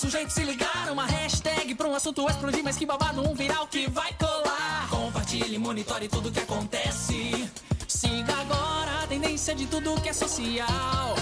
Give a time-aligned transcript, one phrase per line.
[0.00, 0.90] sujeito se ligar.
[0.90, 4.88] Uma hashtag pra um assunto explodir, mas que babado, um viral que vai colar.
[4.88, 7.48] Compartilhe, monitore tudo que acontece.
[7.86, 11.14] Siga agora a tendência de tudo que é social.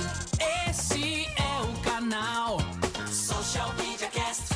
[0.69, 2.59] Esse é o canal
[3.11, 4.55] Social Media Cast.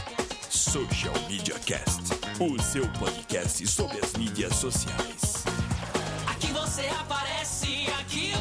[0.48, 2.02] Social Media Cast,
[2.38, 5.44] o seu podcast sobre as mídias sociais.
[6.28, 8.31] Aqui você aparece, aqui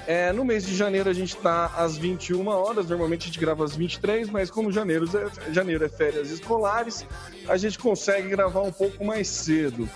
[0.07, 3.65] É, no mês de janeiro a gente está às 21 horas, normalmente a gente grava
[3.65, 5.07] às 23, mas como janeiro,
[5.51, 7.07] janeiro é férias escolares,
[7.49, 9.89] a gente consegue gravar um pouco mais cedo.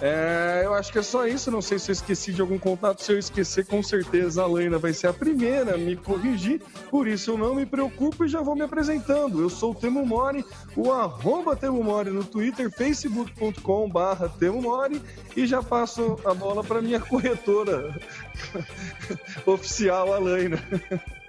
[0.00, 1.50] É, eu acho que é só isso.
[1.50, 3.02] Não sei se eu esqueci de algum contato.
[3.02, 6.60] Se eu esquecer, com certeza a Laina vai ser a primeira a me corrigir.
[6.90, 9.40] Por isso eu não me preocupo e já vou me apresentando.
[9.40, 10.44] Eu sou o Temo Mori,
[10.76, 15.00] o arroba Temo Mori no Twitter, facebook.com barra Temo Mori
[15.36, 17.98] e já passo a bola para minha corretora
[19.46, 20.58] oficial, a Laina.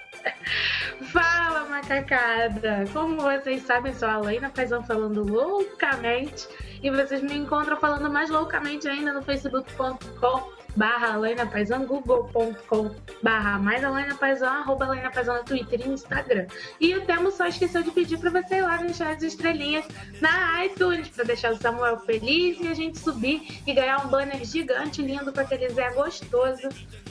[1.03, 2.85] Fala, macacada!
[2.93, 6.47] Como vocês sabem, sou a Laina Paisão falando loucamente
[6.81, 11.17] e vocês me encontram falando mais loucamente ainda no facebook.com barra
[11.51, 13.81] Paisão, google.com barra mais
[14.17, 16.47] Paisão, arroba Paisão no Twitter e Instagram.
[16.79, 19.85] E o Temo só esqueceu de pedir para você ir lá deixar as estrelinhas
[20.21, 24.43] na iTunes, para deixar o Samuel feliz e a gente subir e ganhar um banner
[24.43, 26.69] gigante, lindo, com aquele Zé gostoso,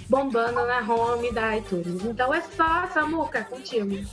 [0.09, 2.05] bombando na home da iTunes.
[2.05, 4.05] Então é só, Samuca, contigo.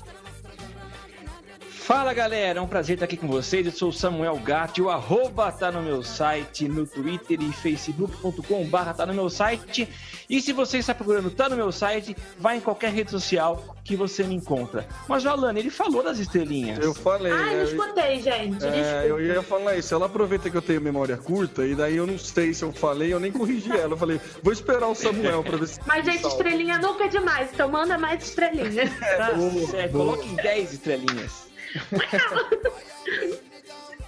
[1.84, 3.66] Fala galera, é um prazer estar aqui com vocês.
[3.66, 8.64] Eu sou o Samuel Gatti, o arroba tá no meu site, no Twitter e facebook.com
[8.66, 9.90] barra tá no meu site.
[10.30, 13.96] E se você está procurando tá no meu site, vai em qualquer rede social que
[13.96, 14.88] você me encontra.
[15.09, 16.78] Mas o Alane, ele falou das estrelinhas.
[16.78, 17.31] Eu falei.
[17.31, 18.63] Ah, eu escutei, gente.
[18.63, 19.92] É, eu ia falar isso.
[19.94, 23.12] Ela aproveita que eu tenho memória curta e daí eu não sei se eu falei,
[23.12, 23.94] eu nem corrigi ela.
[23.94, 25.80] Eu falei, vou esperar o Samuel pra ver se.
[25.88, 28.88] Mas, gente, estrelinha nunca é demais, então manda mais estrelinha.
[29.18, 29.31] Tá
[29.72, 31.50] certo, coloque 10 estrelinhas.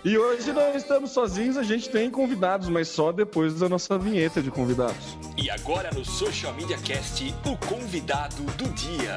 [0.06, 4.42] E hoje não estamos sozinhos, a gente tem convidados, mas só depois da nossa vinheta
[4.42, 5.18] de convidados.
[5.38, 9.16] E agora no Social Media Cast, o convidado do dia.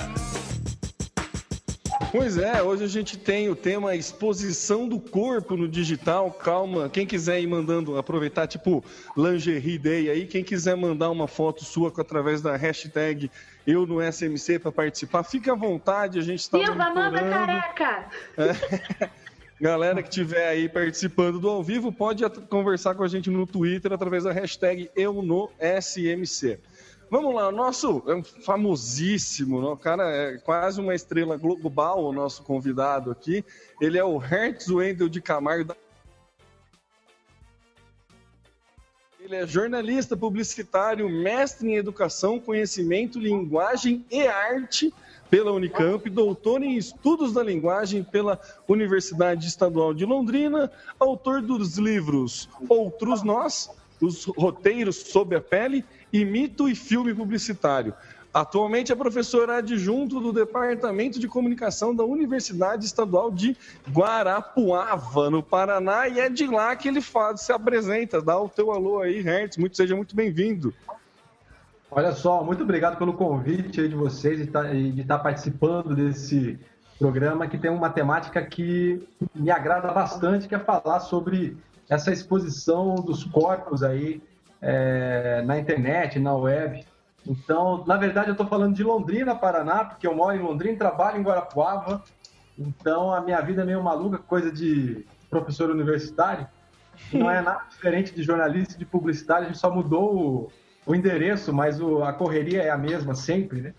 [2.13, 6.31] Pois é, hoje a gente tem o tema exposição do corpo no digital.
[6.31, 8.85] Calma, quem quiser ir mandando, aproveitar tipo
[9.17, 13.31] lingerie day aí, quem quiser mandar uma foto sua através da hashtag
[13.67, 18.07] eu no SMC para participar, fica à vontade, a gente está Viva, manda careca!
[18.37, 19.11] É.
[19.59, 23.91] Galera que estiver aí participando do ao vivo, pode conversar com a gente no Twitter
[23.91, 26.59] através da hashtag eu no SMC.
[27.09, 32.13] Vamos lá, o nosso é um famosíssimo, o cara é quase uma estrela global, o
[32.13, 33.45] nosso convidado aqui.
[33.81, 35.77] Ele é o Hertz Wendel de Camargo.
[39.21, 44.93] Ele é jornalista, publicitário, mestre em educação, conhecimento, linguagem e arte
[45.31, 52.49] pela Unicamp, doutor em estudos da linguagem pela Universidade Estadual de Londrina, autor dos livros
[52.69, 53.71] Outros Nós,
[54.01, 55.85] os roteiros sob a pele
[56.21, 57.95] e mito e filme publicitário.
[58.33, 63.57] Atualmente é professor adjunto do Departamento de Comunicação da Universidade Estadual de
[63.91, 68.21] Guarapuava, no Paraná, e é de lá que ele faz, se apresenta.
[68.21, 70.75] Dá o teu alô aí, Hertz, muito, seja muito bem-vindo.
[71.91, 76.59] Olha só, muito obrigado pelo convite de vocês e tá, de estar participando desse
[76.99, 81.57] programa que tem uma temática que me agrada bastante, que é falar sobre
[81.89, 84.21] essa exposição dos corpos aí
[84.61, 86.85] é, na internet, na web.
[87.27, 91.19] Então, na verdade, eu estou falando de Londrina, Paraná, porque eu moro em Londrina, trabalho
[91.19, 92.03] em Guarapuava.
[92.59, 96.47] Então, a minha vida é meio maluca, coisa de professor universitário.
[97.13, 100.53] Não é nada diferente de jornalista e de publicitário, a gente só mudou o,
[100.87, 103.75] o endereço, mas o, a correria é a mesma sempre, né?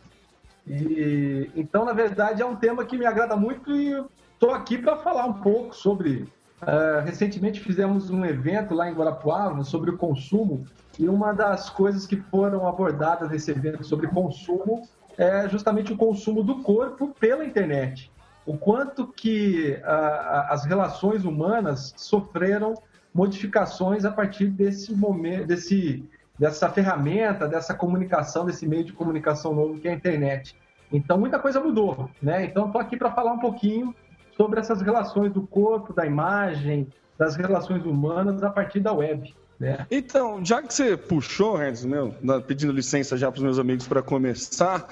[0.68, 3.94] E, então, na verdade, é um tema que me agrada muito e
[4.33, 6.27] estou aqui para falar um pouco sobre.
[6.62, 10.65] Uh, recentemente fizemos um evento lá em Guarapuava sobre o consumo
[10.98, 16.44] e uma das coisas que foram abordadas nesse evento sobre consumo é justamente o consumo
[16.44, 18.12] do corpo pela internet.
[18.45, 22.74] O quanto que uh, as relações humanas sofreram
[23.13, 26.07] modificações a partir desse momento, desse,
[26.39, 30.56] dessa ferramenta, dessa comunicação, desse meio de comunicação novo que é a internet.
[30.92, 32.45] Então, muita coisa mudou, né?
[32.45, 33.94] Então, estou aqui para falar um pouquinho
[34.37, 36.87] sobre essas relações do corpo, da imagem,
[37.17, 39.35] das relações humanas a partir da web.
[39.59, 39.85] Né?
[39.89, 42.13] Então, já que você puxou, Hans, meu,
[42.45, 44.87] pedindo licença já para os meus amigos para começar,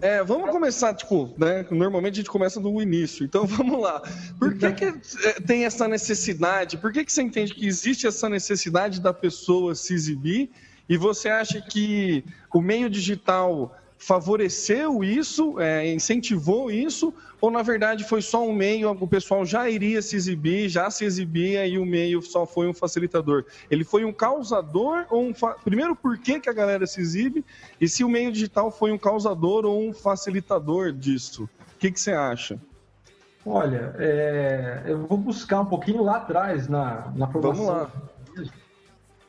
[0.00, 1.66] é, vamos começar, tipo, né?
[1.70, 4.02] Normalmente a gente começa do início, então vamos lá.
[4.38, 6.76] Por que, que é, tem essa necessidade?
[6.76, 10.50] Por que, que você entende que existe essa necessidade da pessoa se exibir?
[10.88, 18.02] E você acha que o meio digital favoreceu isso, é, incentivou isso, ou na verdade
[18.02, 21.86] foi só um meio, o pessoal já iria se exibir, já se exibia e o
[21.86, 23.44] meio só foi um facilitador?
[23.70, 25.32] Ele foi um causador ou um.
[25.32, 25.54] Fa...
[25.64, 27.44] Primeiro, por que, que a galera se exibe?
[27.80, 31.44] E se o meio digital foi um causador ou um facilitador disso?
[31.44, 32.58] O que, que você acha?
[33.46, 34.82] Olha, é...
[34.86, 37.66] eu vou buscar um pouquinho lá atrás na, na formação.
[37.66, 38.52] Vamos lá.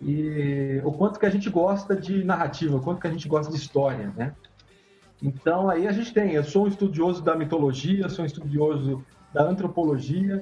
[0.01, 3.51] E o quanto que a gente gosta de narrativa, o quanto que a gente gosta
[3.51, 4.33] de história, né?
[5.23, 9.03] Então aí a gente tem, eu sou um estudioso da mitologia, sou um estudioso
[9.33, 10.41] da antropologia,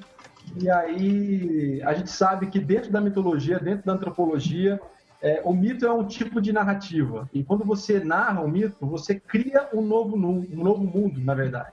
[0.60, 4.82] e aí a gente sabe que dentro da mitologia, dentro da antropologia,
[5.22, 7.30] é, o mito é um tipo de narrativa.
[7.32, 11.72] E quando você narra um mito, você cria um novo, um novo mundo, na verdade.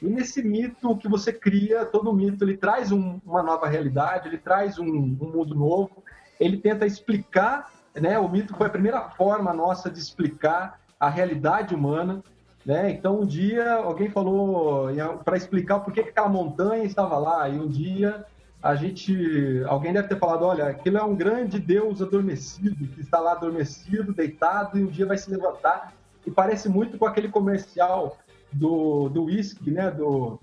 [0.00, 4.38] E nesse mito que você cria, todo mito, ele traz um, uma nova realidade, ele
[4.38, 6.04] traz um, um mundo novo,
[6.38, 8.16] ele tenta explicar, né?
[8.18, 12.22] O mito foi a primeira forma nossa de explicar a realidade humana,
[12.66, 12.90] né?
[12.90, 14.88] Então, um dia alguém falou
[15.24, 18.26] para explicar por que aquela montanha estava lá, e um dia
[18.60, 23.20] a gente, alguém deve ter falado, olha, aquilo é um grande Deus adormecido que está
[23.20, 25.94] lá adormecido, deitado, e um dia vai se levantar.
[26.26, 28.18] E parece muito com aquele comercial
[28.52, 29.88] do do whisky, né?
[29.92, 30.40] Do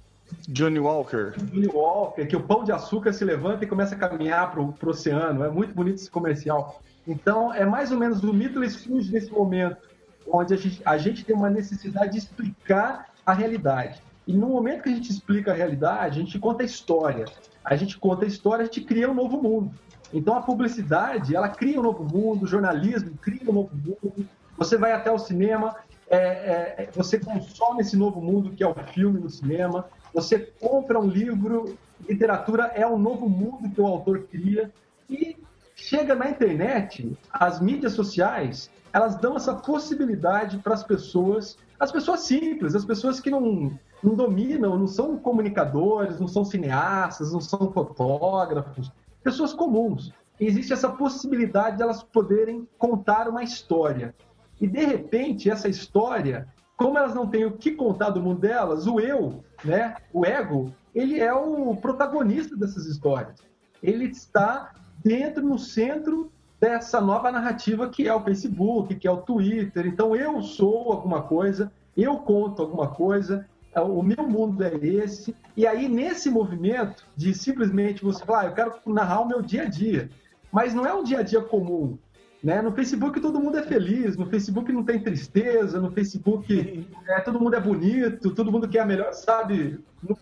[0.47, 1.33] Johnny Walker.
[1.35, 4.73] Johnny Walker, que o pão de açúcar se levanta e começa a caminhar para o
[4.85, 5.43] oceano.
[5.43, 6.81] É muito bonito esse comercial.
[7.05, 9.92] Então, é mais ou menos o mito surge nesse momento
[10.27, 14.01] onde a gente, a gente tem uma necessidade de explicar a realidade.
[14.25, 17.25] E no momento que a gente explica a realidade, a gente conta a história.
[17.63, 19.71] A gente conta a história, a gente cria um novo mundo.
[20.13, 24.27] Então a publicidade, ela cria um novo mundo, o jornalismo cria um novo mundo.
[24.57, 25.75] Você vai até o cinema,
[26.09, 29.85] é, é, é você consome esse novo mundo que é o filme no cinema.
[30.13, 31.77] Você compra um livro,
[32.07, 34.71] literatura é um novo mundo que o autor cria.
[35.09, 35.35] E
[35.75, 42.21] chega na internet, as mídias sociais, elas dão essa possibilidade para as pessoas, as pessoas
[42.21, 47.71] simples, as pessoas que não, não dominam, não são comunicadores, não são cineastas, não são
[47.71, 48.91] fotógrafos,
[49.23, 50.13] pessoas comuns.
[50.39, 54.13] E existe essa possibilidade de elas poderem contar uma história.
[54.61, 56.47] E de repente, essa história,
[56.77, 60.71] como elas não têm o que contar do mundo delas, o eu, né, o ego,
[60.93, 63.39] ele é o protagonista dessas histórias.
[63.81, 64.73] Ele está
[65.03, 66.31] dentro, no centro
[66.63, 69.85] dessa nova narrativa que é o Facebook, que é o Twitter.
[69.85, 75.35] Então, eu sou alguma coisa, eu conto alguma coisa, é, o meu mundo é esse.
[75.57, 79.63] E aí, nesse movimento de simplesmente você falar, ah, eu quero narrar o meu dia
[79.63, 80.09] a dia,
[80.53, 81.97] mas não é um dia a dia comum.
[82.41, 82.61] Né?
[82.61, 87.41] No Facebook todo mundo é feliz, no Facebook não tem tristeza, no Facebook é, todo
[87.41, 89.79] mundo é bonito, todo mundo quer a melhor, sabe?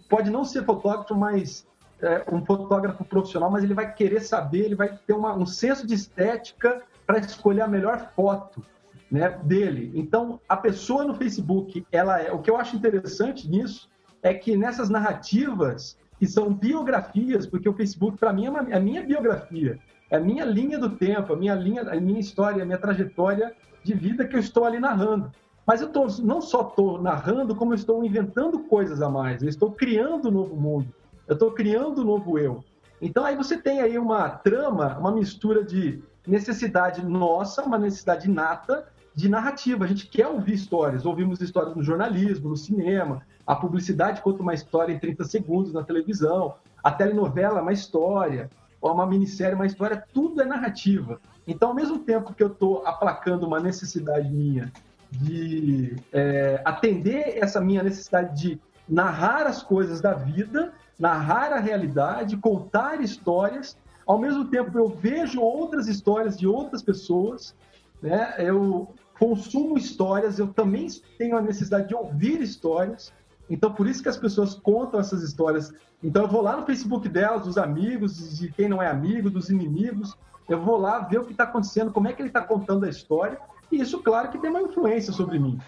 [0.09, 1.67] Pode não ser fotógrafo, mas
[2.01, 5.85] é, um fotógrafo profissional, mas ele vai querer saber, ele vai ter uma, um senso
[5.85, 8.63] de estética para escolher a melhor foto
[9.09, 9.91] né, dele.
[9.93, 12.31] Então, a pessoa no Facebook, ela é.
[12.31, 13.89] O que eu acho interessante nisso
[14.23, 18.75] é que nessas narrativas que são biografias, porque o Facebook para mim é, uma, é
[18.75, 19.79] a minha biografia,
[20.09, 23.53] é a minha linha do tempo, a minha linha, a minha história, a minha trajetória
[23.83, 25.31] de vida que eu estou ali narrando.
[25.65, 29.41] Mas eu tô, não só estou narrando, como eu estou inventando coisas a mais.
[29.41, 30.93] Eu estou criando um novo mundo
[31.31, 32.61] eu estou criando um novo eu.
[33.01, 38.85] Então aí você tem aí uma trama, uma mistura de necessidade nossa, uma necessidade inata
[39.15, 39.85] de narrativa.
[39.85, 41.05] A gente quer ouvir histórias.
[41.05, 43.21] Ouvimos histórias no jornalismo, no cinema.
[43.47, 46.55] A publicidade conta uma história em 30 segundos na televisão.
[46.83, 48.49] A telenovela é uma história.
[48.81, 51.21] ou uma minissérie, uma história, tudo é narrativa.
[51.47, 54.69] Então, ao mesmo tempo que eu estou aplacando uma necessidade minha
[55.09, 62.37] de é, atender essa minha necessidade de narrar as coisas da vida, narrar a realidade,
[62.37, 67.55] contar histórias, ao mesmo tempo eu vejo outras histórias de outras pessoas,
[67.99, 68.35] né?
[68.37, 73.11] eu consumo histórias, eu também tenho a necessidade de ouvir histórias,
[73.49, 75.73] então por isso que as pessoas contam essas histórias.
[76.03, 79.49] Então eu vou lá no Facebook delas, dos amigos, de quem não é amigo, dos
[79.49, 80.15] inimigos,
[80.47, 82.89] eu vou lá ver o que está acontecendo, como é que ele está contando a
[82.89, 83.39] história,
[83.71, 85.59] e isso, claro, que tem uma influência sobre mim.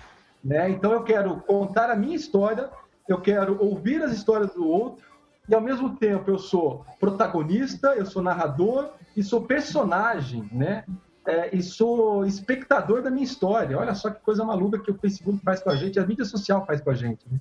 [0.44, 0.70] Né?
[0.70, 2.70] Então, eu quero contar a minha história,
[3.08, 5.12] eu quero ouvir as histórias do outro,
[5.47, 10.85] e ao mesmo tempo eu sou protagonista, eu sou narrador e sou personagem, né?
[11.25, 13.77] É, e sou espectador da minha história.
[13.77, 16.65] Olha só que coisa maluca que o Facebook faz com a gente, a mídia social
[16.65, 17.25] faz com a gente.
[17.31, 17.39] Né?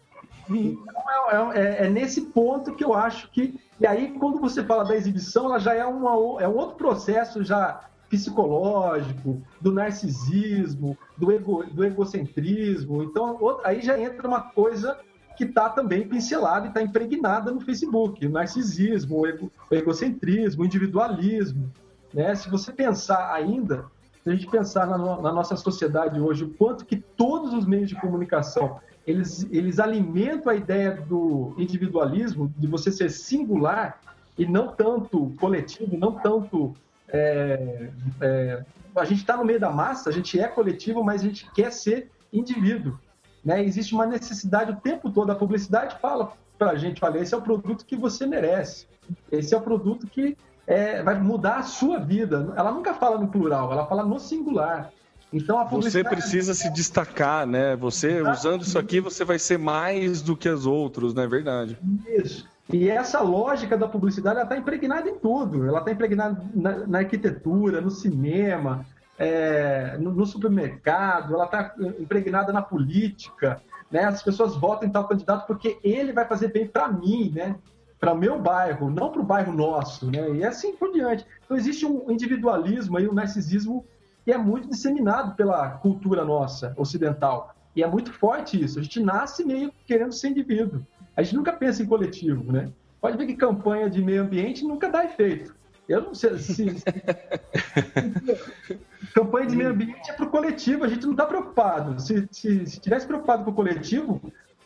[0.49, 3.59] Então, é, é, é, nesse ponto que eu acho que.
[3.80, 7.42] E aí, quando você fala da exibição, ela já é, uma, é um outro processo
[7.42, 13.02] já psicológico, do narcisismo, do, ego, do egocentrismo.
[13.02, 14.99] Então, aí já entra uma coisa
[15.37, 20.62] que está também pincelada e está impregnada no Facebook: o narcisismo, o, ego, o egocentrismo,
[20.62, 21.71] o individualismo.
[22.12, 22.35] Né?
[22.35, 23.85] Se você pensar ainda,
[24.23, 27.89] se a gente pensar na, na nossa sociedade hoje, o quanto que todos os meios
[27.89, 34.01] de comunicação eles, eles alimentam a ideia do individualismo, de você ser singular
[34.39, 36.75] e não tanto coletivo, não tanto.
[37.09, 41.25] É, é, a gente está no meio da massa, a gente é coletivo, mas a
[41.25, 42.99] gente quer ser indivíduo.
[43.45, 43.65] Né?
[43.65, 45.31] Existe uma necessidade o tempo todo.
[45.31, 48.87] A publicidade fala para a gente: olha, esse é o produto que você merece,
[49.31, 52.53] esse é o produto que é, vai mudar a sua vida.
[52.57, 54.91] Ela nunca fala no plural, ela fala no singular.
[55.33, 57.75] Então a Você precisa se destacar, né?
[57.77, 61.79] Você usando isso aqui, você vai ser mais do que os outros, não é verdade?
[62.07, 62.47] Isso.
[62.71, 65.67] E essa lógica da publicidade está impregnada em tudo.
[65.67, 68.87] Ela está impregnada na, na, arquitetura, no cinema,
[69.23, 73.62] é, no, no, supermercado, ela está impregnada na política.
[73.88, 74.02] Né?
[74.02, 77.55] As pessoas votam em tal candidato porque ele vai fazer bem para mim, né?
[78.00, 80.11] para o meu bairro, não para o bairro nosso.
[80.11, 80.35] Né?
[80.35, 81.25] E assim por diante.
[81.45, 83.87] Então existe um individualismo e um narcisismo
[84.25, 87.55] que é muito disseminado pela cultura nossa ocidental.
[87.76, 88.81] E é muito forte isso.
[88.81, 90.85] A gente nasce meio querendo ser indivíduo.
[91.17, 92.73] A gente nunca pensa em coletivo, né?
[93.00, 95.55] Pode ver que campanha de meio ambiente nunca dá efeito.
[95.88, 96.75] Eu não sei se.
[99.12, 102.00] campanha de meio ambiente é para o coletivo, a gente não está preocupado.
[102.00, 104.21] Se, se, se tivesse preocupado com o coletivo,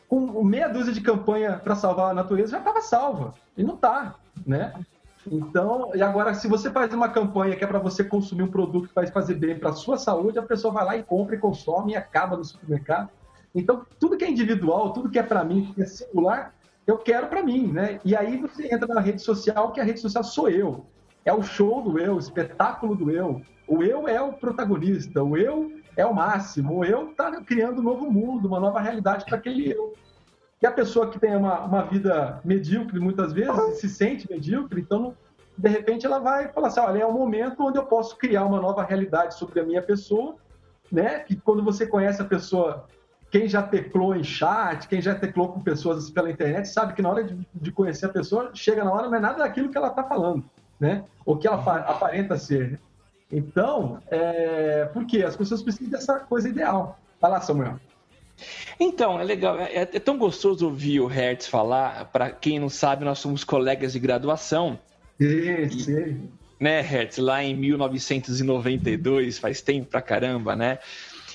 [0.09, 3.35] com meia dúzia de campanha para salvar a natureza já estava salva.
[3.57, 4.15] E não está,
[4.47, 4.73] né?
[5.31, 8.89] Então, e agora, se você faz uma campanha que é para você consumir um produto
[8.89, 11.39] que vai fazer bem para a sua saúde, a pessoa vai lá e compra e
[11.39, 13.11] consome e acaba no supermercado.
[13.53, 16.55] Então, tudo que é individual, tudo que é para mim, que é singular,
[16.87, 17.99] eu quero para mim, né?
[18.05, 20.87] E aí você entra na rede social, que a rede social sou eu.
[21.27, 23.43] É o show do eu, o espetáculo do eu.
[23.69, 27.85] O eu é o protagonista, o eu é o máximo, o eu está criando um
[27.85, 29.93] novo mundo, uma nova realidade para aquele eu
[30.59, 35.15] que a pessoa que tem uma, uma vida medíocre, muitas vezes, se sente medíocre, então,
[35.57, 38.61] de repente, ela vai falar assim: olha, é um momento onde eu posso criar uma
[38.61, 40.37] nova realidade sobre a minha pessoa,
[40.91, 41.21] né?
[41.21, 42.87] Que quando você conhece a pessoa,
[43.31, 47.11] quem já teclou em chat, quem já teclou com pessoas pela internet, sabe que na
[47.11, 49.89] hora de, de conhecer a pessoa, chega na hora, não é nada daquilo que ela
[49.89, 50.45] está falando,
[50.79, 51.05] né?
[51.25, 52.73] Ou que ela aparenta ser.
[52.73, 52.79] Né?
[53.33, 54.85] Então, é...
[54.93, 55.23] por quê?
[55.23, 56.99] As pessoas precisam dessa coisa ideal.
[57.21, 57.79] Vai lá, Samuel.
[58.79, 59.59] Então, é legal.
[59.59, 62.05] É, é, tão gostoso ouvir o Hertz falar.
[62.07, 64.79] Para quem não sabe, nós somos colegas de graduação.
[65.19, 66.29] Sim, sim.
[66.61, 67.19] Né, Hertz?
[67.19, 70.79] Lá em 1992, faz tempo pra caramba, né?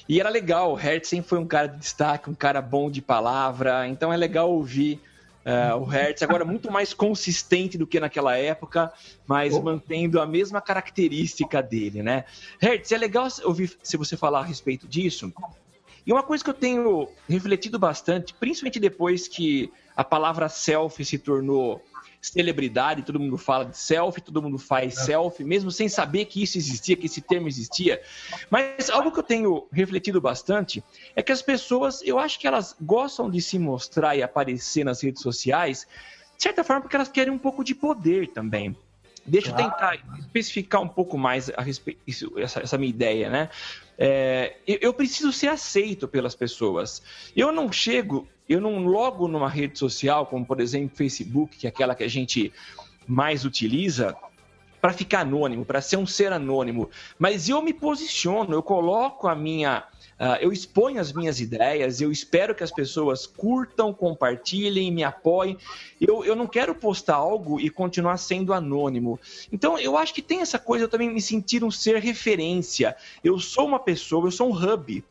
[0.07, 3.01] E era legal, o Hertz sempre foi um cara de destaque, um cara bom de
[3.01, 4.99] palavra, então é legal ouvir
[5.45, 8.91] uh, o Hertz agora muito mais consistente do que naquela época,
[9.27, 9.61] mas oh.
[9.61, 12.25] mantendo a mesma característica dele, né?
[12.59, 15.31] Hertz, é legal ouvir se você falar a respeito disso,
[16.05, 21.17] e uma coisa que eu tenho refletido bastante, principalmente depois que a palavra selfie se
[21.17, 21.81] tornou
[22.21, 25.05] celebridade, todo mundo fala de selfie, todo mundo faz é.
[25.05, 28.01] selfie, mesmo sem saber que isso existia, que esse termo existia.
[28.49, 30.83] Mas algo que eu tenho refletido bastante
[31.15, 35.01] é que as pessoas, eu acho que elas gostam de se mostrar e aparecer nas
[35.01, 35.87] redes sociais,
[36.37, 38.75] de certa forma, porque elas querem um pouco de poder também.
[39.25, 43.49] Deixa eu tentar especificar um pouco mais a respeito, isso, essa, essa minha ideia, né?
[43.97, 47.03] É, eu preciso ser aceito pelas pessoas.
[47.35, 51.69] Eu não chego, eu não logo numa rede social, como por exemplo Facebook, que é
[51.69, 52.51] aquela que a gente
[53.07, 54.15] mais utiliza,
[54.79, 56.89] para ficar anônimo, para ser um ser anônimo.
[57.19, 59.83] Mas eu me posiciono, eu coloco a minha
[60.21, 65.57] Uh, eu exponho as minhas ideias, eu espero que as pessoas curtam, compartilhem, me apoiem.
[65.99, 69.19] Eu, eu não quero postar algo e continuar sendo anônimo.
[69.51, 72.95] Então, eu acho que tem essa coisa eu também me sentir um ser referência.
[73.23, 75.03] Eu sou uma pessoa, eu sou um hub.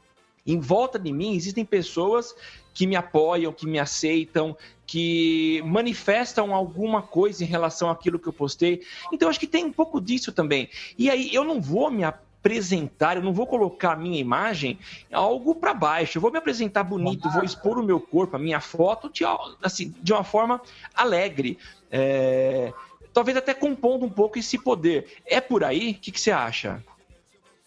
[0.47, 2.33] Em volta de mim existem pessoas
[2.73, 8.33] que me apoiam, que me aceitam, que manifestam alguma coisa em relação àquilo que eu
[8.33, 8.83] postei.
[9.13, 10.69] Então, acho que tem um pouco disso também.
[10.99, 14.79] E aí, eu não vou me apresentar, eu não vou colocar a minha imagem
[15.13, 16.19] algo para baixo.
[16.19, 19.23] Eu vou me apresentar bonito, vou expor o meu corpo, a minha foto, de,
[19.63, 20.61] assim, de uma forma
[20.95, 21.59] alegre.
[21.91, 22.73] É...
[23.13, 25.19] Talvez até compondo um pouco esse poder.
[25.27, 25.93] É por aí?
[25.93, 26.83] O que, que você acha?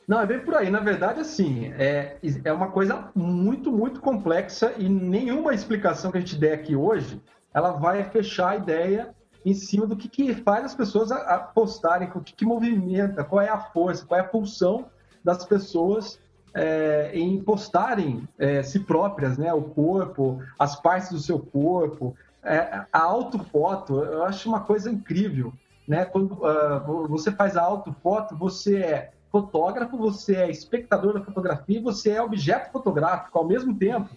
[0.08, 0.70] Não, é bem por aí.
[0.70, 6.22] Na verdade, assim, é, é uma coisa muito, muito complexa e nenhuma explicação que a
[6.22, 7.22] gente der aqui hoje,
[7.54, 12.22] ela vai fechar a ideia em cima do que, que faz as pessoas apostarem, o
[12.22, 14.86] que, que movimenta, qual é a força, qual é a pulsão
[15.24, 16.20] das pessoas
[16.54, 19.54] é, em postarem é, si próprias, né?
[19.54, 25.54] O corpo, as partes do seu corpo, é, a autofoto, eu acho uma coisa incrível,
[25.88, 26.06] né?
[26.06, 31.82] Quando uh, você faz a autofoto, você é fotógrafo, você é espectador da fotografia e
[31.82, 34.10] você é objeto fotográfico ao mesmo tempo,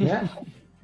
[0.00, 0.26] né?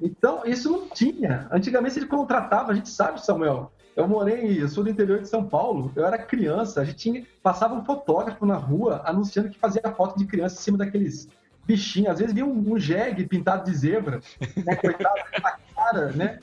[0.03, 1.47] Então, isso não tinha.
[1.51, 3.71] Antigamente ele contratava, a gente sabe, Samuel.
[3.95, 7.23] Eu morei, eu sou do interior de São Paulo, eu era criança, a gente tinha,
[7.43, 11.27] passava um fotógrafo na rua anunciando que fazia foto de criança em cima daqueles
[11.67, 12.13] bichinhos.
[12.13, 14.21] Às vezes via um, um jegue pintado de zebra,
[14.65, 14.75] né?
[14.75, 16.39] Coitado, na cara, né?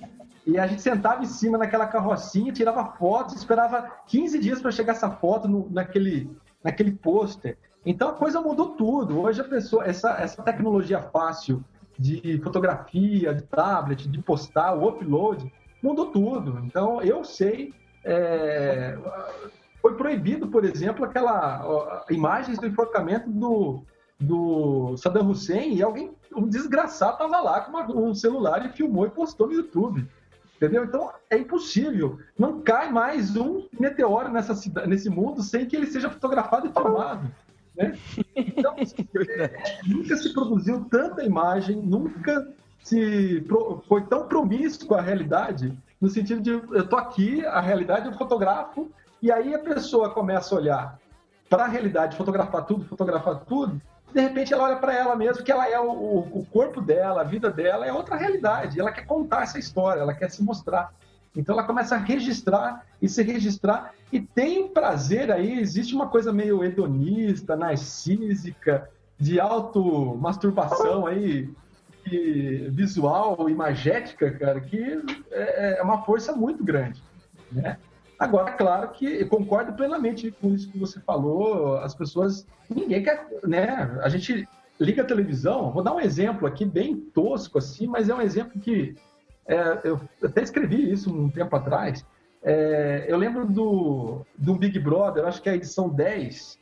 [0.46, 4.92] E a gente sentava em cima naquela carrocinha, tirava fotos, esperava 15 dias para chegar
[4.92, 6.30] essa foto no, naquele
[6.68, 7.56] naquele pôster.
[7.84, 9.20] Então a coisa mudou tudo.
[9.20, 11.64] Hoje a pessoa, essa, essa tecnologia fácil
[11.98, 15.50] de fotografia, de tablet, de postar, o upload,
[15.82, 16.60] mudou tudo.
[16.64, 17.72] Então eu sei.
[18.04, 18.96] É,
[19.80, 23.82] foi proibido, por exemplo, aquela ó, imagens do enforcamento do,
[24.20, 29.06] do Saddam Hussein e alguém, um desgraçado, estava lá com uma, um celular e filmou
[29.06, 30.06] e postou no YouTube.
[30.58, 30.84] Entendeu?
[30.84, 32.18] Então é impossível.
[32.36, 36.72] Não cai mais um meteoro nessa cidade, nesse mundo sem que ele seja fotografado e
[36.72, 37.30] filmado.
[37.76, 37.96] Né?
[38.34, 38.74] Então,
[39.38, 43.46] é, nunca se produziu tanta imagem, nunca se
[43.86, 48.90] foi tão promíscuo a realidade, no sentido de eu tô aqui, a realidade eu fotografo,
[49.22, 50.98] e aí a pessoa começa a olhar
[51.48, 53.80] para a realidade, fotografar tudo, fotografar tudo,
[54.12, 57.24] de repente ela olha para ela mesmo, que ela é o, o, corpo dela, a
[57.24, 58.80] vida dela é outra realidade.
[58.80, 60.92] Ela quer contar essa história, ela quer se mostrar.
[61.36, 65.58] Então ela começa a registrar e se registrar e tem prazer aí.
[65.60, 71.50] Existe uma coisa meio hedonista, narcísica, de automasturbação aí,
[72.70, 77.02] visual, imagética, cara, que é, é uma força muito grande,
[77.50, 77.78] né?
[78.18, 81.78] Agora, claro que eu concordo plenamente com isso que você falou.
[81.78, 82.44] As pessoas.
[82.68, 83.28] Ninguém quer.
[83.44, 83.98] Né?
[84.02, 84.48] A gente
[84.80, 85.70] liga a televisão.
[85.70, 88.96] Vou dar um exemplo aqui, bem tosco assim, mas é um exemplo que.
[89.46, 92.04] É, eu até escrevi isso um tempo atrás.
[92.42, 96.58] É, eu lembro do, do Big Brother, acho que é a edição 10,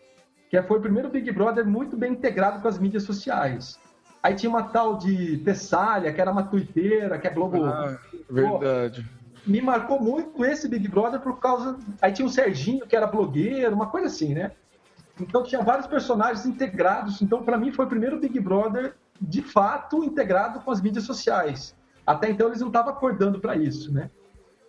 [0.48, 3.78] que foi o primeiro Big Brother muito bem integrado com as mídias sociais.
[4.22, 7.64] Aí tinha uma tal de Tessália, que era uma tuiteira, que é Globo.
[7.64, 7.98] Ah,
[8.30, 9.04] verdade
[9.46, 11.78] me marcou muito esse Big Brother por causa.
[12.02, 14.52] Aí tinha o Serginho, que era blogueiro, uma coisa assim, né?
[15.20, 17.22] Então tinha vários personagens integrados.
[17.22, 21.74] Então, para mim, foi o primeiro Big Brother de fato integrado com as mídias sociais.
[22.06, 24.10] Até então eles não estavam acordando para isso, né?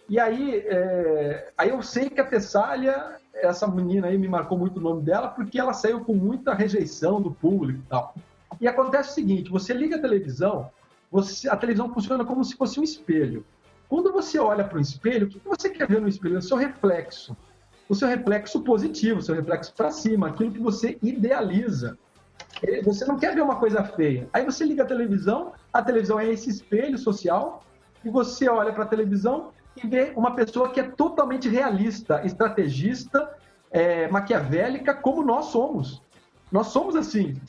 [0.07, 1.51] E aí, é...
[1.57, 5.27] aí eu sei que a Tessália, essa menina aí me marcou muito o nome dela,
[5.27, 8.15] porque ela saiu com muita rejeição do público e tal.
[8.61, 10.69] E acontece o seguinte: você liga a televisão,
[11.11, 11.49] você...
[11.49, 13.45] a televisão funciona como se fosse um espelho.
[13.89, 16.38] Quando você olha para o espelho, o que você quer ver no espelho?
[16.38, 17.36] O seu reflexo.
[17.88, 21.97] O seu reflexo positivo, o seu reflexo para cima, aquilo que você idealiza.
[22.62, 24.28] É, você não quer ver uma coisa feia.
[24.34, 27.63] Aí você liga a televisão, a televisão é esse espelho social,
[28.04, 33.30] e você olha para a televisão e vê uma pessoa que é totalmente realista, estrategista,
[33.71, 36.02] é, maquiavélica, como nós somos.
[36.52, 37.39] Nós somos assim.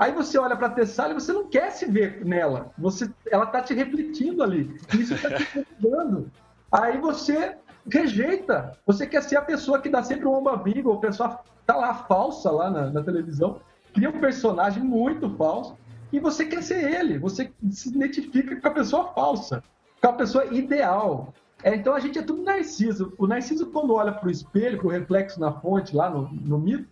[0.00, 2.72] Aí você olha para a Tessália e você não quer se ver nela.
[2.78, 4.74] Você, ela está te refletindo ali.
[4.98, 6.32] Isso está te incomodando.
[6.72, 8.78] Aí você rejeita.
[8.86, 11.92] Você quer ser a pessoa que dá sempre um ombro amigo, a pessoa tá lá
[11.92, 13.60] falsa lá na, na, televisão,
[13.92, 15.76] cria um personagem muito falso
[16.10, 17.18] e você quer ser ele.
[17.18, 19.62] Você se identifica com a pessoa falsa,
[20.00, 21.34] com a pessoa ideal.
[21.62, 23.12] É, então a gente é tudo narciso.
[23.18, 26.58] O narciso, quando olha para o espelho, para o reflexo na fonte, lá no, no
[26.58, 26.88] mito,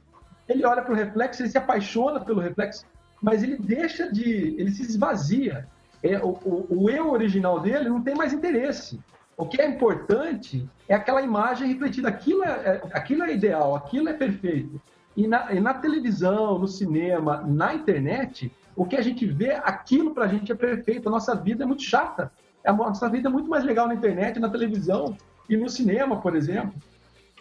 [0.47, 2.85] ele olha para o reflexo, ele se apaixona pelo reflexo
[3.21, 4.25] mas ele deixa de.
[4.59, 5.67] ele se esvazia.
[6.03, 9.01] É, o, o, o eu original dele não tem mais interesse.
[9.37, 12.09] O que é importante é aquela imagem refletida.
[12.09, 14.81] Aquilo é, é aquilo é ideal, aquilo é perfeito.
[15.17, 20.15] E na, e na, televisão, no cinema, na internet, o que a gente vê, aquilo
[20.15, 21.09] pra gente é perfeito.
[21.09, 22.33] A nossa vida é muito chata.
[22.65, 25.17] A nossa vida é muito mais legal na internet, na televisão
[25.49, 26.75] e no cinema, por exemplo.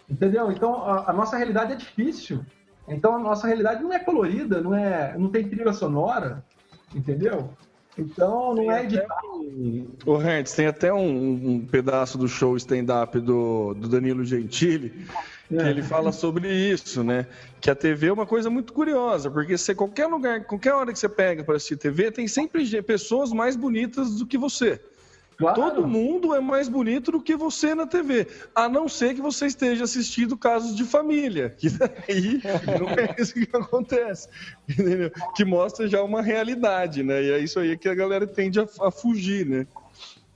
[0.08, 0.50] Entendeu?
[0.50, 2.44] Então, a, a nossa realidade é difícil.
[2.88, 6.44] Então, a nossa realidade não é colorida, não, é, não tem trilha sonora,
[6.94, 7.50] entendeu?
[7.96, 9.26] Então, não é editado.
[10.06, 15.06] O Hertz, tem até um, um pedaço do show stand-up do, do Danilo Gentili
[15.48, 15.70] que é.
[15.70, 17.26] ele fala sobre isso, né?
[17.60, 20.98] Que a TV é uma coisa muito curiosa, porque você qualquer lugar, qualquer hora que
[20.98, 24.80] você pega para assistir TV, tem sempre pessoas mais bonitas do que você.
[25.38, 25.54] Claro.
[25.54, 29.46] Todo mundo é mais bonito do que você na TV, a não ser que você
[29.46, 32.42] esteja assistindo casos de família, que daí
[32.80, 34.28] não é isso que acontece,
[34.68, 35.12] entendeu?
[35.36, 37.22] que mostra já uma realidade, né?
[37.22, 39.64] E é isso aí que a galera tende a, a fugir, né?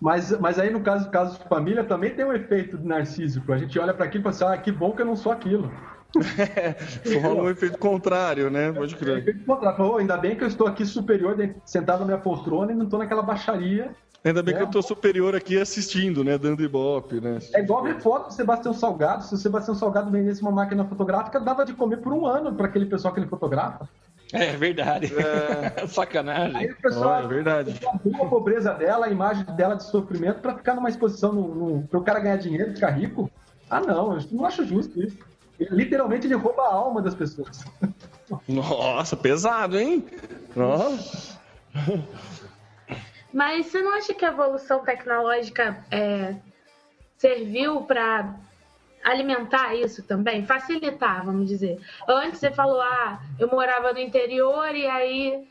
[0.01, 3.53] Mas, mas aí, no caso, caso de família, também tem um efeito narcísico.
[3.53, 5.33] A gente olha para aquilo e fala assim, ah, que bom que eu não sou
[5.33, 5.71] aquilo.
[6.39, 8.71] É, rola um efeito contrário, né?
[8.73, 9.17] Pode crer.
[9.17, 9.85] É, efeito contrário.
[9.85, 12.99] Oh, ainda bem que eu estou aqui superior, sentado na minha poltrona e não estou
[12.99, 13.95] naquela baixaria.
[14.25, 14.57] Ainda bem é.
[14.57, 16.39] que eu estou superior aqui assistindo, né?
[16.39, 17.39] Dando ibope, né?
[17.53, 19.25] É igual ver foto do Sebastião Salgado.
[19.25, 22.67] Se o Sebastião Salgado vendesse uma máquina fotográfica, dava de comer por um ano para
[22.67, 23.89] aquele pessoal que ele fotografa.
[24.33, 25.13] É verdade.
[25.15, 25.87] É...
[25.89, 26.57] Sacanagem.
[26.57, 27.81] Aí o pessoal, oh, é verdade.
[27.85, 31.99] a pobreza dela, a imagem dela de sofrimento para ficar numa exposição no, no, para
[31.99, 33.29] o cara ganhar dinheiro, ficar rico.
[33.69, 35.19] Ah, não, eu não acho justo isso.
[35.59, 37.65] Literalmente ele rouba a alma das pessoas.
[38.49, 40.05] Nossa, pesado, hein?
[40.55, 41.39] Nossa.
[43.33, 46.35] Mas você não acha que a evolução tecnológica é,
[47.17, 48.35] serviu para
[49.03, 51.81] alimentar isso também, facilitar, vamos dizer.
[52.07, 55.45] Antes você falou, ah, eu morava no interior e aí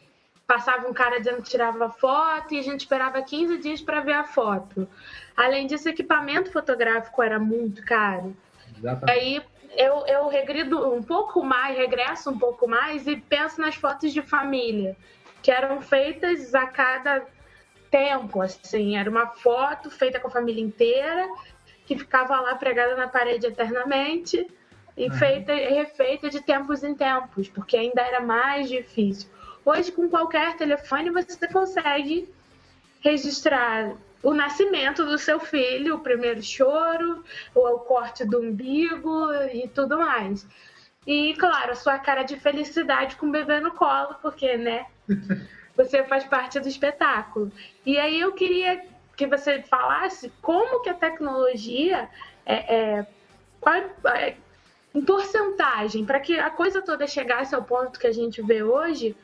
[0.48, 4.13] passava um cara dizendo que tirava foto e a gente esperava 15 dias para ver
[4.13, 4.88] a foto.
[5.36, 8.36] Além disso, o equipamento fotográfico era muito caro.
[8.78, 9.12] Exatamente.
[9.12, 9.41] Aí
[9.78, 14.22] eu, eu regrido um pouco mais, regresso um pouco mais e penso nas fotos de
[14.22, 14.96] família,
[15.41, 17.26] que eram feitas a cada
[17.92, 21.28] tempo, assim, era uma foto feita com a família inteira
[21.86, 24.48] que ficava lá pregada na parede eternamente
[24.96, 25.14] e uhum.
[25.14, 29.30] feita e refeita de tempos em tempos, porque ainda era mais difícil.
[29.66, 32.28] Hoje, com qualquer telefone, você consegue
[33.02, 37.24] registrar o nascimento do seu filho, o primeiro choro,
[37.54, 40.48] ou o corte do umbigo e tudo mais.
[41.06, 44.86] E, claro, a sua cara de felicidade com o bebê no colo, porque, né?
[45.84, 47.52] Você faz parte do espetáculo.
[47.86, 48.82] E aí eu queria
[49.15, 52.10] que você falasse como que a tecnologia
[52.46, 53.08] é, é,
[54.15, 54.38] é
[54.94, 59.15] em porcentagem, para que a coisa toda chegasse ao ponto que a gente vê hoje,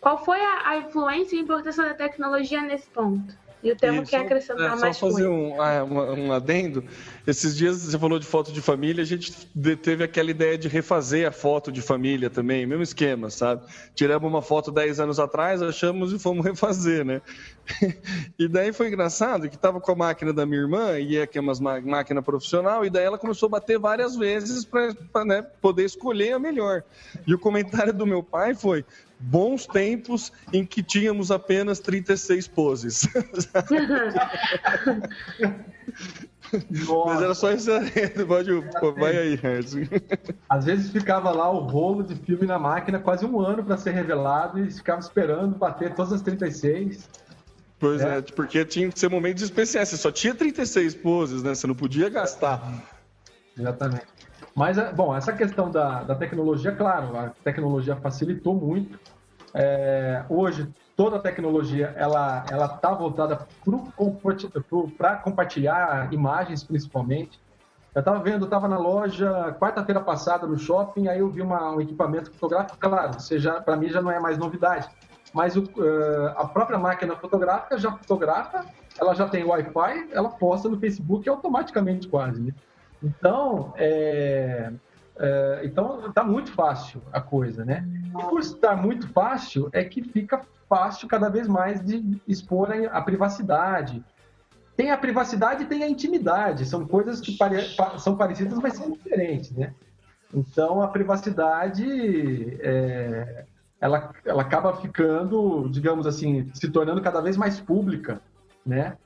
[0.00, 3.36] qual foi a, a influência e importância da tecnologia nesse ponto?
[3.62, 6.82] E o tema quer acrescentar é, mais Só fazer um, ah, um, adendo.
[7.24, 9.32] Esses dias você falou de foto de família, a gente
[9.76, 13.62] teve aquela ideia de refazer a foto de família também, mesmo esquema, sabe?
[13.94, 17.22] Tiramos uma foto 10 anos atrás, achamos e fomos refazer, né?
[18.36, 21.38] e daí foi engraçado que estava com a máquina da minha irmã, e é que
[21.38, 25.84] é uma máquina profissional, e daí ela começou a bater várias vezes para né, poder
[25.84, 26.82] escolher a melhor.
[27.24, 28.84] E o comentário do meu pai foi:
[29.22, 33.08] bons tempos em que tínhamos apenas 36 poses.
[37.06, 37.70] Mas era só isso
[38.28, 38.50] Pode,
[38.98, 39.74] vai aí, Hertz.
[40.48, 43.92] Às vezes ficava lá o rolo de filme na máquina quase um ano para ser
[43.92, 47.08] revelado e ficava esperando bater todas as 36.
[47.78, 48.18] Pois é.
[48.18, 49.88] é, porque tinha que ser momentos especiais.
[49.88, 51.54] Você só tinha 36 poses, né?
[51.54, 52.84] Você não podia gastar.
[53.58, 54.06] Exatamente.
[54.54, 58.98] Mas, é, bom, essa questão da, da tecnologia, claro, a tecnologia facilitou muito.
[59.54, 63.46] É, hoje, toda a tecnologia ela ela está voltada
[64.96, 67.40] para compartilhar imagens, principalmente.
[67.94, 71.80] Eu estava vendo, estava na loja quarta-feira passada no shopping, aí eu vi uma, um
[71.80, 73.18] equipamento fotográfico, claro,
[73.64, 74.88] para mim já não é mais novidade,
[75.34, 78.64] mas o, uh, a própria máquina fotográfica já fotografa,
[78.98, 82.40] ela já tem Wi-Fi, ela posta no Facebook automaticamente quase.
[82.40, 82.54] Né?
[83.02, 84.72] Então, é,
[85.16, 87.86] é, então está muito fácil a coisa, né?
[88.06, 93.00] E por estar muito fácil, é que fica fácil cada vez mais de expor a
[93.02, 94.02] privacidade.
[94.74, 96.64] Tem a privacidade e tem a intimidade.
[96.64, 97.58] São coisas que pare...
[97.98, 99.74] são parecidas, mas são diferentes, né?
[100.32, 103.44] Então, a privacidade, é...
[103.78, 108.18] ela, ela acaba ficando, digamos assim, se tornando cada vez mais pública,
[108.64, 108.96] né?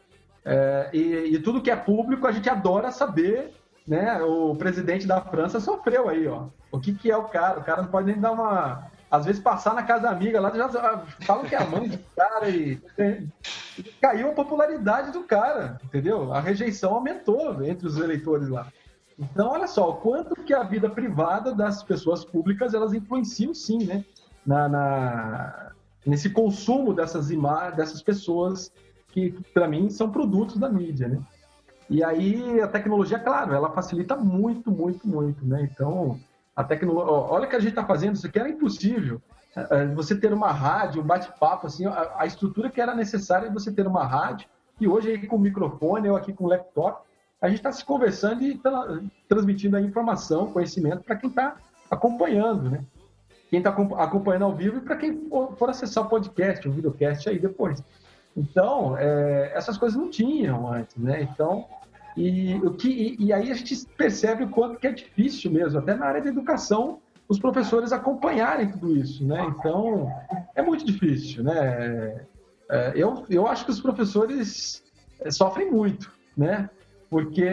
[0.45, 0.89] É...
[0.93, 3.53] E, e tudo que é público, a gente adora saber
[3.87, 6.47] né, o presidente da França sofreu aí, ó.
[6.73, 7.61] O que, que é o cara?
[7.61, 8.91] O cara não pode nem dar uma.
[9.11, 11.99] Às vezes passar na casa da amiga lá, já falam que é a mãe do
[12.17, 16.33] cara e, e caiu a popularidade do cara, entendeu?
[16.33, 18.67] A rejeição aumentou entre os eleitores lá.
[19.17, 23.85] Então, olha só, o quanto que a vida privada das pessoas públicas elas influenciam sim,
[23.85, 24.05] né?
[24.45, 25.73] Na, na
[26.05, 28.73] nesse consumo dessas imagens, dessas pessoas
[29.09, 31.21] que, para mim, são produtos da mídia, né?
[31.89, 35.69] E aí a tecnologia, claro, ela facilita muito, muito, muito, né?
[35.71, 36.19] Então,
[36.55, 39.21] a tecnologia, olha o que a gente está fazendo, isso aqui era impossível.
[39.57, 43.51] É, é, você ter uma rádio, um bate-papo, assim, a, estrutura que era necessária é
[43.51, 44.49] você ter uma rádio,
[44.81, 47.07] e hoje aí com microfone, eu aqui com laptop,
[47.41, 51.57] a gente está se conversando e tra transmitindo a informação, conhecimento para quem está
[51.91, 52.85] acompanhando, né?
[53.49, 57.39] Quem está acompanhando ao vivo e para quem for, acessar o podcast, o videocast aí
[57.39, 57.83] depois.
[58.37, 61.23] Então, é, essas coisas não tinham antes, né?
[61.23, 61.65] Então,
[62.17, 65.79] e, o que, e, e, aí a gente percebe o quanto que é difícil mesmo,
[65.79, 69.45] até na área da educação, os professores acompanharem tudo isso, né?
[69.49, 70.13] Então,
[70.55, 72.25] é muito difícil, né?
[72.71, 74.83] É, eu, eu acho que os professores
[75.21, 76.69] é, sofrem muito, né?
[77.09, 77.49] Porque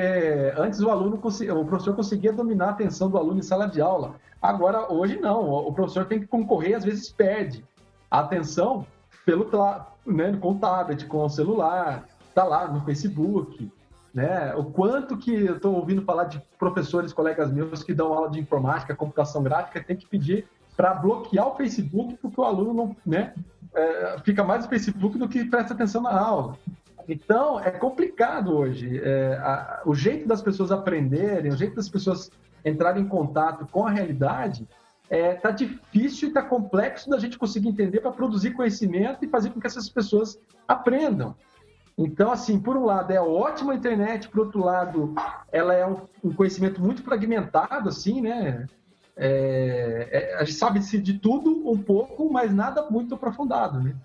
[0.57, 4.15] antes o aluno, o professor conseguia dominar a atenção do aluno em sala de aula.
[4.41, 5.47] Agora, hoje não.
[5.47, 7.63] O professor tem que concorrer às vezes perde
[8.09, 8.85] a atenção
[9.25, 9.45] pelo
[10.05, 13.71] né, com o tablet, com o celular, tá lá no Facebook,
[14.13, 14.53] né?
[14.55, 18.39] O quanto que eu estou ouvindo falar de professores, colegas meus que dão aula de
[18.39, 23.33] informática, computação gráfica, tem que pedir para bloquear o Facebook porque o aluno não, né,
[23.73, 26.57] é, fica mais no Facebook do que presta atenção na aula.
[27.07, 29.01] Então, é complicado hoje.
[29.03, 32.31] É, a, o jeito das pessoas aprenderem, o jeito das pessoas
[32.63, 34.67] entrarem em contato com a realidade,
[35.09, 39.49] é, tá difícil e tá complexo da gente conseguir entender para produzir conhecimento e fazer
[39.49, 41.35] com que essas pessoas aprendam.
[41.97, 45.13] Então, assim, por um lado é ótima a internet, por outro lado,
[45.51, 48.67] ela é um, um conhecimento muito fragmentado, assim, né?
[49.15, 53.95] É, é, a gente sabe de tudo um pouco, mas nada muito aprofundado, né?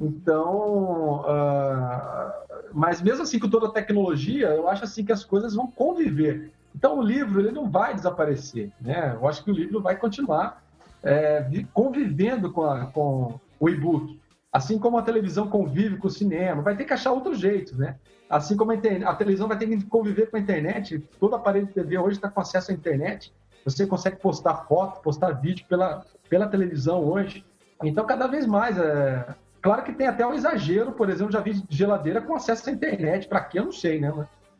[0.00, 2.32] Então, uh,
[2.72, 6.52] mas mesmo assim, com toda a tecnologia, eu acho assim que as coisas vão conviver.
[6.74, 9.16] Então, o livro ele não vai desaparecer, né?
[9.20, 10.62] Eu acho que o livro vai continuar
[11.02, 14.20] é, convivendo com, a, com o e-book.
[14.52, 17.96] Assim como a televisão convive com o cinema, vai ter que achar outro jeito, né?
[18.28, 21.72] Assim como a, a televisão vai ter que conviver com a internet, todo aparelho de
[21.72, 23.32] TV hoje está com acesso à internet.
[23.64, 27.44] Você consegue postar foto, postar vídeo pela, pela televisão hoje.
[27.82, 31.62] Então, cada vez mais, é, Claro que tem até um exagero, por exemplo, já vi
[31.68, 34.12] geladeira com acesso à internet, para quê eu não sei, né?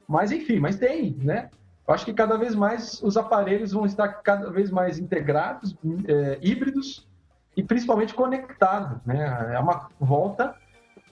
[0.07, 1.49] Mas enfim, mas tem, né?
[1.91, 5.77] Eu acho que cada vez mais os aparelhos vão estar cada vez mais integrados,
[6.07, 7.09] é, híbridos
[7.57, 9.53] e principalmente conectados, né?
[9.53, 10.55] É uma volta.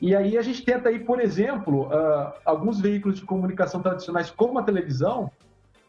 [0.00, 4.56] E aí a gente tenta aí, por exemplo, uh, alguns veículos de comunicação tradicionais, como
[4.56, 5.28] a televisão,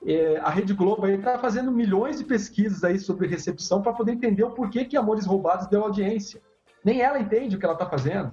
[0.04, 4.44] é, a Rede Globo está fazendo milhões de pesquisas aí sobre recepção para poder entender
[4.44, 6.42] o porquê que Amores Roubados deu audiência.
[6.84, 8.32] Nem ela entende o que ela está fazendo.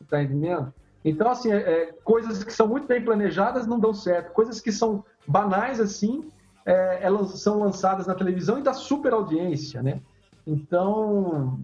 [0.00, 0.72] Está entendendo?
[1.04, 4.32] Então, assim, é, é, coisas que são muito bem planejadas não dão certo.
[4.32, 6.28] Coisas que são banais, assim,
[6.64, 10.00] é, elas são lançadas na televisão e dá super audiência, né?
[10.46, 11.58] Então,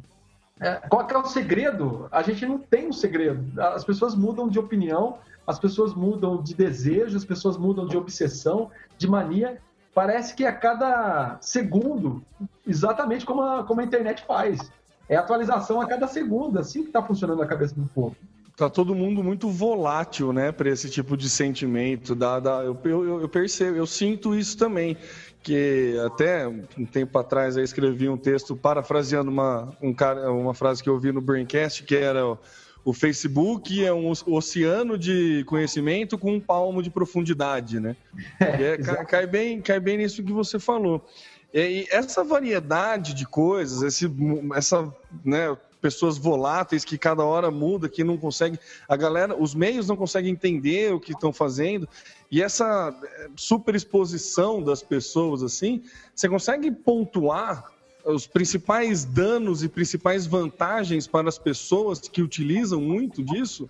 [0.61, 2.09] é, qual é o segredo?
[2.11, 3.61] A gente não tem um segredo.
[3.61, 8.71] As pessoas mudam de opinião, as pessoas mudam de desejo, as pessoas mudam de obsessão,
[8.97, 9.61] de mania.
[9.95, 12.23] Parece que a cada segundo,
[12.67, 14.71] exatamente como a, como a internet faz.
[15.09, 18.15] É atualização a cada segundo, assim que está funcionando a cabeça do povo.
[18.59, 22.13] Tá todo mundo muito volátil, né, para esse tipo de sentimento.
[22.13, 24.97] Da, da, eu, eu, eu, percebo, eu sinto isso também.
[25.41, 30.83] Que até um tempo atrás eu escrevi um texto parafraseando uma, um cara, uma frase
[30.83, 32.37] que eu vi no Braincast, que era
[32.85, 37.95] o Facebook é um oceano de conhecimento com um palmo de profundidade, né?
[38.41, 41.07] É, cai, cai, bem, cai bem nisso que você falou.
[41.55, 44.11] E essa variedade de coisas, esse,
[44.55, 44.93] essa,
[45.25, 49.97] né, pessoas voláteis que cada hora muda, que não consegue, a galera, os meios não
[49.97, 51.89] conseguem entender o que estão fazendo,
[52.31, 55.83] e essa eh, superexposição das pessoas assim,
[56.15, 57.73] você consegue pontuar
[58.05, 63.69] os principais danos e principais vantagens para as pessoas que utilizam muito disso?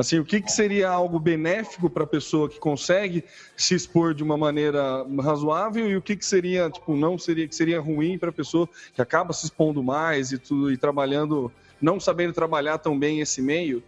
[0.00, 3.22] Assim, o que, que seria algo benéfico para a pessoa que consegue
[3.54, 7.54] se expor de uma maneira razoável e o que, que seria, tipo, não seria que
[7.54, 12.00] seria ruim para a pessoa que acaba se expondo mais e tudo e trabalhando, não
[12.00, 13.82] sabendo trabalhar tão bem esse meio?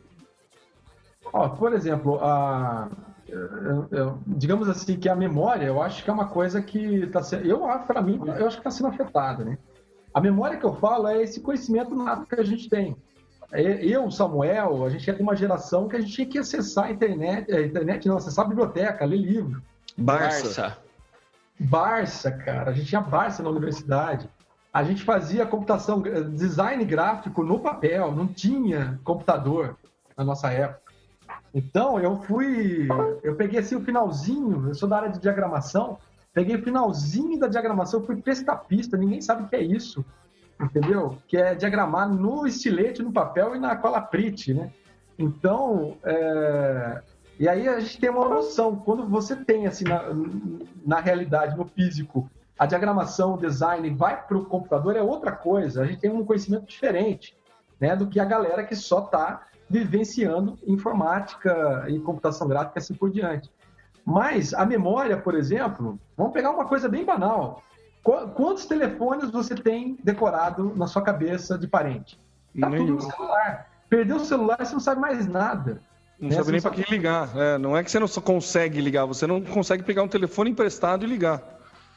[1.32, 2.90] Ó, por exemplo, a
[4.26, 7.60] digamos assim que a memória, eu acho que é uma coisa que está sendo, eu
[7.86, 9.56] para mim, eu acho que está sendo afetada, né?
[10.12, 12.94] A memória que eu falo é esse conhecimento nato que a gente tem.
[13.52, 16.90] Eu, Samuel, a gente é de uma geração que a gente tinha que acessar a
[16.90, 19.62] internet, a internet não, acessar a biblioteca, ler livro.
[19.96, 20.78] Barça.
[21.60, 22.70] Barça, cara.
[22.70, 24.28] A gente tinha Barça na universidade.
[24.72, 26.02] A gente fazia computação,
[26.34, 29.76] design gráfico no papel, não tinha computador
[30.16, 30.80] na nossa época.
[31.54, 32.88] Então, eu fui.
[33.22, 35.98] Eu peguei assim o finalzinho, eu sou da área de diagramação,
[36.32, 40.02] peguei o finalzinho da diagramação, fui pista, ninguém sabe o que é isso.
[40.62, 41.18] Entendeu?
[41.26, 44.70] Que é diagramar no estilete, no papel e na cola print, né?
[45.18, 47.02] Então, é...
[47.38, 48.76] e aí a gente tem uma noção.
[48.76, 50.04] Quando você tem, assim, na,
[50.84, 55.82] na realidade, no físico, a diagramação, o design vai para o computador, é outra coisa.
[55.82, 57.36] A gente tem um conhecimento diferente
[57.80, 63.10] né, do que a galera que só está vivenciando informática e computação gráfica assim por
[63.10, 63.50] diante.
[64.04, 67.62] Mas a memória, por exemplo, vamos pegar uma coisa bem banal.
[68.02, 72.18] Quantos telefones você tem decorado na sua cabeça de parente?
[72.58, 73.70] Tá tudo no celular.
[73.88, 75.80] Perdeu o celular, você não sabe mais nada.
[76.18, 76.36] Não né?
[76.36, 77.30] sabe nem para quem ligar.
[77.36, 81.04] É, não é que você não consegue ligar, você não consegue pegar um telefone emprestado
[81.04, 81.42] e ligar.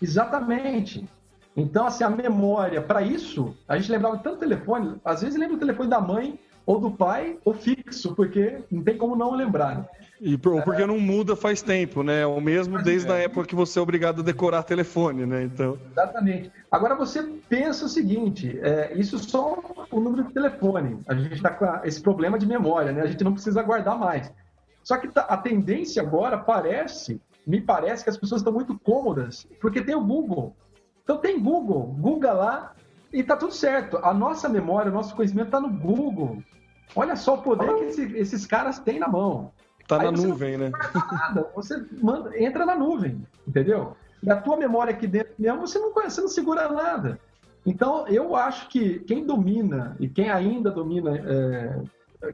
[0.02, 1.08] Exatamente.
[1.56, 5.60] Então, assim, a memória, para isso, a gente lembrava tanto telefone, às vezes lembra o
[5.60, 9.78] telefone da mãe ou do pai ou fixo, porque não tem como não lembrar.
[9.78, 9.86] Né?
[10.20, 12.22] E por, porque não muda faz tempo, né?
[12.22, 15.44] É o mesmo desde a época que você é obrigado a decorar telefone, né?
[15.44, 15.78] Então...
[15.92, 16.52] Exatamente.
[16.72, 19.60] Agora você pensa o seguinte: é, isso só
[19.92, 21.00] o número de telefone.
[21.08, 23.02] A gente está com esse problema de memória, né?
[23.02, 24.32] A gente não precisa guardar mais.
[24.84, 29.48] Só que tá, a tendência agora parece, me parece que as pessoas estão muito cômodas,
[29.60, 30.56] porque tem o Google.
[31.04, 32.74] Então tem Google, Google lá
[33.12, 33.98] e tá tudo certo.
[33.98, 36.42] A nossa memória, o nosso conhecimento está no Google.
[36.96, 39.52] Olha só o poder que esse, esses caras têm na mão.
[39.88, 40.72] Tá Aí na nuvem, né?
[41.12, 41.48] Nada.
[41.56, 43.96] Você manda, entra na nuvem, entendeu?
[44.22, 47.20] E a tua memória aqui dentro mesmo, você não, você não segura nada.
[47.66, 51.82] Então, eu acho que quem domina e quem ainda domina é,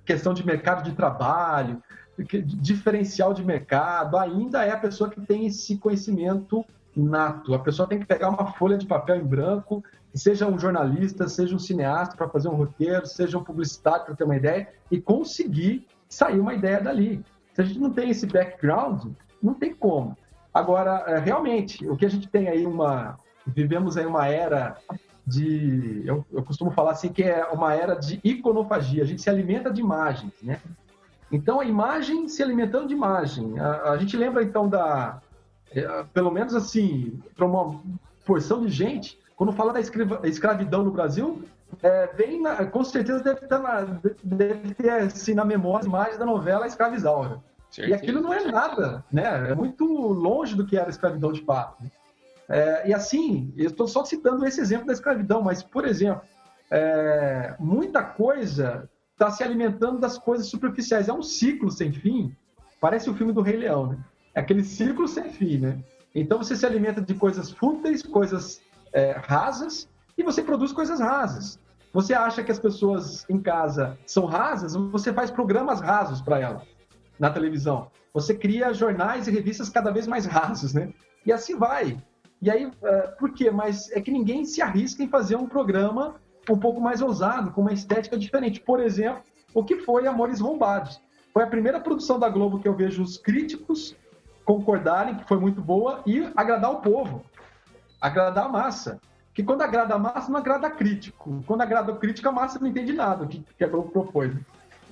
[0.05, 1.81] questão de mercado de trabalho,
[2.17, 7.53] diferencial de mercado, ainda é a pessoa que tem esse conhecimento nato.
[7.53, 11.55] A pessoa tem que pegar uma folha de papel em branco, seja um jornalista, seja
[11.55, 15.87] um cineasta para fazer um roteiro, seja um publicitário para ter uma ideia e conseguir
[16.09, 17.23] sair uma ideia dali.
[17.53, 20.17] Se a gente não tem esse background, não tem como.
[20.53, 23.17] Agora, é, realmente, o que a gente tem aí uma.
[23.47, 24.77] Vivemos aí uma era
[25.25, 26.03] de.
[26.05, 29.03] Eu, eu costumo falar assim que é uma era de iconofagia.
[29.03, 30.59] A gente se alimenta de imagens, né?
[31.31, 33.57] Então, a imagem se alimentando de imagem.
[33.57, 35.21] A, a gente lembra, então, da.
[35.73, 37.81] É, pelo menos assim, para uma
[38.25, 39.79] porção de gente, quando fala da
[40.29, 41.41] escravidão no Brasil,
[41.81, 43.81] é, vem na, com certeza deve ter, na,
[44.23, 47.41] deve ter assim, na memória imagens da novela Escravizaura.
[47.79, 49.49] E aquilo não é nada, né?
[49.49, 51.83] É muito longe do que era a escravidão de fato.
[52.47, 56.21] É, e assim, eu estou só citando esse exemplo da escravidão, mas, por exemplo,
[56.69, 61.09] é, muita coisa está se alimentando das coisas superficiais.
[61.09, 62.31] É um ciclo sem fim.
[62.79, 63.97] Parece o filme do Rei Leão, né?
[64.35, 65.79] É aquele ciclo sem fim, né?
[66.13, 68.61] Então você se alimenta de coisas fúteis, coisas
[68.93, 71.59] é, rasas, e você produz coisas rasas.
[71.93, 76.63] Você acha que as pessoas em casa são rasas, você faz programas rasos para elas
[77.19, 77.91] na televisão.
[78.13, 80.93] Você cria jornais e revistas cada vez mais rasos, né?
[81.25, 81.97] E assim vai.
[82.41, 82.71] E aí, uh,
[83.19, 83.51] por quê?
[83.51, 86.15] Mas é que ninguém se arrisca em fazer um programa
[86.49, 88.59] um pouco mais ousado, com uma estética diferente.
[88.59, 89.21] Por exemplo,
[89.53, 90.99] o que foi Amores Roubados.
[91.33, 93.95] Foi a primeira produção da Globo que eu vejo os críticos
[94.43, 97.23] concordarem que foi muito boa e agradar o povo,
[98.01, 98.99] agradar a massa
[99.33, 101.41] que quando agrada a massa, não agrada crítico.
[101.47, 104.33] Quando agrada o crítico, a massa não entende nada que, que a Globo propôs.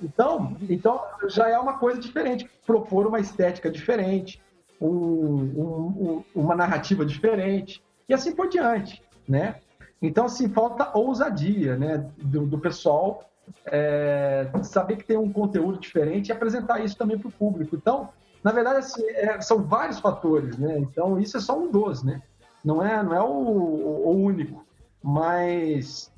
[0.02, 2.48] Então, então, já é uma coisa diferente.
[2.66, 4.40] Propor uma estética diferente,
[4.80, 9.56] um, um, um, uma narrativa diferente, e assim por diante, né?
[10.00, 13.30] Então, assim, falta ousadia, né, do, do pessoal
[13.66, 17.76] é, saber que tem um conteúdo diferente e apresentar isso também para o público.
[17.76, 18.08] Então,
[18.42, 20.78] na verdade, assim, é, são vários fatores, né?
[20.78, 22.22] Então, isso é só um dos, né?
[22.64, 24.64] Não é, não é o, o único,
[25.02, 26.12] mas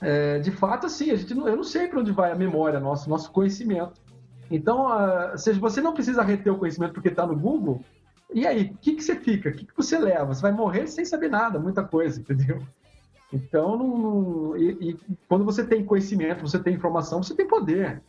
[0.00, 2.78] é, de fato, assim, a gente não, eu não sei para onde vai a memória,
[2.80, 4.00] nosso, nosso conhecimento.
[4.50, 7.80] Então, uh, se você não precisa reter o conhecimento porque está no Google,
[8.32, 9.48] e aí, o que, que você fica?
[9.48, 10.34] O que, que você leva?
[10.34, 12.62] Você vai morrer sem saber nada, muita coisa, entendeu?
[13.32, 18.02] Então, não, não, e, e, quando você tem conhecimento, você tem informação, você tem poder,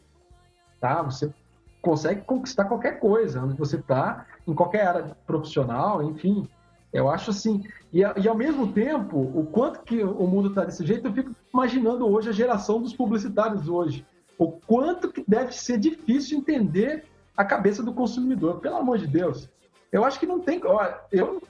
[0.79, 1.01] tá?
[1.03, 1.33] Você
[1.81, 6.47] consegue conquistar qualquer coisa, onde você está, em qualquer área profissional, enfim.
[6.95, 7.61] Eu acho assim.
[7.91, 11.35] E, e ao mesmo tempo, o quanto que o mundo está desse jeito, eu fico
[11.53, 14.05] imaginando hoje a geração dos publicitários hoje.
[14.37, 17.03] O quanto que deve ser difícil entender
[17.35, 18.61] a cabeça do consumidor.
[18.61, 19.49] Pelo amor de Deus.
[19.91, 20.61] Eu acho que não tem.
[20.63, 21.41] Olha, eu,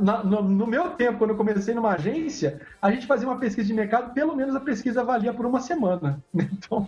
[0.00, 3.66] na, no, no, meu tempo, quando eu comecei numa agência, a gente fazia uma pesquisa
[3.66, 6.22] de mercado, pelo menos a pesquisa valia por uma semana.
[6.62, 6.86] Então,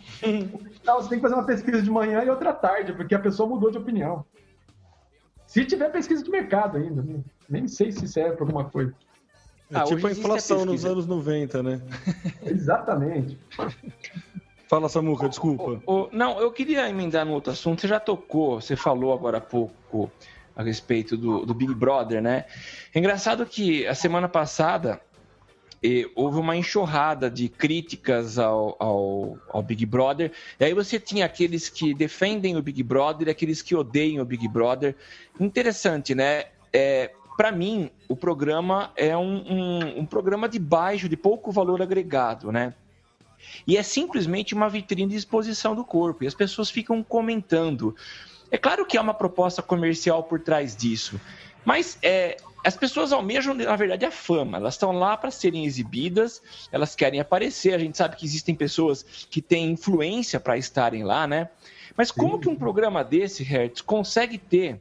[0.97, 3.71] você tem que fazer uma pesquisa de manhã e outra tarde, porque a pessoa mudou
[3.71, 4.25] de opinião.
[5.47, 7.21] Se tiver pesquisa de mercado ainda, né?
[7.53, 8.95] Nem sei se serve para alguma coisa.
[9.71, 11.81] É ah, tipo a inflação nos anos 90, né?
[12.43, 13.39] Exatamente.
[14.69, 15.83] Fala, Samuca, desculpa.
[15.87, 17.83] O, o, não, eu queria emendar no outro assunto.
[17.83, 20.11] Você já tocou, você falou agora há pouco
[20.57, 22.47] a respeito do, do Big Brother, né?
[22.95, 25.01] É engraçado que a semana passada
[25.83, 30.31] e houve uma enxurrada de críticas ao, ao, ao, Big Brother.
[30.61, 34.25] E aí você tinha aqueles que defendem o Big Brother e aqueles que odeiam o
[34.25, 34.95] Big Brother.
[35.41, 36.45] Interessante, né?
[36.73, 41.80] É, Para mim, o programa é um, um, um programa de baixo, de pouco valor
[41.80, 42.74] agregado, né?
[43.66, 46.24] E é simplesmente uma vitrine de exposição do corpo.
[46.24, 47.95] E as pessoas ficam comentando.
[48.51, 51.20] É claro que há uma proposta comercial por trás disso.
[51.64, 54.59] Mas é, as pessoas almejam, na verdade, a fama.
[54.59, 57.74] Elas estão lá para serem exibidas, elas querem aparecer.
[57.74, 61.49] A gente sabe que existem pessoas que têm influência para estarem lá, né?
[61.97, 62.41] Mas como Sim.
[62.41, 64.80] que um programa desse, Hertz, consegue ter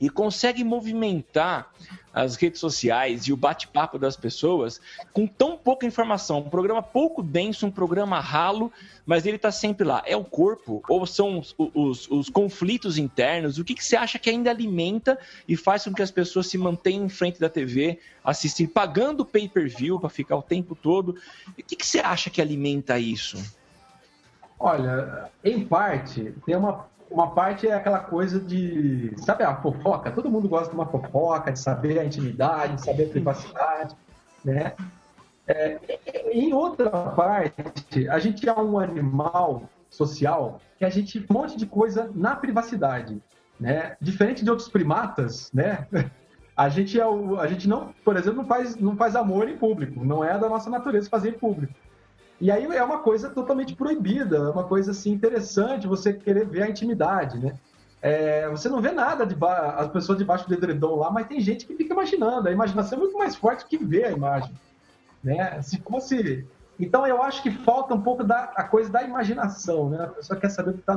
[0.00, 1.70] e consegue movimentar
[2.12, 4.80] as redes sociais e o bate-papo das pessoas
[5.12, 6.38] com tão pouca informação.
[6.38, 8.72] Um programa pouco denso, um programa ralo,
[9.06, 10.02] mas ele está sempre lá.
[10.04, 13.58] É o corpo ou são os, os, os conflitos internos?
[13.58, 16.58] O que, que, você acha que ainda alimenta e faz com que as pessoas se
[16.58, 21.16] mantenham em frente da TV, assistindo, pagando pay-per-view para ficar o tempo todo?
[21.48, 23.38] O que, que você acha que alimenta isso?
[24.58, 30.10] Olha, em parte, tem uma uma parte é aquela coisa de, sabe, a fofoca.
[30.10, 33.96] Todo mundo gosta de uma fofoca, de saber a intimidade, de saber a privacidade,
[34.44, 34.74] né?
[35.46, 35.78] É,
[36.30, 41.66] em outra parte, a gente é um animal social que a gente um monte de
[41.66, 43.20] coisa na privacidade,
[43.58, 43.96] né?
[44.00, 45.86] Diferente de outros primatas, né?
[46.56, 49.56] A gente é o, a gente não, por exemplo, não faz não faz amor em
[49.56, 51.72] público, não é da nossa natureza fazer em público.
[52.40, 56.62] E aí é uma coisa totalmente proibida, é uma coisa assim interessante você querer ver
[56.62, 57.58] a intimidade, né?
[58.00, 61.66] É, você não vê nada de as pessoas debaixo do edredom lá, mas tem gente
[61.66, 62.48] que fica imaginando.
[62.48, 64.52] A imaginação é muito mais forte que ver a imagem,
[65.22, 65.60] né?
[65.62, 66.46] Se fosse,
[66.78, 70.04] então eu acho que falta um pouco da a coisa da imaginação, né?
[70.04, 70.96] A pessoa quer saber o que está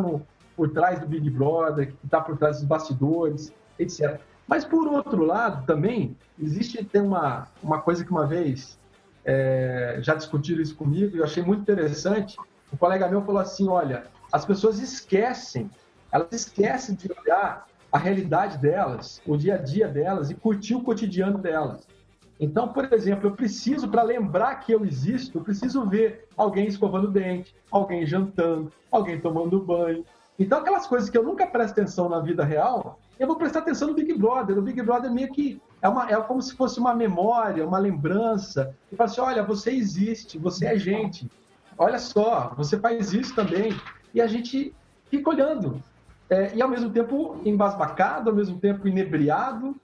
[0.55, 4.19] por trás do Big Brother, o que está por trás dos bastidores, etc.
[4.47, 8.77] Mas por outro lado também existe tem uma uma coisa que uma vez
[9.25, 12.37] é, já discutiram isso comigo e eu achei muito interessante.
[12.73, 15.69] Um colega meu falou assim: olha, as pessoas esquecem,
[16.11, 20.81] elas esquecem de olhar a realidade delas, o dia a dia delas e curtir o
[20.81, 21.85] cotidiano delas.
[22.39, 27.05] Então, por exemplo, eu preciso, para lembrar que eu existo, eu preciso ver alguém escovando
[27.05, 30.03] o dente, alguém jantando, alguém tomando banho.
[30.39, 33.89] Então, aquelas coisas que eu nunca presto atenção na vida real, eu vou prestar atenção
[33.89, 34.57] no Big Brother.
[34.57, 38.75] O Big Brother meio que é, uma, é como se fosse uma memória, uma lembrança.
[38.91, 41.29] E fala assim: olha, você existe, você é gente.
[41.77, 43.75] Olha só, você faz isso também.
[44.13, 44.73] E a gente
[45.09, 45.81] fica olhando.
[46.29, 49.75] É, e ao mesmo tempo embasbacado, ao mesmo tempo inebriado,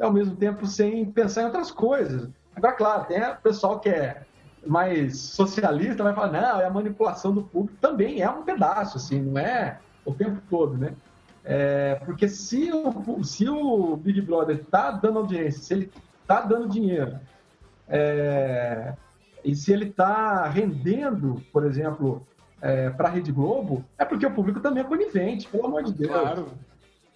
[0.00, 2.28] ao mesmo tempo sem pensar em outras coisas.
[2.56, 4.22] Agora, claro, tem o pessoal que é
[4.66, 7.78] mais socialista, vai falar, não, é a manipulação do público.
[7.80, 10.92] Também é um pedaço, assim, não é o tempo todo, né?
[11.44, 16.68] É, porque se o, se o Big Brother está dando audiência, se ele está dando
[16.68, 17.18] dinheiro,
[17.88, 18.94] é,
[19.44, 22.26] e se ele está rendendo, por exemplo,
[22.60, 25.92] é, para a Rede Globo, é porque o público também é conivente, pelo amor de
[25.92, 26.12] Deus.
[26.12, 26.46] Claro.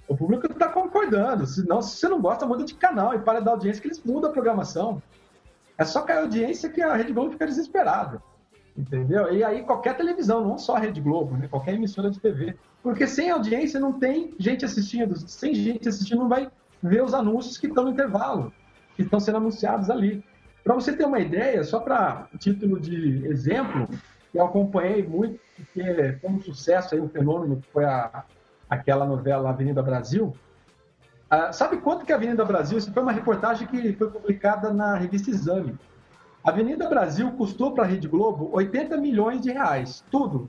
[0.08, 1.46] O público está concordando.
[1.46, 4.30] Senão, se você não gosta, muda de canal e para da audiência que eles mudam
[4.30, 5.02] a programação.
[5.78, 8.22] É só cair a audiência que a Rede Globo fica desesperada.
[8.76, 9.32] Entendeu?
[9.32, 11.48] E aí qualquer televisão, não só a Rede Globo, né?
[11.48, 12.54] qualquer emissora de TV.
[12.82, 15.16] Porque sem audiência não tem gente assistindo.
[15.28, 16.50] Sem gente assistindo não vai
[16.82, 18.52] ver os anúncios que estão no intervalo,
[18.94, 20.22] que estão sendo anunciados ali.
[20.62, 23.88] Para você ter uma ideia, só para título de exemplo,
[24.34, 28.24] eu acompanhei muito, porque foi um sucesso aí, um fenômeno que foi a,
[28.68, 30.36] aquela novela Avenida Brasil.
[31.30, 34.96] Ah, sabe quanto que a Avenida Brasil, isso foi uma reportagem que foi publicada na
[34.96, 35.76] revista Exame.
[36.46, 40.48] Avenida Brasil custou para a Rede Globo 80 milhões de reais, tudo.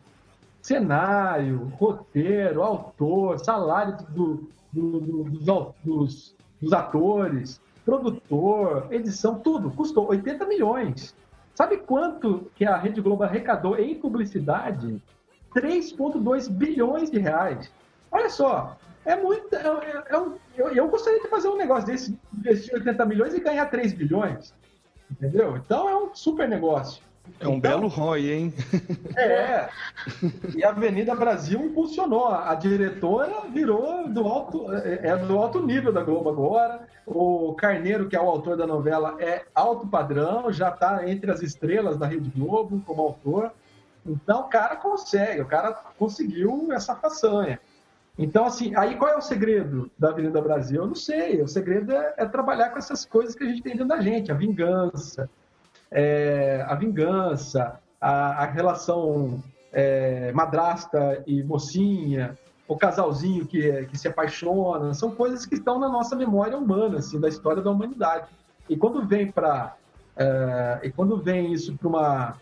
[0.61, 9.71] Cenário, roteiro, autor, salário do, do, do, dos, dos, dos atores, produtor, edição, tudo.
[9.71, 11.15] Custou 80 milhões.
[11.55, 15.01] Sabe quanto que a Rede Globo arrecadou em publicidade?
[15.55, 17.71] 3,2 bilhões de reais.
[18.11, 19.55] Olha só, é muito.
[19.55, 23.39] É, é, é eu, eu, gostaria de fazer um negócio desse, investir 80 milhões e
[23.39, 24.53] ganhar 3 bilhões.
[25.11, 25.57] Entendeu?
[25.57, 27.01] Então é um super negócio.
[27.39, 28.53] É um então, belo ROI, hein?
[29.15, 29.69] É.
[30.55, 32.27] E a Avenida Brasil impulsionou.
[32.27, 36.87] A diretora virou do alto, é, é do alto nível da Globo agora.
[37.05, 41.41] O Carneiro, que é o autor da novela, é alto padrão, já está entre as
[41.41, 43.51] estrelas da Rede Globo como autor.
[44.05, 47.59] Então o cara consegue, o cara conseguiu essa façanha.
[48.17, 50.81] Então, assim, aí qual é o segredo da Avenida Brasil?
[50.81, 51.41] Eu não sei.
[51.41, 54.31] O segredo é, é trabalhar com essas coisas que a gente tem dentro da gente,
[54.31, 55.29] a vingança,
[55.91, 59.41] é, a vingança, a, a relação
[59.71, 62.35] é, madrasta e mocinha,
[62.67, 67.19] o casalzinho que, que se apaixona, são coisas que estão na nossa memória humana, assim,
[67.19, 68.27] da história da humanidade.
[68.67, 69.75] E quando vem para
[70.19, 72.35] É, e quando vem isso para uma,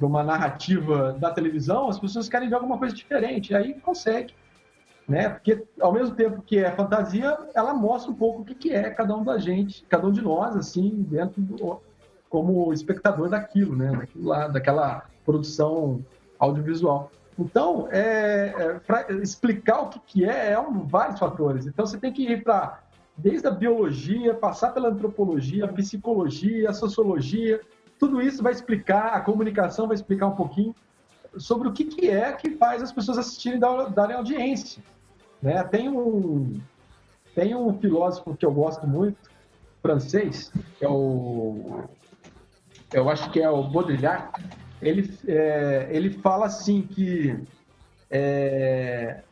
[0.00, 4.32] uma narrativa da televisão, as pessoas querem ver alguma coisa diferente, aí consegue.
[5.08, 5.28] Né?
[5.28, 8.90] Porque, ao mesmo tempo que é fantasia, ela mostra um pouco o que, que é
[8.90, 11.80] cada um da gente, cada um de nós, assim, dentro do,
[12.28, 13.92] como espectador daquilo, né?
[13.92, 16.04] Daquilo lá, daquela produção
[16.38, 17.10] audiovisual.
[17.38, 21.66] Então, é, é para explicar o que, que é, é um, vários fatores.
[21.66, 22.80] Então, você tem que ir para
[23.16, 27.60] desde a biologia, passar pela antropologia, a psicologia, a sociologia,
[27.98, 30.74] tudo isso vai explicar, a comunicação vai explicar um pouquinho
[31.38, 34.82] sobre o que, que é que faz as pessoas assistirem e darem audiência.
[35.46, 35.62] Né?
[35.62, 36.60] Tem, um,
[37.32, 39.30] tem um filósofo que eu gosto muito,
[39.80, 41.84] francês, é o.
[42.92, 44.28] Eu acho que é o Baudrillard.
[44.82, 47.46] Ele, é, ele fala assim que
[48.10, 49.22] é,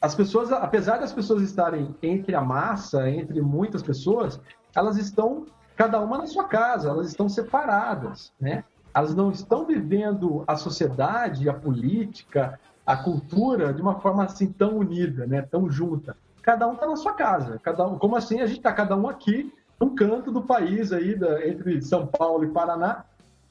[0.00, 4.40] as pessoas, apesar das pessoas estarem entre a massa, entre muitas pessoas,
[4.74, 5.46] elas estão
[5.76, 8.64] cada uma na sua casa, elas estão separadas, né?
[8.92, 14.78] Elas não estão vivendo a sociedade, a política, a cultura de uma forma assim tão
[14.78, 15.42] unida, né?
[15.42, 16.16] Tão junta.
[16.42, 17.60] Cada um está na sua casa.
[17.62, 21.14] Cada um, como assim a gente está cada um aqui num canto do país aí
[21.14, 23.04] da, entre São Paulo e Paraná,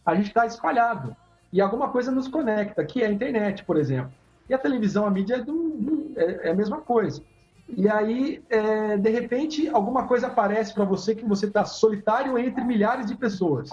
[0.05, 1.15] a gente está espalhado
[1.51, 4.11] e alguma coisa nos conecta, que é a internet, por exemplo.
[4.49, 7.21] E a televisão, a mídia é, do, é, é a mesma coisa.
[7.67, 12.63] E aí, é, de repente, alguma coisa aparece para você que você está solitário entre
[12.63, 13.69] milhares de pessoas.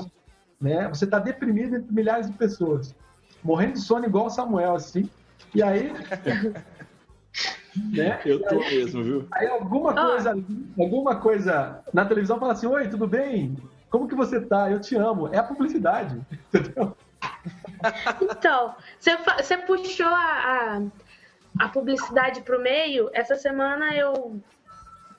[0.60, 0.88] Né?
[0.88, 2.94] Você está deprimido entre milhares de pessoas.
[3.42, 5.08] Morrendo de sono igual o Samuel, assim.
[5.54, 5.92] E aí.
[7.92, 8.20] né?
[8.24, 9.28] Eu tô aí, mesmo, viu?
[9.32, 10.06] Aí alguma ah.
[10.06, 10.82] coisa, ah.
[10.82, 13.56] alguma coisa na televisão fala assim: Oi, tudo bem?
[13.90, 14.70] Como que você tá?
[14.70, 15.28] Eu te amo.
[15.32, 16.20] É a publicidade.
[16.52, 16.96] Entendeu?
[18.20, 20.82] Então, você, puxou a, a,
[21.64, 23.08] a publicidade para o meio.
[23.12, 24.40] Essa semana eu,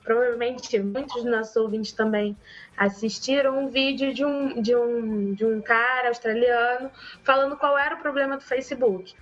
[0.04, 2.36] provavelmente muitos dos nossos ouvintes também
[2.76, 6.90] assistiram um vídeo de um, de um, de um cara australiano
[7.24, 9.14] falando qual era o problema do Facebook.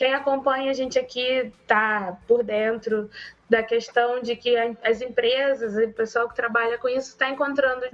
[0.00, 3.10] Quem acompanha a gente aqui tá por dentro
[3.50, 7.84] da questão de que as empresas, o pessoal que trabalha com isso está encontrando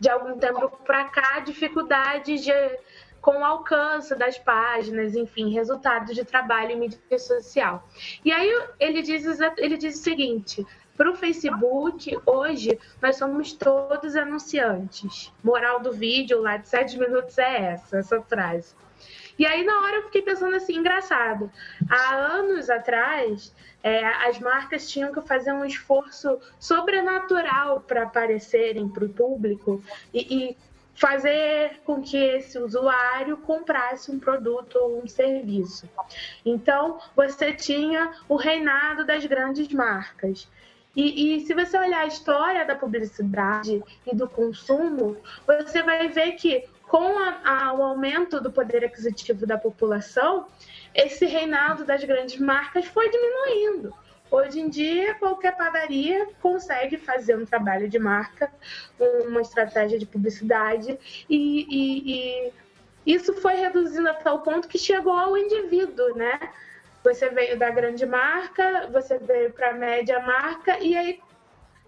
[0.00, 2.52] de algum tempo para cá dificuldades de
[3.20, 7.86] com o alcance das páginas, enfim, resultados de trabalho em mídia social.
[8.24, 9.26] E aí ele diz,
[9.58, 10.66] ele diz o seguinte:
[10.96, 15.30] para o Facebook, hoje, nós somos todos anunciantes.
[15.44, 18.74] Moral do vídeo lá de sete minutos é essa, essa frase.
[19.38, 21.50] E aí, na hora, eu fiquei pensando assim, engraçado.
[21.88, 29.04] Há anos atrás, é, as marcas tinham que fazer um esforço sobrenatural para aparecerem para
[29.04, 29.82] o público
[30.12, 30.56] e, e
[30.96, 35.88] fazer com que esse usuário comprasse um produto ou um serviço.
[36.44, 40.48] Então, você tinha o reinado das grandes marcas.
[40.96, 46.32] E, e, se você olhar a história da publicidade e do consumo, você vai ver
[46.32, 50.46] que com a, a, o aumento do poder aquisitivo da população,
[50.94, 53.92] esse reinado das grandes marcas foi diminuindo.
[54.30, 58.50] Hoje em dia, qualquer padaria consegue fazer um trabalho de marca,
[59.26, 60.98] uma estratégia de publicidade,
[61.30, 62.50] e, e,
[63.06, 66.40] e isso foi reduzindo a tal ponto que chegou ao indivíduo, né?
[67.04, 71.20] Você veio da grande marca, você veio para a média marca, e aí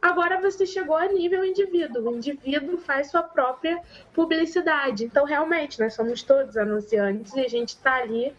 [0.00, 2.10] agora você chegou a nível indivíduo.
[2.10, 3.80] O indivíduo faz sua própria
[4.12, 5.04] publicidade.
[5.04, 8.34] Então, realmente, nós somos todos anunciantes e a gente está ali,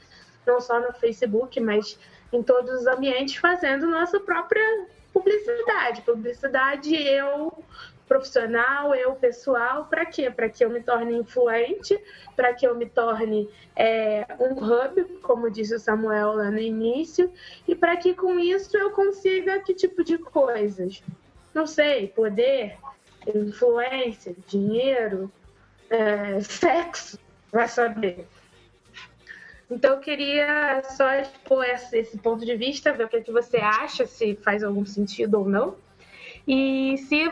[0.46, 2.00] não só no Facebook, mas
[2.32, 6.02] em todos os ambientes fazendo nossa própria publicidade.
[6.02, 7.64] Publicidade eu
[8.10, 10.32] profissional, eu pessoal, para quê?
[10.32, 11.98] Para que eu me torne influente,
[12.36, 17.32] para que eu me torne é, um hub, como disse o Samuel lá no início,
[17.68, 21.04] e para que com isso eu consiga que tipo de coisas?
[21.60, 22.78] Não sei, poder,
[23.36, 25.30] influência, dinheiro,
[25.90, 27.20] é, sexo,
[27.52, 28.26] vai saber.
[29.70, 33.58] Então, eu queria só expor esse ponto de vista, ver o que, é que você
[33.58, 35.76] acha, se faz algum sentido ou não.
[36.48, 37.30] E se,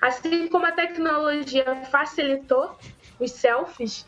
[0.00, 2.78] assim como a tecnologia facilitou
[3.18, 4.06] os selfies,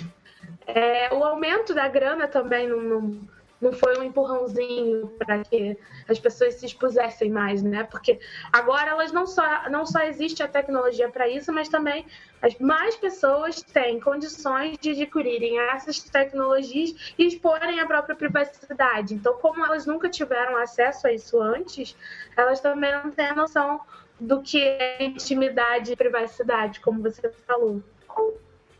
[0.65, 3.21] é, o aumento da grana também não, não
[3.61, 5.77] não foi um empurrãozinho para que
[6.11, 7.85] as pessoas se expusessem mais, né?
[7.85, 8.19] Porque
[8.53, 12.05] agora elas não só não só existe a tecnologia para isso, mas também
[12.43, 19.15] as mais pessoas têm condições de adquirirem essas tecnologias e exporem a própria privacidade.
[19.15, 21.97] Então, como elas nunca tiveram acesso a isso antes,
[22.37, 23.81] elas também não têm a noção
[24.19, 27.83] do que é intimidade e privacidade, como você falou.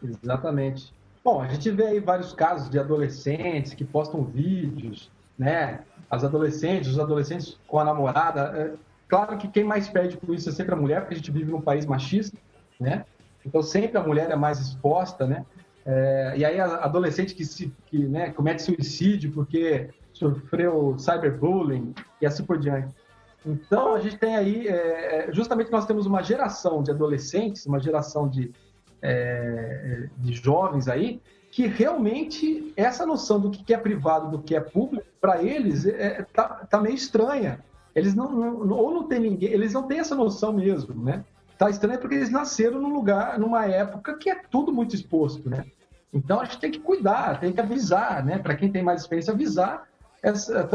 [0.03, 0.93] Exatamente.
[1.23, 5.11] Bom, a gente vê aí vários casos de adolescentes que postam vídeos,
[5.41, 5.81] né?
[6.11, 8.53] As adolescentes, os adolescentes com a namorada.
[8.55, 8.73] É,
[9.09, 11.51] claro que quem mais perde por isso é sempre a mulher, porque a gente vive
[11.51, 12.37] num país machista,
[12.79, 13.07] né?
[13.45, 15.47] Então sempre a mulher é mais exposta, né?
[15.87, 22.27] É, e aí a adolescente que, se, que né, comete suicídio porque sofreu cyberbullying e
[22.27, 22.95] assim por diante.
[23.47, 27.81] Então a gente tem aí, é, é justamente nós temos uma geração de adolescentes, uma
[27.81, 28.53] geração de,
[29.01, 31.19] é, de jovens aí,
[31.51, 36.25] que realmente essa noção do que é privado, do que é público, para eles é,
[36.33, 37.59] tá, tá, meio estranha.
[37.95, 41.25] Eles não, não, ou não tem ninguém, eles não têm essa noção mesmo, né?
[41.59, 45.65] Tá estranho porque eles nasceram num lugar, numa época que é tudo muito exposto, né?
[46.13, 48.39] Então a gente tem que cuidar, tem que avisar, né?
[48.39, 49.89] Para quem tem mais experiência, avisar
[50.23, 50.69] essa,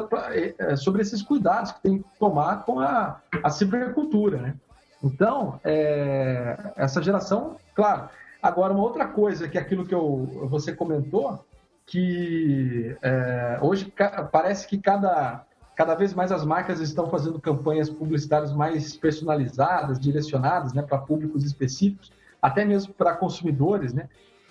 [0.60, 4.56] é, sobre esses cuidados que tem que tomar com a, a cibercultura, né?
[5.02, 8.10] Então, é, essa geração, claro.
[8.46, 11.44] Agora, uma outra coisa que é aquilo que eu, você comentou,
[11.84, 13.92] que é, hoje
[14.32, 15.44] parece que cada,
[15.76, 21.44] cada vez mais as marcas estão fazendo campanhas publicitárias mais personalizadas, direcionadas né, para públicos
[21.44, 24.08] específicos, até mesmo para consumidores, né?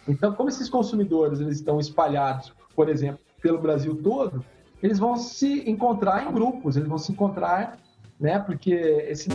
[0.08, 4.44] Então, como esses consumidores eles estão espalhados, por exemplo, pelo Brasil todo,
[4.82, 7.78] eles vão se encontrar em grupos, eles vão se encontrar,
[8.18, 8.40] né?
[8.40, 8.74] Porque
[9.08, 9.28] esse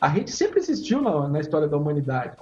[0.00, 2.36] a rede sempre existiu na, na história da humanidade.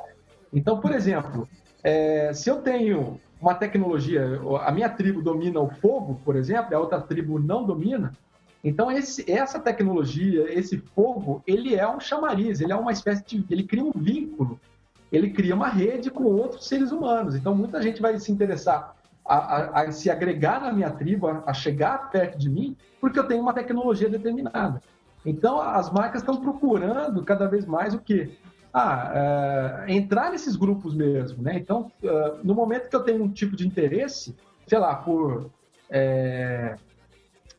[0.52, 1.48] Então, por exemplo,
[1.82, 6.80] é, se eu tenho uma tecnologia, a minha tribo domina o fogo, por exemplo, a
[6.80, 8.12] outra tribo não domina,
[8.62, 13.44] então esse, essa tecnologia, esse fogo, ele é um chamariz, ele é uma espécie de,
[13.48, 14.58] ele cria um vínculo,
[15.12, 17.34] ele cria uma rede com outros seres humanos.
[17.34, 18.94] Então muita gente vai se interessar
[19.24, 23.18] a, a, a se agregar na minha tribo, a, a, chegar perto de mim, porque
[23.18, 24.82] eu tenho uma tecnologia determinada.
[25.28, 28.30] Então, as marcas estão procurando cada vez mais o quê?
[28.72, 31.56] Ah, é, entrar nesses grupos mesmo, né?
[31.56, 34.34] Então, uh, no momento que eu tenho um tipo de interesse,
[34.66, 35.50] sei lá, por
[35.90, 36.76] é,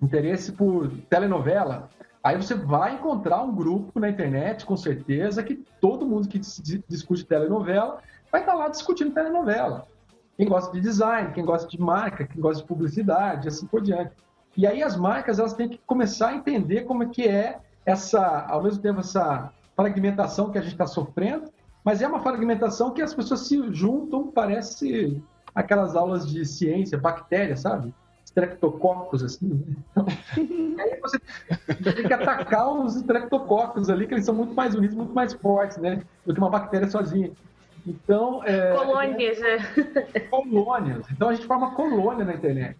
[0.01, 1.89] interesse por telenovela,
[2.24, 7.26] aí você vai encontrar um grupo na internet, com certeza, que todo mundo que discute
[7.26, 7.99] telenovela
[8.32, 9.88] vai estar lá discutindo telenovela
[10.39, 14.13] quem gosta de design, quem gosta de marca, quem gosta de publicidade, assim por diante.
[14.58, 18.45] E aí as marcas elas têm que começar a entender como é que é essa,
[18.47, 21.50] ao mesmo tempo essa fragmentação que a gente está sofrendo,
[21.84, 25.22] mas é uma fragmentação que as pessoas se juntam, parece
[25.56, 27.93] aquelas aulas de ciência, bactéria, sabe?
[28.26, 29.64] Streptococcus, assim.
[29.91, 30.06] Então,
[30.80, 31.20] aí você
[31.95, 35.78] tem que atacar os streptococcus ali, que eles são muito mais unidos, muito mais fortes,
[35.78, 36.04] né?
[36.26, 37.32] Do que uma bactéria sozinha.
[37.88, 39.58] Então, é, colônias, né?
[40.30, 41.06] Colônias.
[41.12, 42.78] Então a gente forma colônia na internet.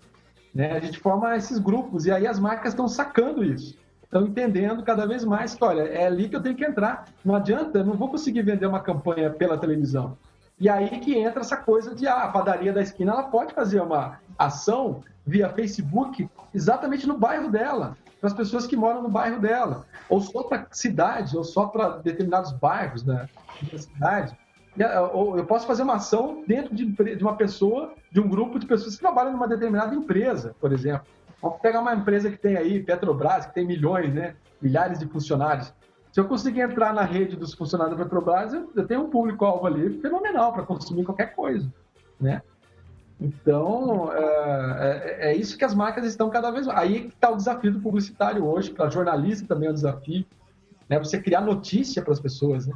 [0.54, 0.72] Né?
[0.72, 3.78] A gente forma esses grupos e aí as marcas estão sacando isso.
[4.04, 7.06] Estão entendendo cada vez mais que, olha, é ali que eu tenho que entrar.
[7.24, 10.18] Não adianta, não vou conseguir vender uma campanha pela televisão.
[10.60, 13.82] E aí que entra essa coisa de ah, a padaria da esquina ela pode fazer
[13.82, 19.40] uma ação via Facebook exatamente no bairro dela, para as pessoas que moram no bairro
[19.40, 23.30] dela, ou só para cidade, ou só para determinados bairros da,
[23.72, 24.36] da cidade
[24.84, 26.86] eu posso fazer uma ação dentro de,
[27.22, 31.06] uma pessoa, de um grupo de pessoas que trabalham numa determinada empresa, por exemplo.
[31.42, 34.36] Vamos pegar uma empresa que tem aí, Petrobras, que tem milhões, né?
[34.62, 35.74] milhares de funcionários.
[36.12, 39.68] Se eu conseguir entrar na rede dos funcionários da Petrobras, eu, eu tenho um público-alvo
[39.68, 41.72] ali fenomenal para consumir qualquer coisa.
[42.20, 42.42] Né?
[43.20, 46.80] Então, é, é, é, isso que as marcas estão cada vez mais.
[46.80, 50.26] Aí está o desafio do publicitário hoje, para jornalista também é um desafio.
[50.88, 50.98] Né?
[51.00, 52.66] Você criar notícia para as pessoas.
[52.66, 52.74] Né?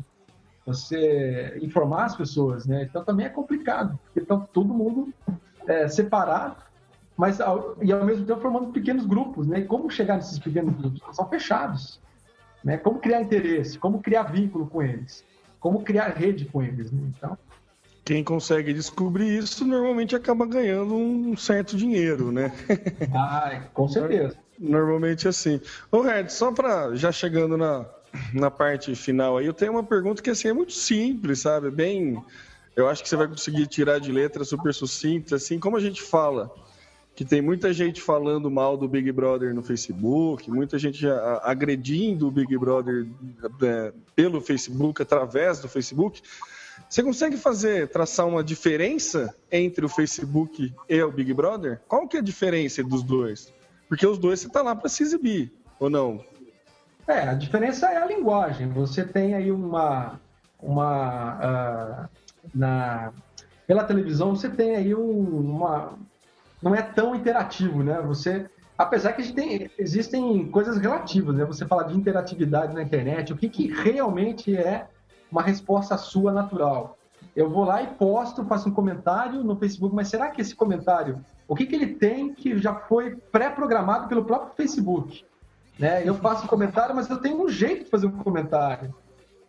[0.66, 2.84] Você informar as pessoas, né?
[2.84, 5.14] Então também é complicado, porque estão todo mundo
[5.68, 6.55] é, separado,
[7.18, 9.59] mas ao, e ao mesmo tempo formando pequenos grupos, né?
[9.59, 11.01] E como chegar nesses pequenos grupos?
[11.16, 11.99] São fechados,
[12.64, 12.78] né?
[12.78, 15.24] Como criar interesse, como criar vínculo com eles,
[15.59, 17.01] como criar rede com eles, né?
[17.18, 17.38] Então
[18.05, 22.51] quem consegue descobrir isso normalmente acaba ganhando um certo dinheiro, né?
[23.16, 24.36] Ah, com certeza.
[24.59, 25.61] Normalmente assim.
[25.91, 27.86] Ô, Red, só para já chegando na,
[28.34, 31.72] na parte final aí, eu tenho uma pergunta que assim, é muito simples, sabe?
[31.72, 32.24] Bem.
[32.76, 36.01] Eu acho que você vai conseguir tirar de letra super sucinta, assim, como a gente
[36.01, 36.51] fala
[37.16, 41.05] que tem muita gente falando mal do Big Brother no Facebook, muita gente
[41.43, 43.07] agredindo o Big Brother
[43.61, 46.22] é, pelo Facebook, através do Facebook.
[46.89, 51.80] Você consegue fazer, traçar uma diferença entre o Facebook e o Big Brother?
[51.88, 53.53] Qual que é a diferença dos dois?
[53.88, 56.24] Porque os dois você está lá para se exibir, ou não?
[57.08, 58.70] É, a diferença é a linguagem.
[58.70, 60.20] Você tem aí uma.
[60.62, 62.10] uma uh,
[62.54, 63.12] na,
[63.68, 65.93] pela televisão, você tem aí um, uma.
[66.62, 68.01] Não é tão interativo, né?
[68.01, 68.49] Você.
[68.78, 71.45] Apesar que a gente tem, existem coisas relativas, né?
[71.45, 74.88] Você fala de interatividade na internet, o que, que realmente é
[75.32, 76.97] uma resposta sua natural.
[77.36, 81.24] Eu vou lá e posto, faço um comentário no Facebook, mas será que esse comentário,
[81.47, 85.24] o que, que ele tem que já foi pré-programado pelo próprio Facebook?
[85.78, 86.08] Né?
[86.08, 88.94] Eu faço comentário, mas eu tenho um jeito de fazer um comentário.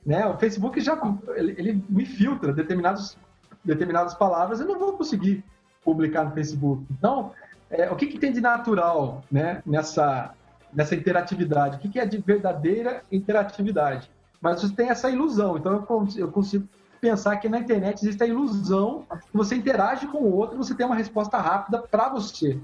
[0.05, 0.27] Né?
[0.27, 0.99] O Facebook já
[1.35, 3.17] ele, ele me filtra determinados,
[3.65, 5.45] determinadas palavras, eu não vou conseguir
[5.85, 6.85] publicar no Facebook.
[6.91, 7.33] Então,
[7.71, 10.35] é, o que, que, tem de natural né, nessa,
[10.73, 11.77] nessa interatividade?
[11.77, 14.11] O que, que é de verdadeira interatividade?
[14.41, 15.57] Mas você tem essa ilusão.
[15.57, 16.69] Então, eu, eu consigo
[17.01, 20.75] pensar que na internet existe a ilusão que você interage com o outro e você
[20.75, 22.59] tem uma resposta rápida para você.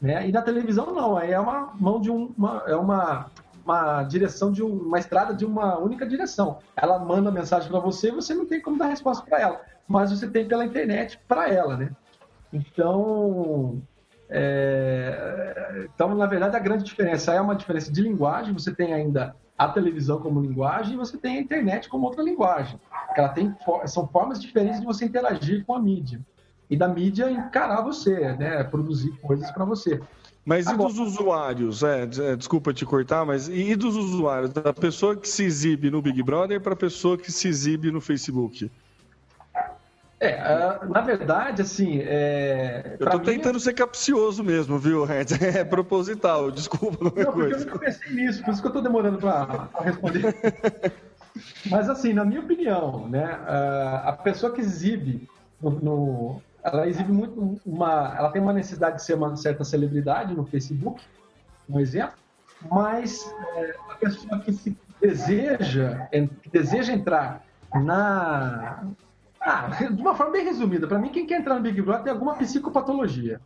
[0.00, 0.28] Né?
[0.28, 1.16] E na televisão, não.
[1.16, 3.30] Aí é uma mão de um, uma, é uma
[3.66, 6.58] uma direção de um, uma estrada de uma única direção.
[6.76, 10.12] Ela manda mensagem para você e você não tem como dar resposta para ela, mas
[10.12, 11.90] você tem pela internet para ela, né?
[12.52, 13.82] Então,
[14.30, 15.88] é...
[15.92, 18.54] então, na verdade, a grande diferença é uma diferença de linguagem.
[18.54, 22.78] Você tem ainda a televisão como linguagem e você tem a internet como outra linguagem.
[23.16, 23.52] Ela tem
[23.86, 26.20] são formas diferentes de você interagir com a mídia
[26.68, 28.62] e da mídia encarar você, né?
[28.64, 30.00] Produzir coisas para você.
[30.44, 30.90] Mas Agora...
[30.90, 31.82] e dos usuários?
[31.82, 34.52] É, é, desculpa te cortar, mas e dos usuários?
[34.52, 38.00] Da pessoa que se exibe no Big Brother para a pessoa que se exibe no
[38.00, 38.70] Facebook?
[40.18, 41.98] É, na verdade, assim.
[42.00, 43.60] É, eu tô tentando mim...
[43.60, 45.26] ser capcioso mesmo, viu, Red?
[45.58, 47.32] É proposital, desculpa não, coisa.
[47.32, 50.34] Porque eu nunca pensei nisso, por isso que eu tô demorando para responder.
[51.68, 53.38] Mas, assim, na minha opinião, né,
[54.04, 55.28] a pessoa que exibe
[55.60, 56.42] no, no,
[56.72, 61.02] ela exibe muito uma, ela tem uma necessidade de ser uma certa celebridade no Facebook,
[61.68, 62.16] um exemplo,
[62.70, 66.08] mas é, a pessoa que se deseja,
[66.42, 67.44] que deseja entrar
[67.74, 68.84] na
[69.40, 72.12] ah, de uma forma bem resumida, para mim quem quer entrar no Big Brother tem
[72.12, 73.40] alguma psicopatologia.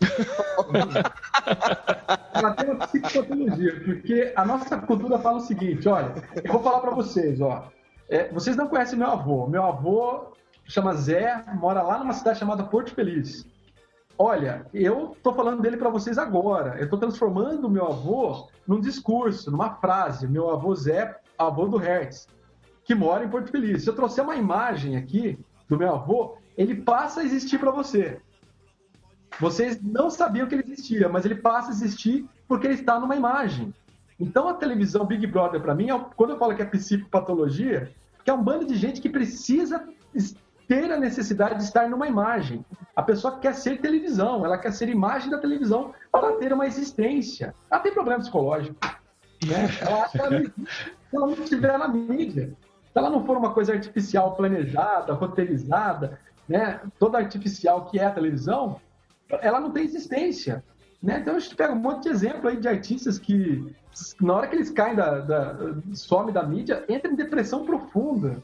[2.34, 6.12] ela tem uma psicopatologia, porque a nossa cultura fala o seguinte, olha,
[6.44, 7.70] eu vou falar para vocês, ó,
[8.10, 9.46] é, vocês não conhecem meu avô.
[9.46, 10.32] Meu avô
[10.68, 13.46] chama Zé, mora lá numa cidade chamada Porto Feliz.
[14.16, 16.76] Olha, eu estou falando dele para vocês agora.
[16.78, 20.28] Eu estou transformando o meu avô num discurso, numa frase.
[20.28, 22.28] Meu avô Zé, avô do Hertz,
[22.84, 23.82] que mora em Porto Feliz.
[23.82, 25.38] Se eu trouxer uma imagem aqui
[25.68, 28.20] do meu avô, ele passa a existir para você.
[29.40, 33.14] Vocês não sabiam que ele existia, mas ele passa a existir porque ele está numa
[33.14, 33.72] imagem.
[34.18, 37.92] Então a televisão Big Brother para mim, é, quando eu falo que é psicopatologia,
[38.24, 39.86] que é um bando de gente que precisa
[40.68, 42.64] ter a necessidade de estar numa imagem.
[42.94, 47.54] A pessoa quer ser televisão, ela quer ser imagem da televisão para ter uma existência.
[47.70, 48.76] Ela tem problema psicológico.
[49.46, 49.68] Né?
[49.80, 50.52] Ela acha que
[51.12, 52.54] ela, não estiver na mídia,
[52.92, 56.80] se ela não for uma coisa artificial, planejada, roteirizada, né?
[56.98, 58.78] toda artificial que é a televisão,
[59.40, 60.62] ela não tem existência.
[61.02, 61.20] Né?
[61.20, 63.74] Então a gente pega um monte de exemplo aí de artistas que,
[64.20, 65.56] na hora que eles caem da, da
[65.94, 68.42] some da mídia, entram em depressão profunda.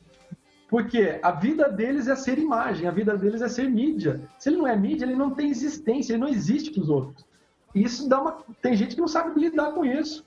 [0.69, 4.21] Porque a vida deles é ser imagem, a vida deles é ser mídia.
[4.39, 7.25] Se ele não é mídia, ele não tem existência, ele não existe para os outros.
[7.75, 8.39] Isso dá uma.
[8.63, 10.25] Tem gente que não sabe lidar com isso.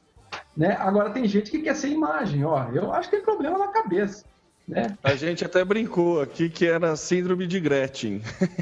[0.56, 0.76] Né?
[0.80, 2.44] Agora tem gente que quer ser imagem.
[2.44, 4.26] Ó, eu acho que tem problema na cabeça.
[4.68, 4.98] Né?
[5.02, 8.22] A gente até brincou aqui que era síndrome de Gretchen.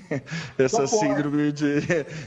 [0.55, 1.81] Essa síndrome de,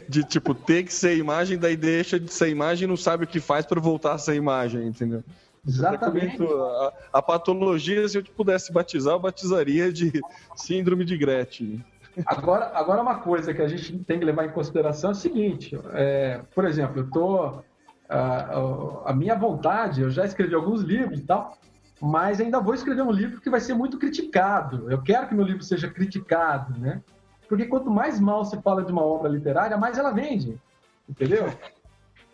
[0.09, 3.27] de, tipo, ter que ser imagem, daí deixa de ser imagem e não sabe o
[3.27, 5.23] que faz para voltar a ser imagem, entendeu?
[5.69, 6.43] Exatamente.
[6.43, 10.11] A, a, patologia, se eu pudesse batizar, eu batizaria de
[10.57, 11.85] síndrome de Gretchen.
[12.27, 15.79] Agora, agora uma coisa que a gente tem que levar em consideração é o seguinte:
[15.93, 17.63] é, por exemplo, eu tô.
[18.09, 21.59] A, a, minha vontade, eu já escrevi alguns livros e tal,
[22.01, 24.91] mas ainda vou escrever um livro que vai ser muito criticado.
[24.91, 27.03] Eu quero que meu livro seja criticado, né?
[27.47, 30.59] Porque quanto mais mal se fala de uma obra literária, mais ela vende.
[31.07, 31.53] Entendeu?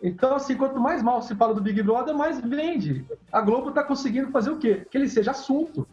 [0.01, 3.05] Então, assim, quanto mais mal se fala do Big Brother, mais vende.
[3.31, 4.85] A Globo está conseguindo fazer o quê?
[4.89, 5.87] Que ele seja assunto.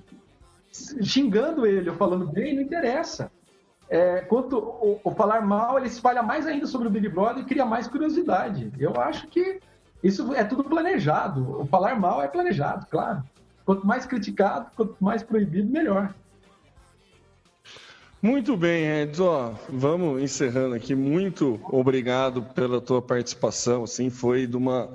[0.72, 3.30] Xingando ele ou falando bem, não interessa.
[3.88, 7.46] É, quanto o, o, falar mal, ele espalha mais ainda sobre o Big Brother e
[7.46, 8.72] cria mais curiosidade.
[8.78, 9.60] Eu acho que
[10.02, 11.60] isso é tudo planejado.
[11.60, 13.22] O falar mal é planejado, claro.
[13.64, 16.12] Quanto mais criticado, quanto mais proibido, melhor.
[18.22, 19.58] Muito bem, Edson.
[19.68, 20.94] Vamos encerrando aqui.
[20.94, 23.82] Muito obrigado pela tua participação.
[23.82, 24.88] Assim, foi de uma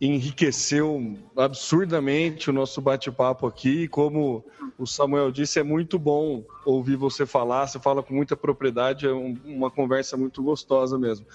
[0.00, 3.86] enriqueceu absurdamente o nosso bate-papo aqui.
[3.88, 4.42] Como
[4.78, 7.66] o Samuel disse, é muito bom ouvir você falar.
[7.66, 11.26] Você fala com muita propriedade, é uma conversa muito gostosa mesmo.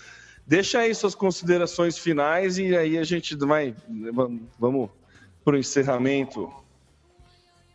[0.46, 3.76] Deixa aí suas considerações finais e aí a gente vai
[4.58, 4.90] vamos
[5.46, 6.52] para o encerramento.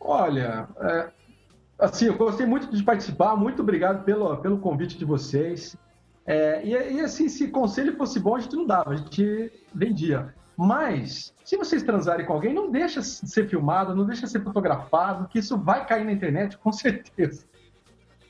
[0.01, 1.22] Olha, é
[1.79, 5.75] Assim, eu gostei muito de participar, muito obrigado pelo, pelo convite de vocês.
[6.25, 10.33] É, e, e, assim, se conselho fosse bom, a gente não dava, a gente vendia.
[10.55, 15.39] Mas, se vocês transarem com alguém, não deixa ser filmado, não deixa ser fotografado, que
[15.39, 17.45] isso vai cair na internet, com certeza.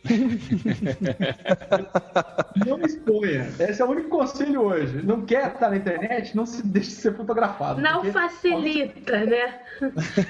[2.65, 3.47] não exponha.
[3.59, 5.01] Esse é o único conselho hoje.
[5.03, 7.81] Não quer estar na internet, não se deixe ser fotografado.
[7.81, 8.11] Não porque...
[8.11, 9.61] facilita, né?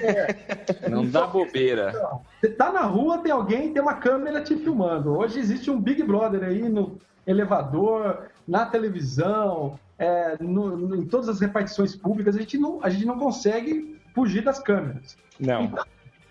[0.00, 0.88] É.
[0.88, 1.92] Não dá bobeira.
[2.40, 5.18] Você tá na rua, tem alguém, tem uma câmera te filmando.
[5.18, 11.28] Hoje existe um Big Brother aí no elevador, na televisão, é, no, no, em todas
[11.28, 12.36] as repartições públicas.
[12.36, 15.16] A gente não, a gente não consegue fugir das câmeras.
[15.40, 15.64] Não.
[15.64, 15.84] Então,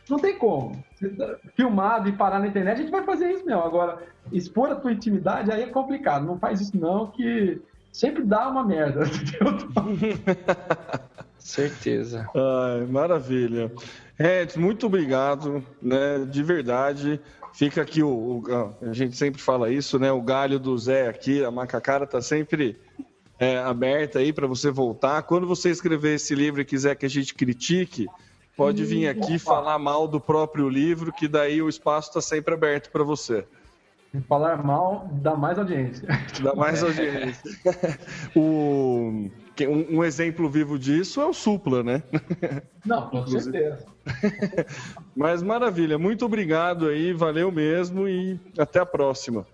[0.10, 0.84] não tem como.
[1.56, 3.62] Filmado e parar na internet, a gente vai fazer isso mesmo.
[3.62, 4.00] Agora,
[4.32, 6.26] expor a tua intimidade aí é complicado.
[6.26, 9.02] Não faz isso não, que sempre dá uma merda.
[11.38, 12.30] Certeza.
[12.34, 13.72] Ai, maravilha.
[14.18, 16.26] Ed, muito obrigado, né?
[16.30, 17.20] De verdade.
[17.54, 18.44] Fica aqui o, o,
[18.82, 20.12] a gente sempre fala isso, né?
[20.12, 22.80] O galho do Zé aqui, a macacara tá sempre
[23.38, 25.22] é, aberta aí para você voltar.
[25.24, 28.08] Quando você escrever esse livro e quiser que a gente critique,
[28.56, 32.92] pode vir aqui falar mal do próprio livro, que daí o espaço está sempre aberto
[32.92, 33.46] para você.
[34.28, 36.08] Falar mal dá mais audiência.
[36.42, 37.52] Dá mais audiência.
[38.36, 39.28] o,
[39.68, 42.04] um, exemplo vivo disso é o Supla, né?
[42.86, 43.86] Não, com certeza.
[45.16, 49.48] Mas maravilha, muito obrigado aí, valeu mesmo e até a próxima.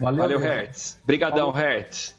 [0.00, 0.98] Valeu, valeu Hertz.
[1.04, 2.16] Obrigadão, Hertz.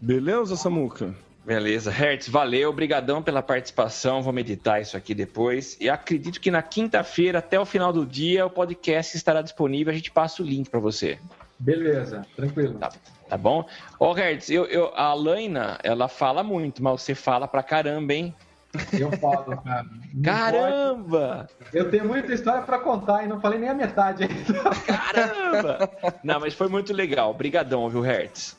[0.00, 1.12] Beleza, Samuca?
[1.48, 1.90] Beleza.
[1.90, 4.20] Hertz, valeu, obrigadão pela participação.
[4.20, 5.78] Vou meditar isso aqui depois.
[5.80, 9.90] E acredito que na quinta-feira, até o final do dia, o podcast estará disponível.
[9.90, 11.18] A gente passa o link para você.
[11.58, 12.74] Beleza, tranquilo.
[12.74, 12.92] Tá,
[13.30, 13.66] tá bom?
[13.98, 18.34] Ô, Hertz, eu, eu, a Laina, ela fala muito, mas você fala pra caramba, hein?
[18.92, 19.86] Eu falo, cara.
[20.22, 21.48] Caramba!
[21.72, 24.70] Eu tenho muita história para contar e não falei nem a metade ainda.
[24.86, 25.90] Caramba!
[26.22, 27.30] Não, mas foi muito legal.
[27.30, 28.54] Obrigadão, viu, Hertz?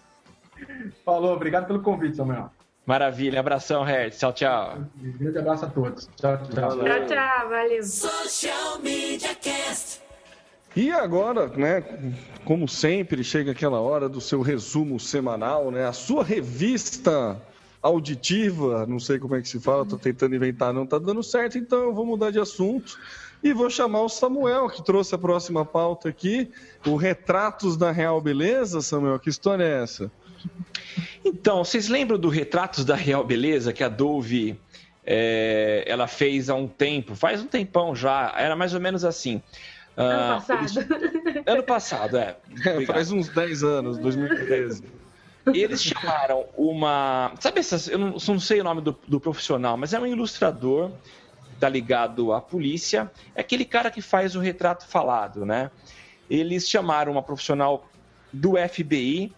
[1.05, 2.49] Falou, obrigado pelo convite, Samuel.
[2.89, 4.17] Maravilha, abração, Hertz.
[4.17, 4.79] Tchau, tchau.
[4.99, 6.09] Um grande abraço a todos.
[6.15, 6.79] Tchau, tchau.
[6.79, 7.83] Tchau, tchau, valeu.
[7.83, 10.01] Social Media Cast.
[10.75, 11.83] E agora, né,
[12.43, 15.85] como sempre, chega aquela hora do seu resumo semanal, né?
[15.85, 17.39] A sua revista
[17.79, 21.59] auditiva, não sei como é que se fala, tô tentando inventar, não tá dando certo,
[21.59, 22.97] então eu vou mudar de assunto
[23.43, 26.51] e vou chamar o Samuel, que trouxe a próxima pauta aqui,
[26.87, 28.81] o Retratos da Real Beleza.
[28.81, 30.11] Samuel, que história é essa?
[31.23, 34.59] Então, vocês lembram do Retratos da Real Beleza que a Dove
[35.05, 39.41] é, ela fez há um tempo, faz um tempão já, era mais ou menos assim.
[39.97, 40.59] Ano uh, passado.
[40.59, 41.43] Eles...
[41.45, 42.37] Ano passado, é.
[42.65, 44.83] é faz uns 10 anos, 2013.
[45.53, 47.33] Eles chamaram uma.
[47.39, 47.87] Sabe essas.
[47.87, 50.91] Eu não, não sei o nome do, do, profissional, mas é um ilustrador,
[51.59, 53.11] tá ligado à polícia.
[53.33, 55.71] É aquele cara que faz o retrato falado, né?
[56.29, 57.89] Eles chamaram uma profissional
[58.31, 59.33] do FBI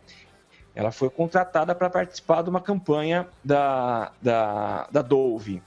[0.82, 5.61] ela foi contratada para participar de uma campanha da, da, da Dove.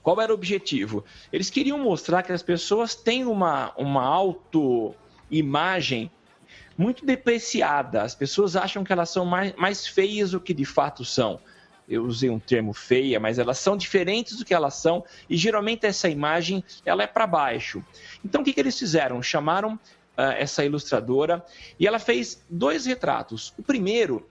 [0.00, 1.04] Qual era o objetivo?
[1.32, 6.08] Eles queriam mostrar que as pessoas têm uma, uma autoimagem
[6.78, 8.02] muito depreciada.
[8.02, 11.40] As pessoas acham que elas são mais, mais feias do que de fato são.
[11.88, 15.84] Eu usei um termo feia, mas elas são diferentes do que elas são e geralmente
[15.84, 17.84] essa imagem ela é para baixo.
[18.24, 19.20] Então o que, que eles fizeram?
[19.20, 21.44] Chamaram uh, essa ilustradora
[21.78, 23.52] e ela fez dois retratos.
[23.58, 24.28] O primeiro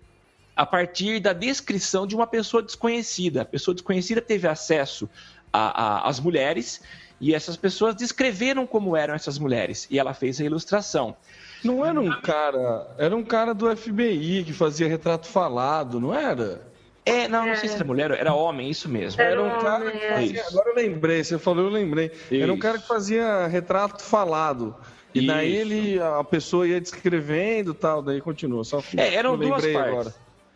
[0.56, 3.42] a partir da descrição de uma pessoa desconhecida.
[3.42, 5.10] A pessoa desconhecida teve acesso
[5.52, 6.82] às mulheres
[7.20, 11.16] e essas pessoas descreveram como eram essas mulheres e ela fez a ilustração.
[11.64, 16.62] Não era um cara, era um cara do FBI que fazia retrato falado, não era?
[17.06, 19.22] É, não, não sei se era mulher, era homem, isso mesmo.
[19.22, 22.12] Era um cara que fazia, agora eu lembrei, você falou, eu lembrei.
[22.32, 22.36] Isso.
[22.36, 24.76] Era um cara que fazia retrato falado.
[25.14, 25.28] E isso.
[25.28, 28.64] daí ele, a pessoa ia descrevendo tal, daí continua.
[28.64, 29.76] Só é, eram duas partes.
[29.76, 30.16] Agora.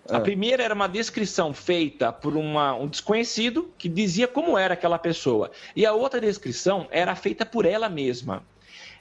[0.10, 0.20] A é.
[0.20, 5.52] primeira era uma descrição feita por uma, um desconhecido que dizia como era aquela pessoa.
[5.76, 8.44] E a outra descrição era feita por ela mesma.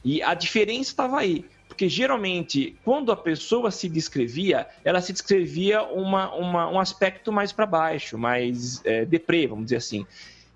[0.05, 1.45] E a diferença estava aí.
[1.69, 7.53] Porque geralmente, quando a pessoa se descrevia, ela se descrevia uma, uma um aspecto mais
[7.53, 10.07] para baixo, mais é, deprê, vamos dizer assim.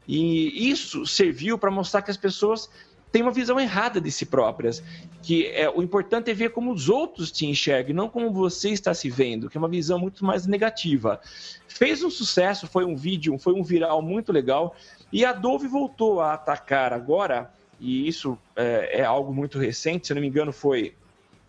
[0.08, 2.70] E isso serviu para mostrar que as pessoas
[3.12, 4.82] têm uma visão errada de si próprias,
[5.22, 8.94] que é o importante é ver como os outros te enxergam, não como você está
[8.94, 11.20] se vendo, que é uma visão muito mais negativa.
[11.68, 14.74] Fez um sucesso, foi um vídeo, foi um viral muito legal,
[15.12, 20.14] e a Dove voltou a atacar agora, e isso é, é algo muito recente, se
[20.14, 20.94] não me engano foi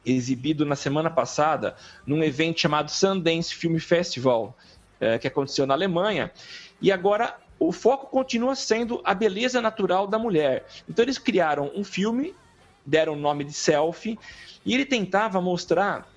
[0.04, 1.76] exibido na semana passada
[2.08, 4.58] num evento chamado Sundance Film Festival,
[5.00, 6.32] é, que aconteceu na Alemanha,
[6.82, 10.66] e agora o foco continua sendo a beleza natural da mulher.
[10.90, 12.34] Então eles criaram um filme,
[12.84, 14.18] deram o nome de Selfie,
[14.66, 16.10] e ele tentava mostrar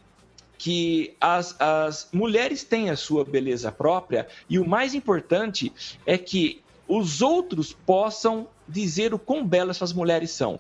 [0.57, 5.70] que as, as mulheres têm a sua beleza própria e o mais importante
[6.07, 10.59] é que os outros possam dizer o quão belas essas mulheres são.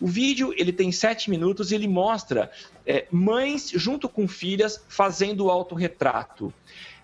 [0.00, 2.50] O vídeo ele tem sete minutos e ele mostra
[2.84, 6.52] é, mães junto com filhas fazendo o autorretrato.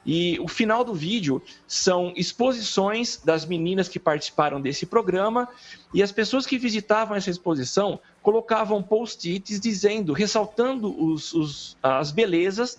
[0.05, 5.48] E o final do vídeo são exposições das meninas que participaram desse programa
[5.92, 12.78] e as pessoas que visitavam essa exposição colocavam post-its dizendo, ressaltando os, os, as belezas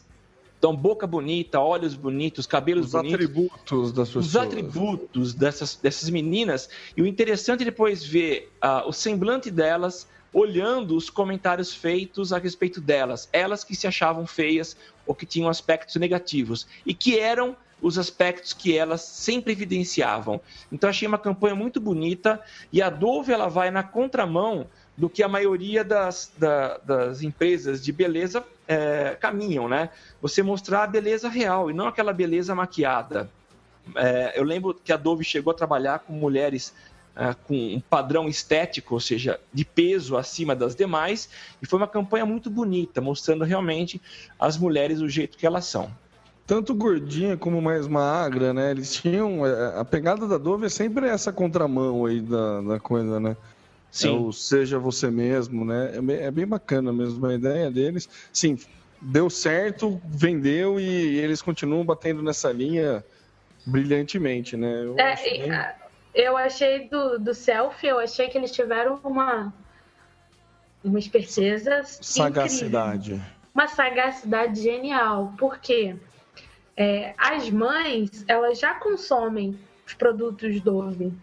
[0.61, 3.15] então, boca bonita, olhos bonitos, cabelos Os bonitos.
[3.15, 4.27] atributos das pessoas.
[4.27, 6.69] Os atributos dessas, dessas meninas.
[6.95, 12.37] E o interessante é depois ver uh, o semblante delas olhando os comentários feitos a
[12.37, 13.27] respeito delas.
[13.33, 16.67] Elas que se achavam feias ou que tinham aspectos negativos.
[16.85, 20.39] E que eram os aspectos que elas sempre evidenciavam.
[20.71, 22.39] Então achei uma campanha muito bonita
[22.71, 27.83] e a Dove ela vai na contramão do que a maioria das, da, das empresas
[27.83, 29.89] de beleza é, caminham, né?
[30.21, 33.29] Você mostrar a beleza real e não aquela beleza maquiada.
[33.95, 36.73] É, eu lembro que a Dove chegou a trabalhar com mulheres
[37.15, 41.29] é, com um padrão estético, ou seja, de peso acima das demais,
[41.61, 44.01] e foi uma campanha muito bonita, mostrando realmente
[44.39, 45.91] as mulheres do jeito que elas são.
[46.47, 48.71] Tanto gordinha como mais magra, né?
[48.71, 49.45] Eles tinham.
[49.45, 53.37] É, a pegada da Dove é sempre essa contramão aí da, da coisa, né?
[53.89, 54.07] Sim.
[54.07, 55.91] É o seja você mesmo, né?
[55.95, 58.09] É bem, é bem bacana mesmo a ideia deles.
[58.33, 58.57] Sim,
[59.01, 63.03] deu certo, vendeu e eles continuam batendo nessa linha
[63.65, 64.83] brilhantemente, né?
[64.83, 65.80] Eu, é.
[66.13, 69.53] Eu achei do, do selfie, eu achei que eles tiveram uma
[70.83, 73.13] uma esperteza sagacidade.
[73.13, 73.31] Incrível.
[73.53, 75.95] Uma sagacidade genial, porque
[76.75, 81.13] é, as mães elas já consomem os produtos Dove.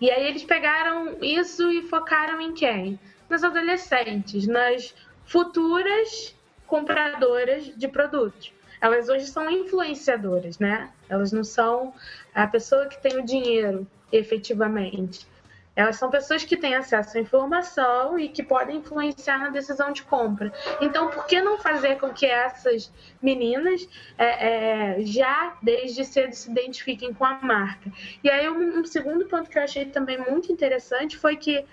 [0.00, 2.98] E aí eles pegaram isso e focaram em quem?
[3.28, 4.94] Nas adolescentes, nas
[5.24, 6.34] futuras
[6.66, 8.52] compradoras de produtos.
[8.80, 10.90] Elas hoje são influenciadoras, né?
[11.08, 11.94] Elas não são
[12.42, 15.26] a pessoa que tem o dinheiro efetivamente.
[15.74, 20.02] Elas são pessoas que têm acesso à informação e que podem influenciar na decisão de
[20.02, 20.50] compra.
[20.80, 26.50] Então, por que não fazer com que essas meninas é, é, já desde cedo se
[26.50, 27.92] identifiquem com a marca?
[28.24, 31.64] E aí, um, um segundo ponto que eu achei também muito interessante foi que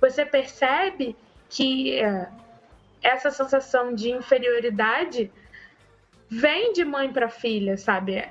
[0.00, 1.16] você percebe
[1.48, 2.28] que é,
[3.02, 5.32] essa sensação de inferioridade
[6.28, 8.24] vem de mãe para filha, sabe?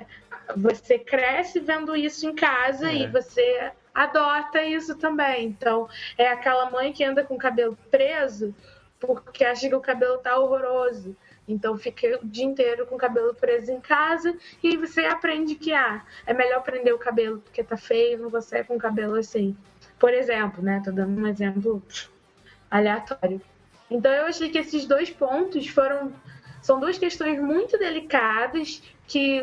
[0.56, 2.96] Você cresce vendo isso em casa é.
[2.96, 5.46] e você adota isso também.
[5.46, 8.54] Então, é aquela mãe que anda com o cabelo preso
[8.98, 11.16] porque acha que o cabelo tá horroroso.
[11.48, 15.72] Então fica o dia inteiro com o cabelo preso em casa e você aprende que
[15.72, 19.56] ah, é melhor prender o cabelo porque tá feio, não você com o cabelo assim.
[19.98, 20.82] Por exemplo, né?
[20.84, 21.82] Tô dando um exemplo
[22.70, 23.40] aleatório.
[23.88, 26.12] Então eu achei que esses dois pontos foram
[26.60, 29.40] são duas questões muito delicadas que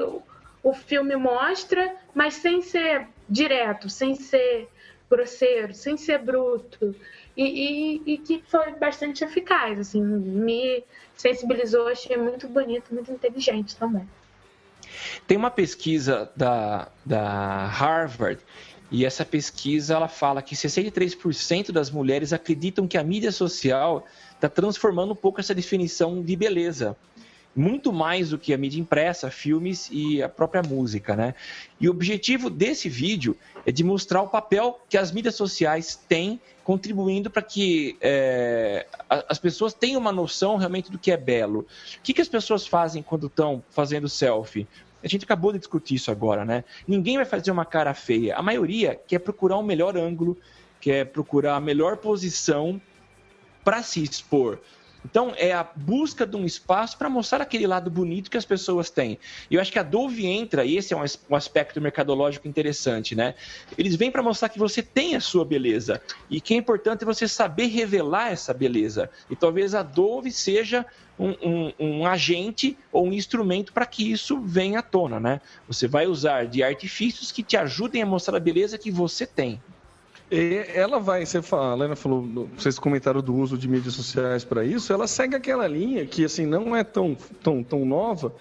[0.63, 4.69] o filme mostra, mas sem ser direto, sem ser
[5.11, 6.95] grosseiro, sem ser bruto.
[7.35, 10.83] E, e, e, que foi bastante eficaz, assim, me
[11.15, 14.07] sensibilizou, achei muito bonito, muito inteligente também.
[15.27, 18.39] Tem uma pesquisa da, da Harvard
[18.91, 24.05] e essa pesquisa ela fala que 63% das mulheres acreditam que a mídia social
[24.35, 26.95] está transformando um pouco essa definição de beleza
[27.55, 31.35] muito mais do que a mídia impressa, filmes e a própria música, né?
[31.79, 36.39] E o objetivo desse vídeo é de mostrar o papel que as mídias sociais têm
[36.63, 41.59] contribuindo para que é, as pessoas tenham uma noção realmente do que é belo.
[41.59, 44.67] O que, que as pessoas fazem quando estão fazendo selfie?
[45.03, 46.63] A gente acabou de discutir isso agora, né?
[46.87, 48.35] Ninguém vai fazer uma cara feia.
[48.35, 50.37] A maioria quer procurar um melhor ângulo,
[50.79, 52.81] quer procurar a melhor posição
[53.63, 54.59] para se expor.
[55.05, 58.89] Então, é a busca de um espaço para mostrar aquele lado bonito que as pessoas
[58.89, 59.19] têm.
[59.49, 63.35] E eu acho que a Dove entra, e esse é um aspecto mercadológico interessante, né?
[63.77, 66.01] Eles vêm para mostrar que você tem a sua beleza.
[66.29, 69.09] E que é importante você saber revelar essa beleza.
[69.29, 70.85] E talvez a Dove seja
[71.19, 75.41] um, um, um agente ou um instrumento para que isso venha à tona, né?
[75.67, 79.61] Você vai usar de artifícios que te ajudem a mostrar a beleza que você tem.
[80.35, 84.43] E ela vai, você fala, a Lena falou, vocês comentaram do uso de mídias sociais
[84.43, 88.33] para isso, ela segue aquela linha que assim não é tão, tão, tão nova,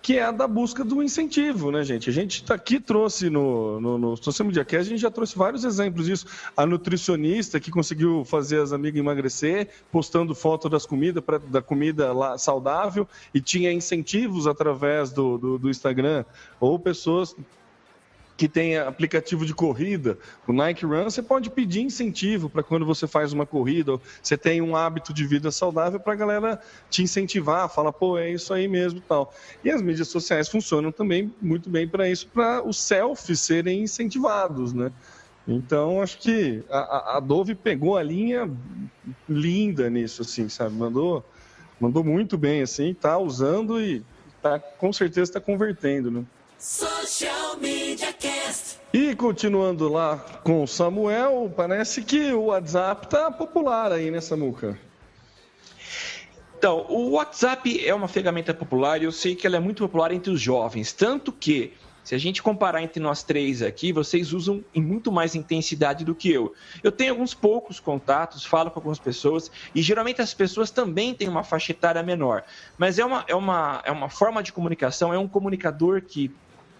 [0.00, 2.08] que é a da busca do incentivo, né, gente?
[2.08, 5.36] A gente tá aqui trouxe no, no, no Social Media Cast, a gente já trouxe
[5.36, 6.26] vários exemplos disso.
[6.56, 12.12] A nutricionista que conseguiu fazer as amigas emagrecer, postando foto das comidas, pra, da comida
[12.12, 16.24] lá, saudável, e tinha incentivos através do, do, do Instagram,
[16.60, 17.34] ou pessoas
[18.36, 23.06] que tem aplicativo de corrida, o Nike Run, você pode pedir incentivo para quando você
[23.06, 26.60] faz uma corrida, você tem um hábito de vida saudável para a galera
[26.90, 29.32] te incentivar, fala, pô, é isso aí mesmo tal.
[29.62, 34.72] E as mídias sociais funcionam também muito bem para isso, para os selfies serem incentivados,
[34.72, 34.90] né?
[35.46, 38.48] Então, acho que a, a Dove pegou a linha
[39.28, 40.74] linda nisso, assim, sabe?
[40.74, 41.24] Mandou,
[41.80, 44.04] mandou muito bem, assim, tá usando e
[44.40, 46.24] tá, com certeza está convertendo, né?
[46.62, 48.78] Social Media Cast.
[48.92, 54.78] E continuando lá com o Samuel, parece que o WhatsApp tá popular aí, né, Samuca?
[56.56, 60.12] Então, o WhatsApp é uma ferramenta popular e eu sei que ela é muito popular
[60.12, 61.72] entre os jovens, tanto que
[62.04, 66.14] se a gente comparar entre nós três aqui, vocês usam em muito mais intensidade do
[66.14, 66.54] que eu.
[66.82, 71.28] Eu tenho alguns poucos contatos, falo com algumas pessoas, e geralmente as pessoas também têm
[71.28, 72.44] uma faixa etária menor.
[72.78, 76.30] Mas é uma, é uma, é uma forma de comunicação, é um comunicador que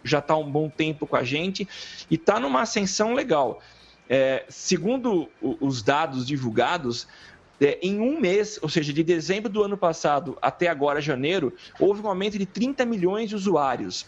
[0.05, 1.69] já está um bom tempo com a gente
[2.11, 3.61] e está numa ascensão legal.
[4.09, 7.07] É, segundo os dados divulgados,
[7.61, 12.03] é, em um mês, ou seja, de dezembro do ano passado até agora, janeiro, houve
[12.03, 14.07] um aumento de 30 milhões de usuários.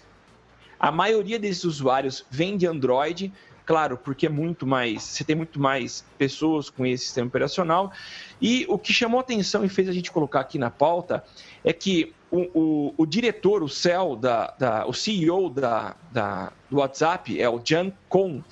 [0.79, 3.33] A maioria desses usuários vem de Android,
[3.65, 7.93] claro, porque é muito mais, você tem muito mais pessoas com esse sistema operacional.
[8.41, 11.25] E o que chamou atenção e fez a gente colocar aqui na pauta
[11.63, 16.79] é que o, o, o diretor, o CEO, da, da, o CEO da, da, do
[16.79, 18.43] WhatsApp, é o Jan Kohn,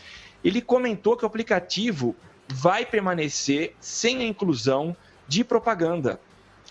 [0.44, 2.16] ele comentou que o aplicativo
[2.48, 4.96] vai permanecer sem a inclusão
[5.28, 6.20] de propaganda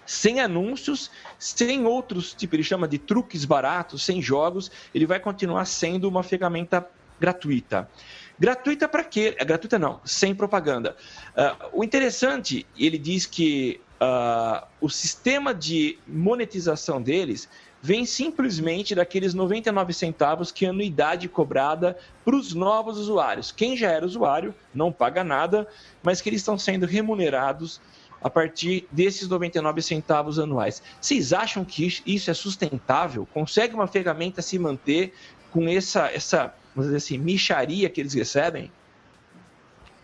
[0.05, 5.63] sem anúncios, sem outros, tipo, ele chama de truques baratos, sem jogos, ele vai continuar
[5.65, 6.85] sendo uma ferramenta
[7.19, 7.89] gratuita.
[8.41, 9.35] Gratuita para quê?
[9.37, 10.95] É gratuita não, sem propaganda.
[11.37, 17.47] Uh, o interessante, ele diz que uh, o sistema de monetização deles
[17.83, 23.51] vem simplesmente daqueles 99 centavos que é anuidade cobrada para os novos usuários.
[23.51, 25.67] Quem já era usuário não paga nada,
[26.01, 27.79] mas que eles estão sendo remunerados
[28.23, 30.81] a partir desses 99 centavos anuais.
[30.99, 33.27] Vocês acham que isso é sustentável?
[33.35, 35.13] Consegue uma ferramenta se manter
[35.51, 38.71] com essa, essa vamos dizer assim, micharia que eles recebem?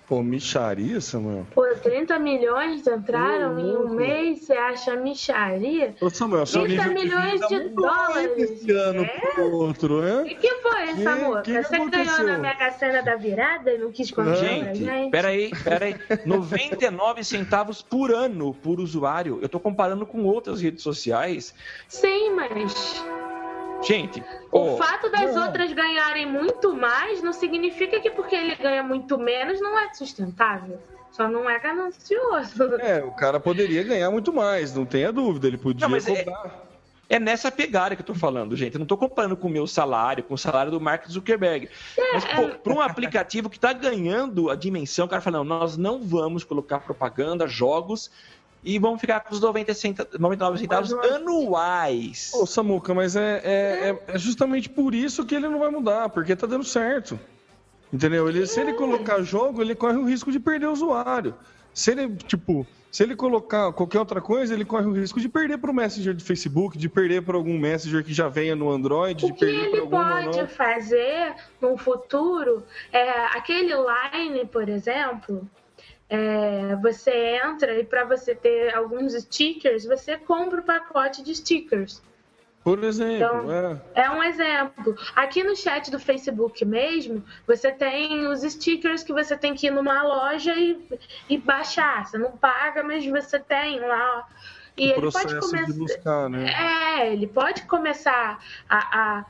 [0.08, 1.46] Pô, micharia, Samuel?
[1.54, 5.94] Pô, 30 milhões entraram em um mês, você acha micharia?
[6.00, 8.52] Ô, Samuel, 30 milhões de dólares.
[8.52, 9.08] Esse ano é?
[9.34, 10.28] pro outro, é?
[10.28, 11.42] E que foi, que, Samuel?
[11.42, 15.12] Que você que ganhou na Mega Sena da virada e não quis contar gente, gente?
[15.12, 15.96] Peraí, peraí.
[16.26, 19.40] 99 centavos por ano por usuário.
[19.42, 21.54] Eu tô comparando com outras redes sociais.
[21.90, 23.04] Sim, mas
[23.84, 25.46] Gente, o oh, fato das não.
[25.46, 30.80] outras ganharem muito mais não significa que porque ele ganha muito menos não é sustentável.
[31.12, 32.76] Só não é ganancioso.
[32.80, 35.48] É, o cara poderia ganhar muito mais, não tenha dúvida.
[35.48, 36.68] Ele podia não, cobrar.
[37.10, 38.76] É, é, nessa pegada que eu tô falando, gente.
[38.76, 41.70] Eu não tô comparando com o meu salário, com o salário do Mark Zuckerberg.
[41.98, 42.50] É, Mas, pô, é...
[42.50, 46.44] para um aplicativo que está ganhando a dimensão, o cara fala, não, nós não vamos
[46.44, 48.12] colocar propaganda, jogos
[48.64, 49.74] e vamos ficar com os 90
[50.20, 52.32] 99 centavos anuais.
[52.34, 56.10] Ô, Samuca, mas é, é, é, é, justamente por isso que ele não vai mudar,
[56.10, 57.20] porque tá dando certo.
[57.92, 58.28] Entendeu?
[58.28, 61.34] Ele, se ele colocar jogo, ele corre o risco de perder o usuário.
[61.74, 65.58] Se ele, tipo, se ele colocar qualquer outra coisa, ele corre o risco de perder
[65.58, 69.26] para o Messenger do Facebook, de perder para algum Messenger que já venha no Android.
[69.26, 75.48] O que ele pode fazer no futuro é aquele Line, por exemplo,
[76.10, 82.02] é, você entra e para você ter alguns stickers, você compra o pacote de stickers.
[82.64, 83.52] Por exemplo, então,
[83.96, 84.04] é.
[84.04, 84.10] é.
[84.10, 84.94] um exemplo.
[85.16, 89.72] Aqui no chat do Facebook mesmo, você tem os stickers que você tem que ir
[89.72, 90.78] numa loja e,
[91.30, 92.06] e baixar.
[92.06, 94.28] Você não paga, mas você tem lá.
[94.76, 96.30] E o ele pode começar.
[96.30, 96.52] Né?
[96.52, 99.26] É, ele pode começar a, a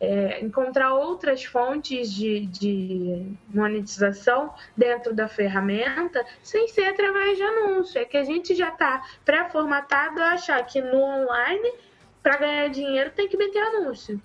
[0.00, 7.98] é, encontrar outras fontes de, de monetização dentro da ferramenta sem ser através de anúncio.
[7.98, 11.72] É que a gente já está pré-formatado a achar que no online,
[12.22, 14.20] para ganhar dinheiro, tem que meter anúncio.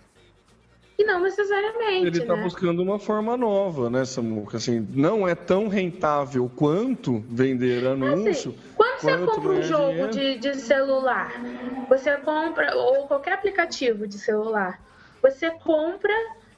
[0.98, 2.08] E não necessariamente.
[2.08, 2.44] Ele está né?
[2.44, 4.58] buscando uma forma nova, né, Samuca?
[4.58, 8.52] Assim, não é tão rentável quanto vender anúncio.
[8.52, 11.42] Assim, quando você compra um jogo de, de celular,
[11.88, 14.82] você compra, ou qualquer aplicativo de celular,
[15.22, 16.14] você compra,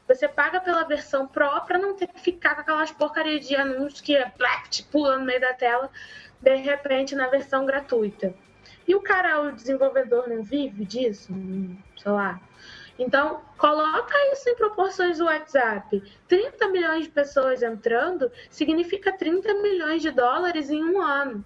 [0.08, 4.02] você paga pela versão Pro para não ter que ficar com aquelas porcarias de anúncios
[4.02, 5.90] que é black, pula no meio da tela,
[6.42, 8.34] de repente na versão gratuita.
[8.88, 11.32] E o cara, o desenvolvedor, não vive disso?
[11.98, 12.42] Sei lá.
[12.98, 16.04] Então, coloca isso em proporções do WhatsApp.
[16.28, 21.44] 30 milhões de pessoas entrando significa 30 milhões de dólares em um ano.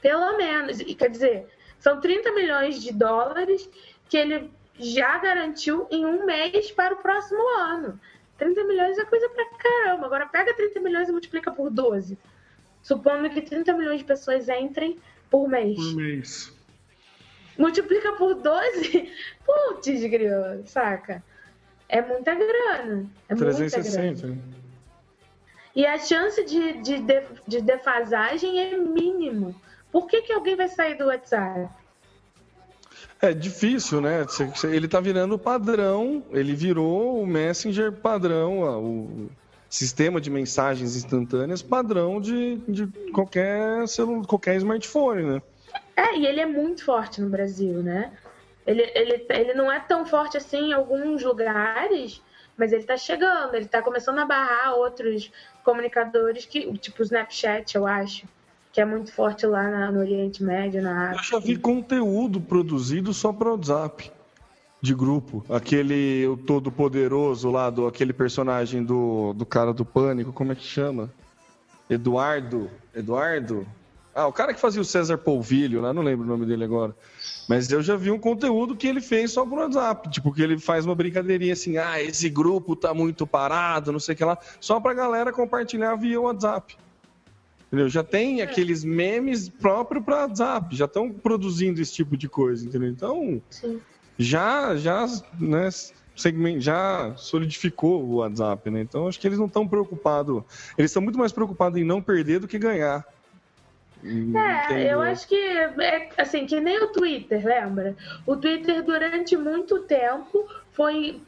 [0.00, 0.78] Pelo menos.
[0.78, 1.48] Quer dizer,
[1.78, 3.68] são 30 milhões de dólares
[4.08, 7.98] que ele já garantiu em um mês para o próximo ano.
[8.38, 10.06] 30 milhões é coisa pra caramba.
[10.06, 12.18] Agora pega 30 milhões e multiplica por 12.
[12.82, 14.98] Supondo que 30 milhões de pessoas entrem
[15.30, 15.76] por mês.
[15.76, 16.52] Por mês.
[17.58, 19.12] Multiplica por 12?
[19.44, 21.22] Putz, grilo, saca?
[21.88, 23.06] É muita grana.
[23.28, 24.00] É 360.
[24.00, 24.56] Muita grana.
[25.74, 27.04] E a chance de, de,
[27.46, 29.54] de defasagem é mínimo.
[29.92, 31.68] Por que, que alguém vai sair do WhatsApp?
[33.20, 34.26] É difícil, né?
[34.64, 39.30] Ele tá virando padrão, ele virou o Messenger padrão, o
[39.70, 45.42] sistema de mensagens instantâneas padrão de, de qualquer, celular, qualquer smartphone, né?
[45.96, 48.12] É, e ele é muito forte no Brasil, né?
[48.66, 52.22] Ele, ele, ele não é tão forte assim em alguns lugares,
[52.56, 55.30] mas ele tá chegando, ele tá começando a barrar outros
[55.64, 58.26] comunicadores, que tipo o Snapchat, eu acho
[58.76, 61.34] que é muito forte lá na, no Oriente Médio, na África.
[61.34, 64.12] Eu já vi conteúdo produzido só para o WhatsApp
[64.82, 65.42] de grupo.
[65.48, 70.54] Aquele o todo poderoso lá do aquele personagem do, do cara do pânico, como é
[70.54, 71.10] que chama?
[71.88, 73.66] Eduardo, Eduardo?
[74.14, 76.94] Ah, o cara que fazia o César Polvilho, lá não lembro o nome dele agora.
[77.48, 80.58] Mas eu já vi um conteúdo que ele fez só pro WhatsApp, tipo que ele
[80.58, 84.36] faz uma brincadeirinha assim: "Ah, esse grupo tá muito parado, não sei o que lá",
[84.60, 86.76] só pra galera compartilhar via WhatsApp.
[87.66, 87.88] Entendeu?
[87.88, 88.44] Já tem é.
[88.44, 92.88] aqueles memes próprios para WhatsApp, já estão produzindo esse tipo de coisa, entendeu?
[92.88, 93.80] Então, Sim.
[94.16, 95.06] já, já,
[95.40, 95.68] né,
[96.14, 98.80] segment, já solidificou o WhatsApp, né?
[98.80, 100.42] Então, acho que eles não estão preocupados.
[100.78, 103.04] Eles estão muito mais preocupados em não perder do que ganhar.
[104.70, 107.96] É, eu acho que é assim, que nem o Twitter, lembra?
[108.24, 111.20] O Twitter durante muito tempo foi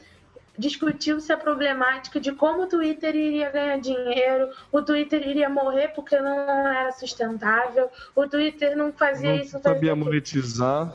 [0.59, 6.19] discutiu-se a problemática de como o Twitter iria ganhar dinheiro, o Twitter iria morrer porque
[6.19, 9.53] não era sustentável, o Twitter não fazia não isso.
[9.55, 10.93] Não sabia monetizar.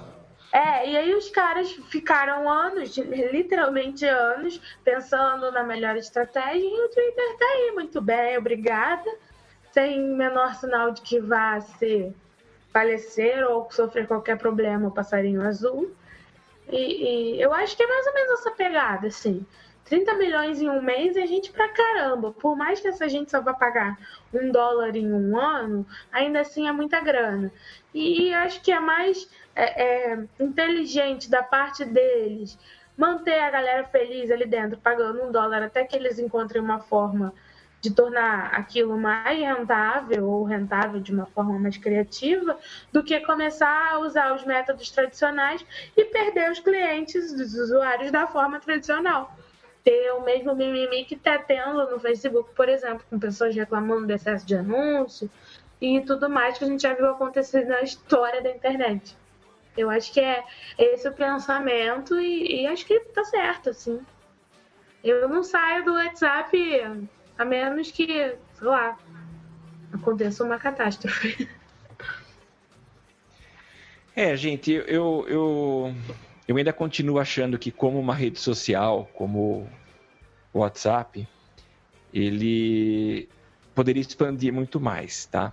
[0.52, 6.88] É, e aí os caras ficaram anos, literalmente anos, pensando na melhor estratégia e o
[6.90, 9.10] Twitter tá aí, muito bem, obrigada.
[9.72, 12.14] Sem menor sinal de que vá ser
[12.72, 15.90] falecer ou sofrer qualquer problema o passarinho azul.
[16.70, 19.46] E, e, eu acho que é mais ou menos essa pegada, assim.
[19.84, 22.32] 30 milhões em um mês é gente pra caramba.
[22.32, 23.98] Por mais que essa gente só vá pagar
[24.32, 27.52] um dólar em um ano, ainda assim é muita grana.
[27.92, 32.58] E, e acho que é mais é, é, inteligente da parte deles
[32.96, 37.34] manter a galera feliz ali dentro, pagando um dólar até que eles encontrem uma forma
[37.84, 42.58] de tornar aquilo mais rentável ou rentável de uma forma mais criativa,
[42.90, 45.62] do que começar a usar os métodos tradicionais
[45.94, 49.36] e perder os clientes, os usuários da forma tradicional.
[49.84, 54.12] Ter o mesmo mimimi que está tendo no Facebook, por exemplo, com pessoas reclamando do
[54.14, 55.30] excesso de anúncio
[55.78, 59.14] e tudo mais que a gente já viu acontecer na história da internet.
[59.76, 60.42] Eu acho que é
[60.78, 64.00] esse o pensamento e, e acho que tá certo, assim.
[65.02, 66.56] Eu não saio do WhatsApp
[67.38, 68.98] a menos que, sei lá,
[69.92, 71.48] aconteça uma catástrofe.
[74.16, 75.94] É, gente, eu, eu,
[76.46, 79.68] eu ainda continuo achando que como uma rede social, como
[80.52, 81.26] o WhatsApp,
[82.12, 83.28] ele
[83.74, 85.52] poderia expandir muito mais, tá?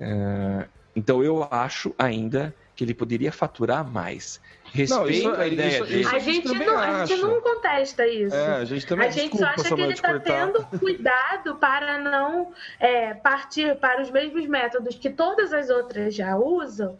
[0.00, 4.40] Uh, então eu acho ainda que ele poderia faturar mais.
[4.76, 8.34] Respeito não, a ideia isso, isso, a, gente não, a gente não contesta isso.
[8.34, 12.52] É, a gente, também, a gente só acha que ele está tendo cuidado para não
[12.78, 16.98] é, partir para os mesmos métodos que todas as outras já usam,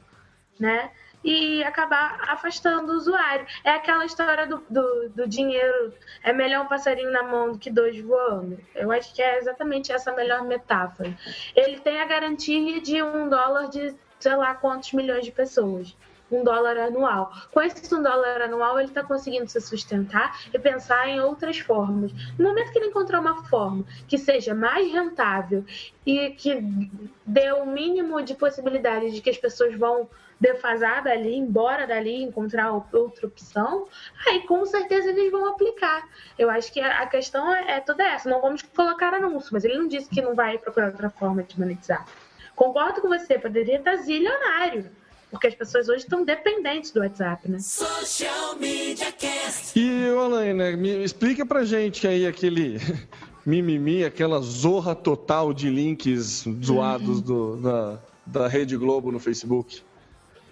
[0.59, 0.91] né?
[1.23, 3.47] E acabar afastando o usuário.
[3.65, 5.93] É aquela história do, do, do dinheiro.
[6.23, 8.59] É melhor um passarinho na mão do que dois voando.
[8.75, 11.13] Eu acho que é exatamente essa a melhor metáfora.
[11.55, 15.97] Ele tem a garantia de um dólar de sei lá quantos milhões de pessoas.
[16.31, 17.33] Um dólar anual.
[17.53, 22.13] Com esse um dólar anual, ele está conseguindo se sustentar e pensar em outras formas.
[22.37, 25.65] No momento que ele encontrar uma forma que seja mais rentável
[26.05, 26.91] e que
[27.25, 30.09] dê o mínimo de possibilidade de que as pessoas vão
[30.39, 33.87] defasar dali, embora dali, encontrar outra opção,
[34.27, 36.07] aí com certeza eles vão aplicar.
[36.39, 38.29] Eu acho que a questão é, é toda essa.
[38.29, 41.59] Não vamos colocar anúncio, mas ele não disse que não vai procurar outra forma de
[41.59, 42.07] monetizar.
[42.55, 44.91] Concordo com você, poderia estar zilionário.
[45.37, 47.59] Porque as pessoas hoje estão dependentes do WhatsApp, né?
[47.59, 49.79] Social Media Cast.
[49.79, 52.79] E, Alain, né, me explica pra gente aí aquele
[53.45, 59.83] mimimi, aquela zorra total de links zoados do, da, da Rede Globo no Facebook.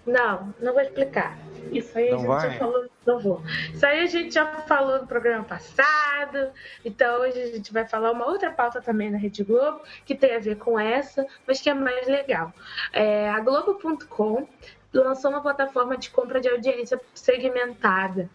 [0.05, 1.37] Não, não vou explicar.
[1.71, 2.51] Isso aí não a gente vai?
[2.51, 2.85] já falou.
[3.05, 3.41] Não vou.
[3.73, 6.51] Isso aí a gente já falou no programa passado.
[6.83, 10.35] Então hoje a gente vai falar uma outra pauta também na Rede Globo, que tem
[10.35, 12.53] a ver com essa, mas que é mais legal.
[12.93, 14.47] É, a Globo.com
[14.93, 18.29] lançou uma plataforma de compra de audiência segmentada.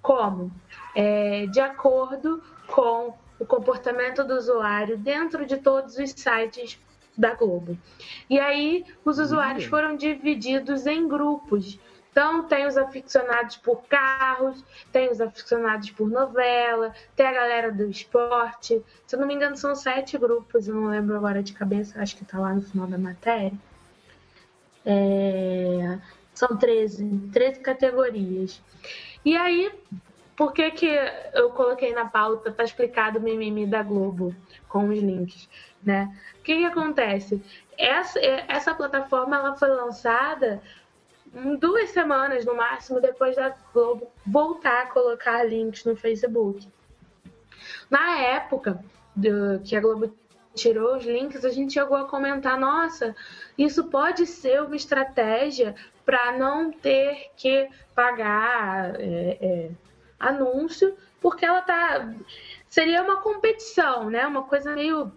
[0.00, 0.50] Como?
[0.94, 6.78] É, de acordo com o comportamento do usuário dentro de todos os sites
[7.16, 7.76] da Globo.
[8.28, 11.78] E aí os usuários foram divididos em grupos
[12.10, 17.88] Então, tem os aficionados por carros, tem os aficionados por novela, tem a galera do
[17.88, 18.82] esporte.
[19.06, 22.16] Se eu não me engano, são sete grupos, eu não lembro agora de cabeça, acho
[22.16, 23.52] que está lá no final da matéria.
[24.84, 25.98] É...
[26.34, 28.60] São 13, 13 categorias.
[29.24, 29.70] E aí,
[30.34, 30.88] por que, que
[31.34, 32.50] eu coloquei na pauta?
[32.50, 34.34] Tá explicado o mimimi da Globo
[34.68, 35.48] com os links,
[35.82, 36.14] né?
[36.38, 37.42] O que, que acontece?
[37.76, 40.62] Essa, essa plataforma ela foi lançada
[41.58, 46.68] duas semanas no máximo depois da Globo voltar a colocar links no Facebook.
[47.88, 48.82] Na época
[49.14, 50.14] do, que a Globo
[50.54, 53.14] tirou os links, a gente chegou a comentar: nossa,
[53.56, 55.74] isso pode ser uma estratégia
[56.04, 59.70] para não ter que pagar é, é,
[60.18, 62.12] anúncio, porque ela tá.
[62.68, 64.26] Seria uma competição, né?
[64.26, 65.12] Uma coisa meio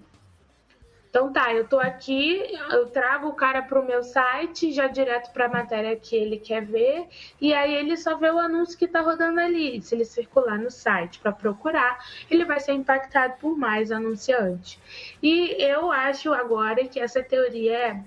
[1.14, 2.42] então tá, eu tô aqui,
[2.72, 6.66] eu trago o cara pro meu site, já direto para a matéria que ele quer
[6.66, 7.08] ver,
[7.40, 9.80] e aí ele só vê o anúncio que tá rodando ali.
[9.80, 14.80] Se ele circular no site para procurar, ele vai ser impactado por mais anunciantes.
[15.22, 18.04] E eu acho agora que essa teoria é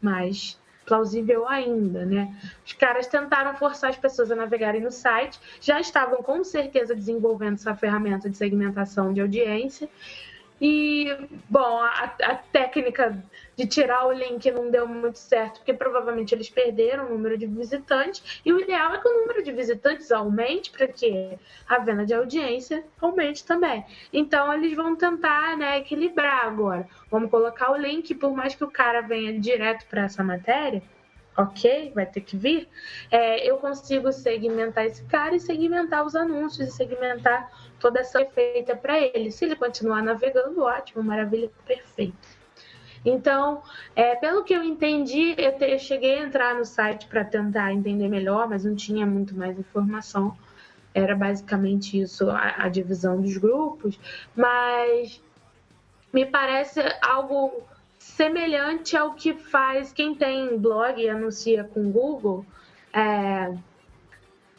[0.00, 0.56] mais
[0.86, 2.34] plausível ainda, né?
[2.64, 7.54] Os caras tentaram forçar as pessoas a navegarem no site, já estavam com certeza desenvolvendo
[7.54, 9.88] essa ferramenta de segmentação de audiência,
[10.60, 11.16] e,
[11.48, 13.22] bom, a, a, técnica
[13.56, 17.46] de tirar o link não deu muito certo, porque provavelmente eles perderam o número de
[17.46, 18.40] visitantes.
[18.44, 22.14] E o ideal é que o número de visitantes aumente para que a venda de
[22.14, 23.84] audiência aumente também.
[24.12, 26.88] Então, eles vão tentar né, equilibrar agora.
[27.10, 30.82] Vamos colocar o link, por mais que o cara venha direto para essa matéria,
[31.38, 32.68] ok, vai ter que vir,
[33.12, 37.48] é, eu consigo segmentar esse cara e segmentar os anúncios e segmentar
[37.78, 39.30] toda essa feita para ele.
[39.30, 42.38] Se ele continuar navegando, ótimo, maravilha, perfeito.
[43.04, 43.62] Então,
[43.94, 47.72] é, pelo que eu entendi, eu, te, eu cheguei a entrar no site para tentar
[47.72, 50.36] entender melhor, mas não tinha muito mais informação.
[50.92, 53.98] Era basicamente isso, a, a divisão dos grupos.
[54.34, 55.22] Mas
[56.12, 57.62] me parece algo
[57.98, 62.44] semelhante ao que faz quem tem blog e anuncia com Google.
[62.92, 63.54] É,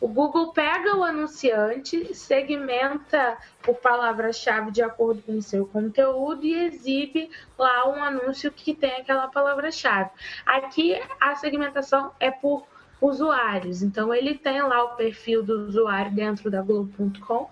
[0.02, 6.54] o Google pega o anunciante, segmenta por palavra-chave de acordo com o seu conteúdo e
[6.54, 10.10] exibe lá um anúncio que tem aquela palavra-chave.
[10.46, 12.66] Aqui a segmentação é por
[13.02, 17.50] usuários, então ele tem lá o perfil do usuário dentro da Globo.com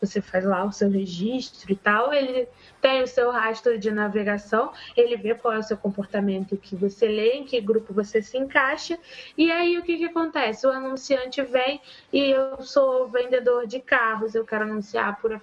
[0.00, 2.48] você faz lá o seu registro e tal, ele
[2.80, 7.08] tem o seu rastro de navegação, ele vê qual é o seu comportamento que você
[7.08, 8.98] lê, em que grupo você se encaixa,
[9.36, 10.66] e aí o que, que acontece?
[10.66, 11.80] O anunciante vem
[12.12, 15.40] e eu sou vendedor de carros, eu quero anunciar por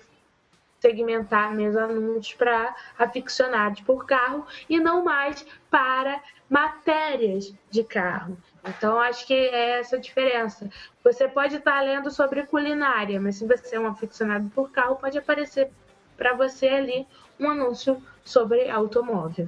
[0.80, 8.38] segmentar meus anúncios para aficionados por carro e não mais para matérias de carro.
[8.68, 10.70] Então, acho que é essa a diferença.
[11.04, 15.18] Você pode estar lendo sobre culinária, mas se você é um aficionado por carro, pode
[15.18, 15.70] aparecer
[16.18, 17.06] para você ali
[17.40, 19.48] um anúncio sobre automóvel.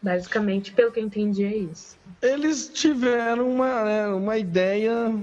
[0.00, 1.98] Basicamente, pelo que eu entendi, é isso.
[2.20, 5.14] Eles tiveram uma, né, uma ideia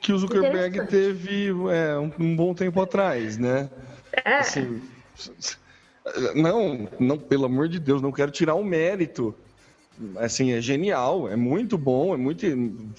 [0.00, 3.70] que o Zuckerberg teve é, um, um, bom tempo atrás, né?
[4.24, 4.38] É.
[4.38, 4.82] Assim,
[6.34, 9.34] não, não, pelo amor de Deus, não quero tirar o mérito
[10.16, 12.46] assim, é genial, é muito bom, é muito,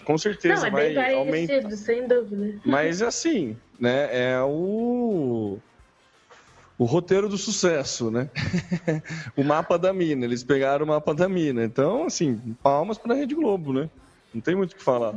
[0.04, 1.72] com certeza Não, é vai bem aumentar.
[1.72, 2.60] sem dúvida.
[2.66, 5.58] Mas assim, né, é o
[6.78, 8.30] o roteiro do sucesso, né?
[9.36, 11.66] o mapa da mina, eles pegaram o mapa da mina.
[11.66, 13.90] Então, assim, palmas para a Rede Globo, né?
[14.34, 15.14] Não tem muito o que falar.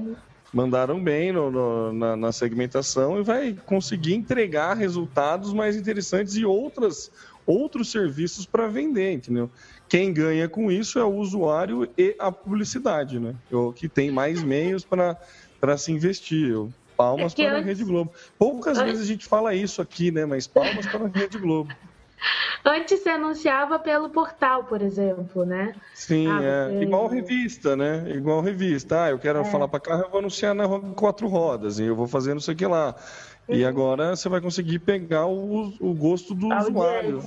[0.52, 6.44] Mandaram bem no, no, na, na segmentação e vai conseguir entregar resultados mais interessantes e
[6.44, 7.12] outras
[7.46, 9.50] outros serviços para vender, entendeu?
[9.92, 13.34] Quem ganha com isso é o usuário e a publicidade, né?
[13.52, 16.56] O que tem mais meios para se investir.
[16.96, 18.10] Palmas é para a Rede Globo.
[18.38, 18.90] Poucas antes...
[18.90, 20.24] vezes a gente fala isso aqui, né?
[20.24, 21.74] Mas palmas para a Rede Globo.
[22.64, 25.74] Antes se anunciava pelo portal, por exemplo, né?
[25.92, 26.68] Sim, ah, é.
[26.68, 26.82] Você...
[26.84, 28.04] Igual revista, né?
[28.14, 29.04] Igual revista.
[29.04, 29.44] Ah, eu quero é.
[29.44, 32.66] falar para carro, eu vou anunciar na quatro rodas e eu vou fazendo isso aqui
[32.66, 32.94] lá.
[33.46, 33.56] Uhum.
[33.56, 37.22] E agora você vai conseguir pegar o, o gosto do usuário.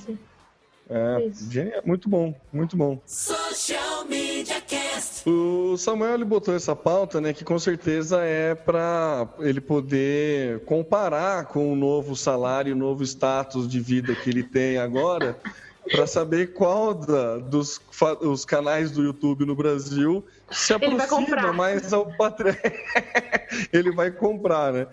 [0.90, 3.02] É, genial, muito bom, muito bom.
[3.06, 5.28] Social Media Cast.
[5.28, 11.46] O Samuel ele botou essa pauta, né, que com certeza é para ele poder comparar
[11.46, 15.36] com o novo salário, o novo status de vida que ele tem agora,
[15.92, 17.82] para saber qual da, dos
[18.22, 22.56] os canais do YouTube no Brasil se aproxima mais ao patrão.
[23.74, 24.88] ele vai comprar, né?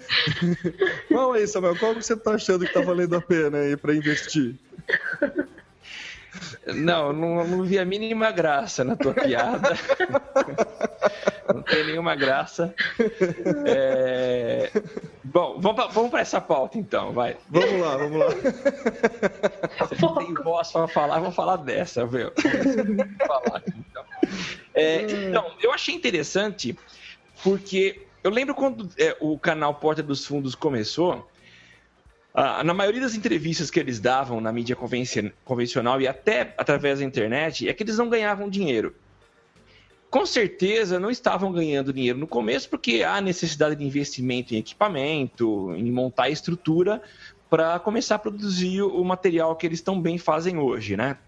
[1.09, 1.79] Qual é, Samuel?
[1.79, 4.55] Qual você está achando que está valendo a pena aí para investir?
[6.67, 9.77] Não, não, não vi a mínima graça na tua piada.
[11.53, 12.75] Não tem nenhuma graça.
[13.67, 14.71] É...
[15.25, 17.37] Bom, vamos para essa pauta então, vai.
[17.49, 18.27] Vamos lá, vamos lá.
[19.81, 22.33] Você não tem voz para falar, vou falar dessa, viu?
[22.37, 24.05] Vou falar aqui, então.
[24.75, 26.77] É, então, eu achei interessante
[27.43, 31.29] porque eu lembro quando é, o canal Porta dos Fundos começou,
[32.35, 34.77] ah, na maioria das entrevistas que eles davam na mídia
[35.45, 38.95] convencional e até através da internet, é que eles não ganhavam dinheiro.
[40.11, 45.75] Com certeza não estavam ganhando dinheiro no começo, porque há necessidade de investimento em equipamento,
[45.75, 47.03] em montar estrutura
[47.49, 51.19] para começar a produzir o material que eles tão bem fazem hoje, né?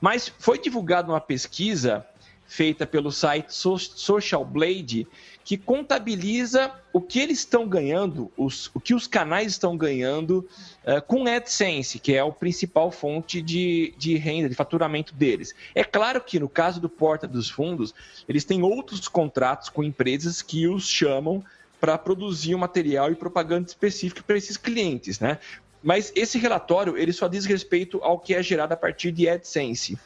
[0.00, 2.06] Mas foi divulgada uma pesquisa
[2.48, 5.06] feita pelo site Social Blade
[5.44, 10.46] que contabiliza o que eles estão ganhando, os, o que os canais estão ganhando
[10.84, 15.54] uh, com AdSense, que é a principal fonte de, de renda, de faturamento deles.
[15.74, 17.94] É claro que no caso do Porta dos Fundos,
[18.28, 21.42] eles têm outros contratos com empresas que os chamam
[21.80, 25.38] para produzir um material e propaganda específico para esses clientes, né?
[25.82, 29.98] Mas esse relatório ele só diz respeito ao que é gerado a partir de AdSense.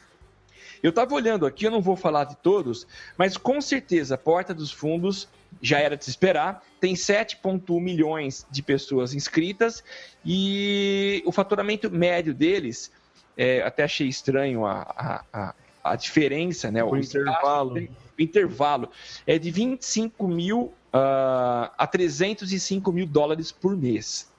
[0.83, 2.87] Eu estava olhando aqui, eu não vou falar de todos,
[3.17, 5.29] mas com certeza, Porta dos Fundos
[5.61, 6.63] já era de se esperar.
[6.81, 9.85] Tem 7,1 milhões de pessoas inscritas
[10.25, 12.91] e o faturamento médio deles,
[13.37, 15.55] é, até achei estranho a, a,
[15.85, 16.83] a diferença, né?
[16.83, 17.77] O, o intervalo.
[18.19, 18.91] O intervalo
[19.27, 24.32] é de 25 mil uh, a 305 mil dólares por mês.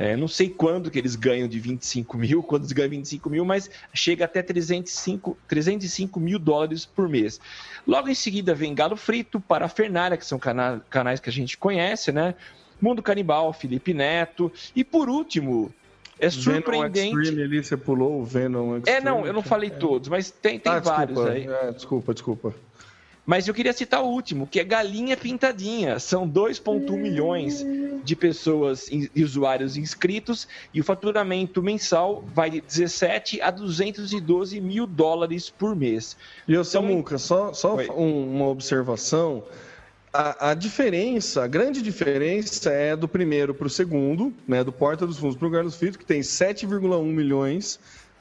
[0.00, 3.44] É, não sei quando que eles ganham de 25 mil, quando eles ganham 25 mil,
[3.44, 7.40] mas chega até 305, 305 mil dólares por mês.
[7.84, 12.12] Logo em seguida vem Galo Frito, Parafernália, que são cana canais que a gente conhece,
[12.12, 12.36] né?
[12.80, 14.52] Mundo Canibal, Felipe Neto.
[14.76, 15.74] E por último,
[16.20, 17.10] é surpreendente.
[17.10, 18.98] Venom Extreme ali, você pulou o Venom Extreme.
[18.98, 21.32] É, não, eu não falei todos, mas tem, tem ah, vários desculpa.
[21.32, 21.68] aí.
[21.68, 22.54] É, desculpa, desculpa.
[23.28, 25.98] Mas eu queria citar o último, que é Galinha Pintadinha.
[25.98, 27.62] São 2,1 milhões
[28.02, 34.86] de pessoas e usuários inscritos e o faturamento mensal vai de 17 a 212 mil
[34.86, 36.16] dólares por mês.
[36.48, 39.44] E o Samuca, só, só uma observação.
[40.10, 45.06] A, a, diferença, a grande diferença é do primeiro para o segundo, né, do Porta
[45.06, 47.78] dos Fundos para o Galo Frito, que tem 7,1 milhões,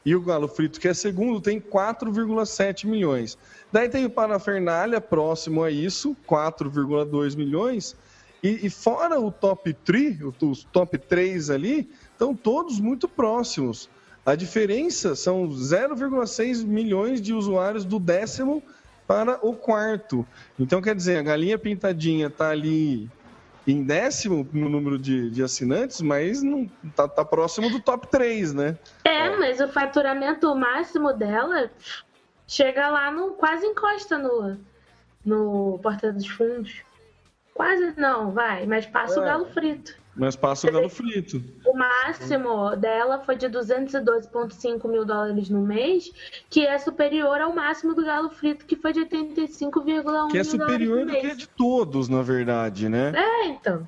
[0.07, 3.37] e o Galo Frito, que é segundo, tem 4,7 milhões.
[3.73, 7.93] Daí tem o Parafernália próximo a isso, 4,2 milhões.
[8.41, 13.89] E, e, fora o top 3, os top 3 ali, estão todos muito próximos.
[14.25, 18.63] A diferença são 0,6 milhões de usuários do décimo
[19.05, 20.25] para o quarto.
[20.57, 23.11] Então, quer dizer, a galinha pintadinha está ali
[23.67, 28.53] em décimo no número de, de assinantes, mas não tá, tá, próximo do top 3,
[28.53, 28.77] né?
[29.03, 31.69] É, mas o faturamento máximo dela
[32.47, 34.57] chega lá, no, quase encosta no,
[35.25, 36.81] no Porta dos Fundos.
[37.53, 39.97] Quase não, vai, mas passa é, o galo frito.
[40.17, 41.43] Mas passa o galo frito.
[41.63, 46.11] O máximo dela foi de 212,5 mil dólares no mês,
[46.49, 51.05] que é superior ao máximo do galo frito, que foi de 85,1 Que é superior
[51.05, 53.13] do que de todos, na verdade, né?
[53.15, 53.87] É, então.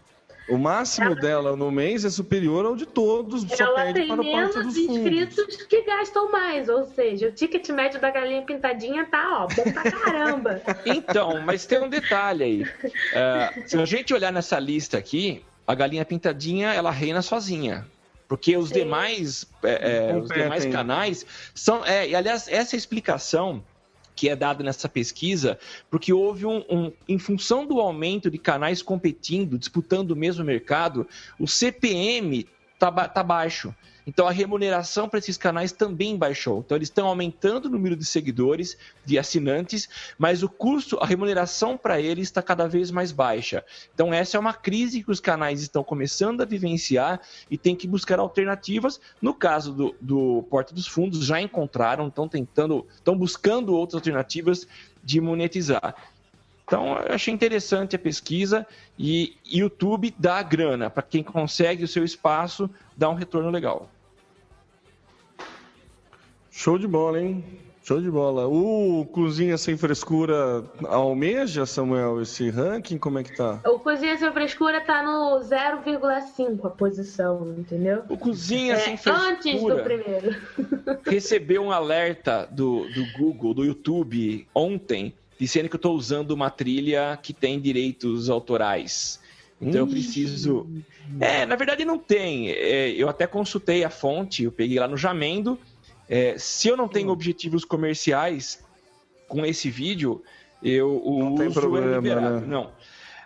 [0.50, 4.32] O máximo ela, dela no mês é superior ao de todos, só perde para o
[4.32, 9.44] Porta dos inscritos que gastam mais, ou seja, o ticket médio da galinha pintadinha tá,
[9.44, 10.62] ó, bom pra caramba.
[10.86, 12.64] então, mas tem um detalhe aí.
[12.64, 17.86] Uh, se a gente olhar nessa lista aqui, a galinha pintadinha, ela reina sozinha.
[18.28, 18.74] Porque os Sim.
[18.74, 21.24] demais, é, é, os demais canais
[21.54, 21.86] são.
[21.86, 23.64] É, e aliás, essa é a explicação
[24.16, 28.82] que é dado nessa pesquisa, porque houve um, um, em função do aumento de canais
[28.82, 31.08] competindo, disputando o mesmo mercado,
[31.40, 33.74] o CPM está tá baixo.
[34.10, 36.64] Então a remuneração para esses canais também baixou.
[36.66, 38.76] Então eles estão aumentando o número de seguidores,
[39.06, 39.88] de assinantes,
[40.18, 43.64] mas o custo, a remuneração para eles está cada vez mais baixa.
[43.94, 47.22] Então essa é uma crise que os canais estão começando a vivenciar
[47.52, 49.00] e tem que buscar alternativas.
[49.22, 54.68] No caso do, do Porta dos Fundos, já encontraram, estão tentando, estão buscando outras alternativas
[55.04, 55.96] de monetizar.
[56.66, 58.66] Então, eu achei interessante a pesquisa
[58.98, 63.88] e YouTube dá grana para quem consegue o seu espaço, dá um retorno legal.
[66.60, 67.42] Show de bola, hein?
[67.86, 68.46] Show de bola.
[68.46, 72.98] O Cozinha Sem Frescura almeja, Samuel, esse ranking?
[72.98, 73.62] Como é que tá?
[73.66, 78.04] O Cozinha Sem Frescura tá no 0,5 a posição, entendeu?
[78.10, 79.30] O Cozinha é, Sem Frescura.
[79.30, 80.36] Antes do primeiro.
[81.10, 86.50] recebeu um alerta do, do Google, do YouTube, ontem, dizendo que eu estou usando uma
[86.50, 89.22] trilha que tem direitos autorais.
[89.62, 90.68] Então eu preciso.
[91.22, 92.50] É, na verdade não tem.
[92.50, 95.58] É, eu até consultei a fonte, eu peguei lá no Jamendo.
[96.10, 97.12] É, se eu não tenho hum.
[97.14, 98.64] objetivos comerciais
[99.28, 100.24] com esse vídeo,
[100.62, 102.42] Eu o Não tem uso problema, é liberado.
[102.42, 102.48] né?
[102.48, 102.72] Não.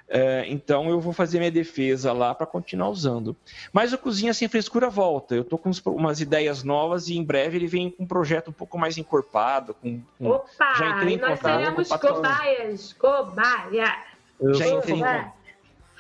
[0.07, 3.35] É, então eu vou fazer minha defesa lá para continuar usando.
[3.71, 5.33] Mas o Cozinha Sem Frescura volta.
[5.33, 8.49] Eu tô com uns- umas ideias novas e em breve ele vem com um projeto
[8.49, 9.73] um pouco mais encorpado.
[9.73, 10.73] Com, com- Opa!
[10.75, 12.15] Já entrei em e nós contato seremos com o patrão.
[12.15, 12.93] cobaias!
[12.93, 13.95] Cobaia!
[14.39, 15.25] Eu Já entrei em.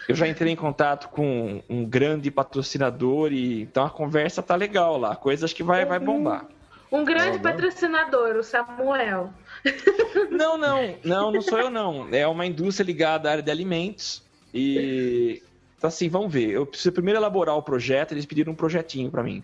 [0.07, 4.97] Eu já entrei em contato com um grande patrocinador e então a conversa tá legal
[4.99, 5.15] lá.
[5.15, 6.45] Coisa acho que vai, vai bombar.
[6.93, 7.43] Um grande né?
[7.43, 9.33] patrocinador, o Samuel.
[10.29, 12.09] Não, não, não, não sou eu não.
[12.11, 14.21] É uma indústria ligada à área de alimentos
[14.53, 15.41] e
[15.83, 16.49] então, assim, vamos ver.
[16.49, 18.13] Eu preciso primeiro elaborar o projeto.
[18.13, 19.43] Eles pediram um projetinho para mim.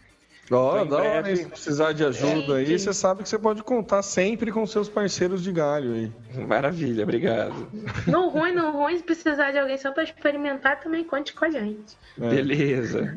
[0.52, 1.36] Ó, Então, da hora?
[1.36, 5.44] Se precisar de ajuda aí, você sabe que você pode contar sempre com seus parceiros
[5.44, 6.12] de galho aí.
[6.48, 7.68] Maravilha, obrigado.
[8.08, 11.50] No ruim, no ruim, se precisar de alguém só pra experimentar, também conte com a
[11.52, 11.96] gente.
[12.20, 12.30] É.
[12.30, 13.16] Beleza.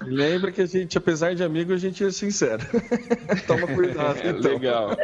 [0.00, 2.62] Lembra que a gente, apesar de amigo, a gente é sincero.
[3.46, 4.50] Toma cuidado, É, então.
[4.52, 4.96] legal.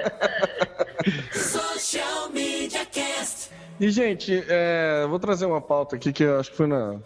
[1.32, 3.50] Social Media Cast.
[3.80, 6.96] E, gente, é, vou trazer uma pauta aqui que eu acho que foi na,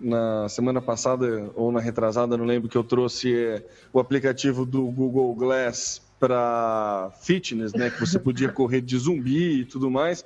[0.00, 4.84] na semana passada ou na retrasada, não lembro, que eu trouxe é, o aplicativo do
[4.86, 7.90] Google Glass para fitness, né?
[7.90, 10.24] Que você podia correr de zumbi e tudo mais.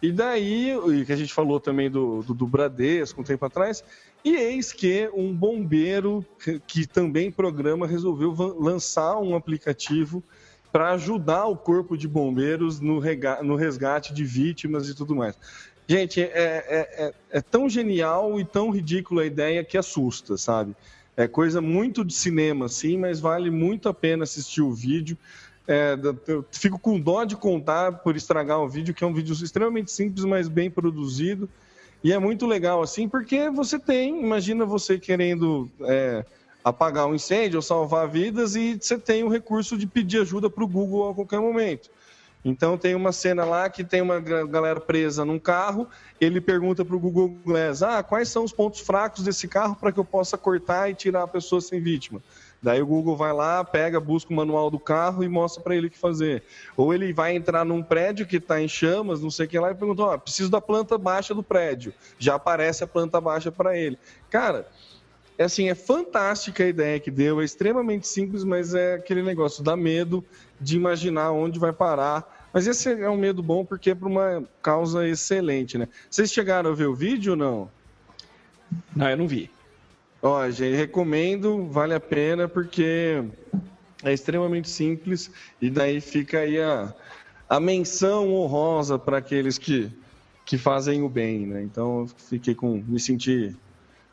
[0.00, 0.74] E daí,
[1.04, 3.82] que a gente falou também do, do, do Bradesco um tempo atrás,
[4.24, 6.24] e eis que um bombeiro
[6.66, 10.22] que também programa resolveu lançar um aplicativo
[10.70, 13.00] para ajudar o corpo de bombeiros no,
[13.42, 15.36] no resgate de vítimas e tudo mais.
[15.88, 20.76] Gente, é, é- é- é tão genial e tão ridícula a ideia que assusta, sabe?
[21.16, 25.16] É coisa muito de cinema, assim, mas vale muito a pena assistir o vídeo.
[25.66, 25.96] É,
[26.26, 29.90] eu fico com dó de contar por estragar o vídeo, que é um vídeo extremamente
[29.90, 31.48] simples, mas bem produzido.
[32.04, 36.24] E é muito legal, assim, porque você tem, imagina você querendo é,
[36.62, 40.62] apagar um incêndio ou salvar vidas e você tem o recurso de pedir ajuda para
[40.62, 41.90] o Google a qualquer momento.
[42.44, 45.88] Então tem uma cena lá que tem uma ga- galera presa num carro,
[46.20, 49.92] ele pergunta para o Google Glass, ah, quais são os pontos fracos desse carro para
[49.92, 52.22] que eu possa cortar e tirar a pessoa sem vítima?
[52.60, 55.86] Daí o Google vai lá, pega, busca o manual do carro e mostra para ele
[55.86, 56.42] o que fazer.
[56.76, 59.70] Ou ele vai entrar num prédio que está em chamas, não sei o que lá,
[59.70, 61.94] e pergunta, ó, preciso da planta baixa do prédio.
[62.18, 63.96] Já aparece a planta baixa para ele.
[64.28, 64.66] Cara,
[65.38, 69.62] é assim, é fantástica a ideia que deu, é extremamente simples, mas é aquele negócio,
[69.62, 70.24] dá medo
[70.60, 72.48] de imaginar onde vai parar.
[72.52, 75.88] Mas esse é um medo bom porque é para uma causa excelente, né?
[76.10, 77.70] Vocês chegaram a ver o vídeo ou não?
[78.96, 79.48] Não, eu não vi.
[80.20, 83.22] Ó, gente, recomendo, vale a pena porque
[84.02, 85.30] é extremamente simples
[85.62, 86.92] e daí fica aí a,
[87.48, 89.88] a menção honrosa para aqueles que,
[90.44, 91.62] que fazem o bem, né?
[91.62, 92.82] Então eu fiquei com.
[92.88, 93.54] me senti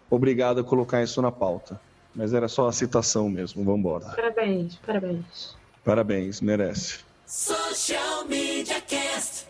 [0.09, 1.79] obrigado a colocar isso na pauta.
[2.13, 4.05] Mas era só a citação mesmo, vamos embora.
[4.05, 5.55] Parabéns, parabéns.
[5.83, 6.99] Parabéns, merece.
[7.25, 9.47] Social Media Cast.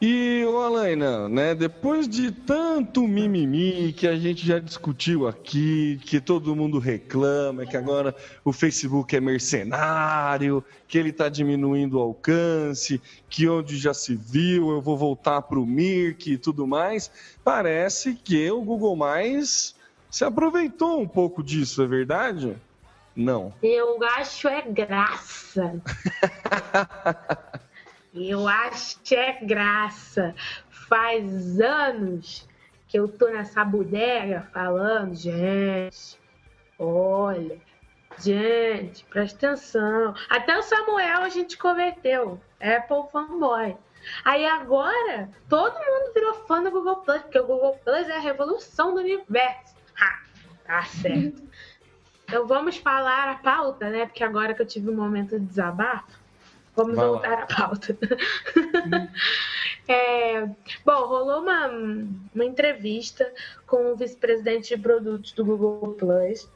[0.00, 6.20] E, ô Alaina, né, depois de tanto mimimi que a gente já discutiu aqui, que
[6.20, 8.14] todo mundo reclama, que agora
[8.44, 13.00] o Facebook é mercenário, que ele está diminuindo o alcance,
[13.30, 17.10] que onde já se viu eu vou voltar para o Mirk e tudo mais,
[17.42, 19.74] parece que o Google Mais
[20.16, 22.56] se aproveitou um pouco disso, é verdade?
[23.14, 23.52] Não.
[23.62, 25.78] Eu acho é graça.
[28.14, 30.34] Eu acho é graça.
[30.70, 32.48] Faz anos
[32.88, 36.18] que eu tô nessa bodega falando, gente,
[36.78, 37.60] olha,
[38.18, 40.14] gente, presta atenção.
[40.30, 42.40] Até o Samuel a gente converteu.
[42.58, 43.76] Apple fanboy.
[44.24, 48.20] Aí agora, todo mundo virou fã do Google Plus, porque o Google Plus é a
[48.20, 49.75] revolução do universo.
[50.66, 51.42] Tá certo.
[52.24, 54.06] Então vamos falar a pauta, né?
[54.06, 56.18] Porque agora que eu tive um momento de desabafo,
[56.74, 57.10] vamos Vai lá.
[57.12, 57.96] voltar à pauta.
[59.88, 60.44] É,
[60.84, 61.68] bom, rolou uma,
[62.34, 63.32] uma entrevista
[63.68, 66.50] com o vice-presidente de produtos do Google Plus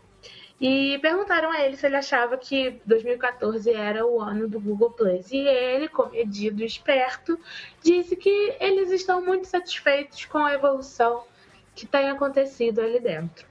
[0.61, 5.31] e perguntaram a ele se ele achava que 2014 era o ano do Google Plus.
[5.31, 7.39] E ele, comedido esperto,
[7.83, 11.23] disse que eles estão muito satisfeitos com a evolução
[11.75, 13.47] que tem acontecido ali dentro.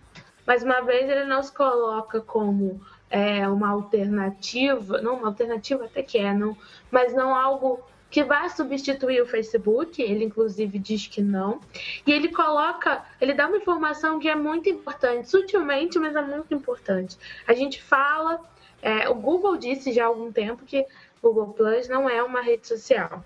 [0.50, 6.02] Mais uma vez, ele não se coloca como é, uma alternativa, não uma alternativa até
[6.02, 6.58] que é, não,
[6.90, 11.62] mas não algo que vai substituir o Facebook, ele inclusive diz que não.
[12.04, 16.52] E ele coloca, ele dá uma informação que é muito importante, sutilmente, mas é muito
[16.52, 17.16] importante.
[17.48, 18.42] A gente fala,
[18.82, 20.84] é, o Google disse já há algum tempo que
[21.22, 23.24] o Google Plus não é uma rede social.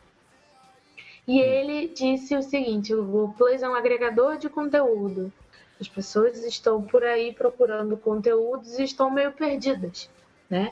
[1.25, 5.31] E ele disse o seguinte: o Google Plus é um agregador de conteúdo.
[5.79, 10.09] As pessoas estão por aí procurando conteúdos e estão meio perdidas,
[10.49, 10.71] né?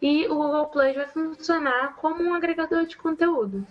[0.00, 3.64] E o Google Plus vai funcionar como um agregador de conteúdo.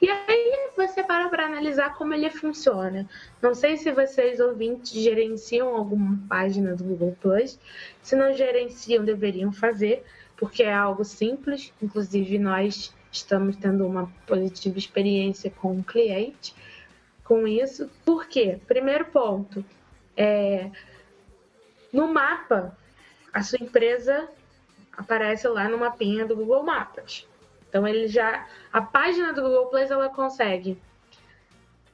[0.00, 3.08] E aí você para para analisar como ele funciona.
[3.40, 7.58] Não sei se vocês ouvintes gerenciam alguma página do Google Plus.
[8.02, 10.04] Se não gerenciam, deveriam fazer,
[10.36, 11.72] porque é algo simples.
[11.80, 16.54] Inclusive, nós estamos tendo uma positiva experiência com o cliente
[17.22, 17.90] com isso.
[18.04, 18.58] Por quê?
[18.66, 19.64] Primeiro ponto,
[20.16, 20.70] é,
[21.92, 22.76] no mapa,
[23.32, 24.28] a sua empresa
[24.96, 27.26] aparece lá no mapinha do Google Maps.
[27.68, 30.80] Então ele já a página do Google Plus ela consegue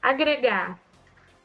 [0.02, 0.78] agregar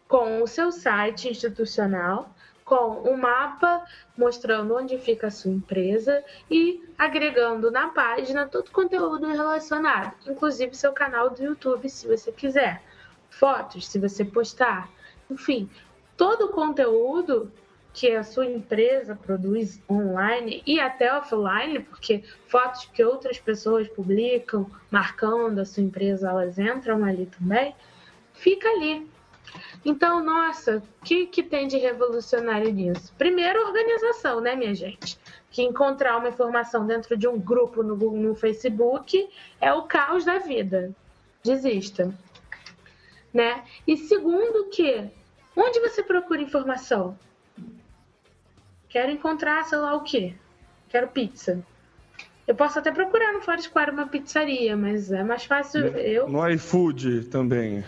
[0.08, 2.30] com o seu site institucional,
[2.64, 3.86] com um mapa
[4.18, 10.76] mostrando onde fica a sua empresa e agregando na página todo o conteúdo relacionado, inclusive
[10.76, 12.82] seu canal do YouTube, se você quiser,
[13.30, 14.90] fotos, se você postar,
[15.30, 15.70] enfim,
[16.18, 17.52] todo o conteúdo
[17.94, 24.70] que a sua empresa produz online e até offline, porque fotos que outras pessoas publicam
[24.92, 27.74] marcando a sua empresa, elas entram ali também,
[28.34, 29.10] fica ali.
[29.86, 33.14] Então, nossa, o que, que tem de revolucionário nisso?
[33.18, 35.18] Primeiro, organização, né, minha gente?
[35.50, 39.30] Que encontrar uma informação dentro de um grupo no, no Facebook
[39.62, 40.94] é o caos da vida.
[41.44, 42.14] Desista.
[43.34, 43.64] Né?
[43.88, 45.10] E segundo que,
[45.56, 47.18] onde você procura informação?
[48.90, 50.34] Quero encontrar, sei lá o quê.
[50.90, 51.64] Quero pizza.
[52.48, 56.30] Eu posso até procurar no Foursquare uma pizzaria, mas é mais fácil eu.
[56.30, 57.84] No iFood também.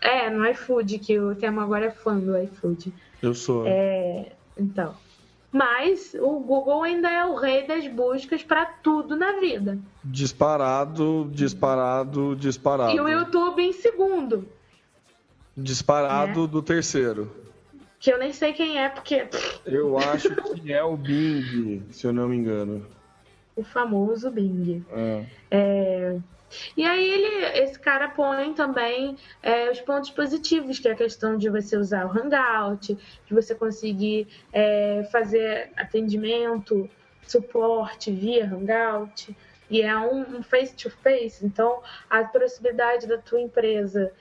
[0.00, 2.92] É, no iFood, que o tema agora é fã do iFood.
[3.20, 3.64] Eu sou.
[3.66, 4.94] É, então.
[5.50, 9.78] Mas o Google ainda é o rei das buscas para tudo na vida.
[10.04, 12.92] Disparado, disparado, disparado.
[12.92, 14.46] E o YouTube em segundo.
[15.56, 16.46] Disparado é.
[16.48, 17.46] do terceiro
[18.06, 19.26] que eu nem sei quem é, porque.
[19.64, 22.86] Eu acho que é o Bing, se eu não me engano.
[23.56, 24.84] O famoso Bing.
[24.92, 25.24] É.
[25.50, 26.18] é...
[26.76, 31.36] E aí ele, esse cara põe também é, os pontos positivos, que é a questão
[31.36, 36.88] de você usar o Hangout, de você conseguir é, fazer atendimento,
[37.26, 39.36] suporte via Hangout,
[39.68, 44.12] e é um face-to-face, -face, então a proximidade da tua empresa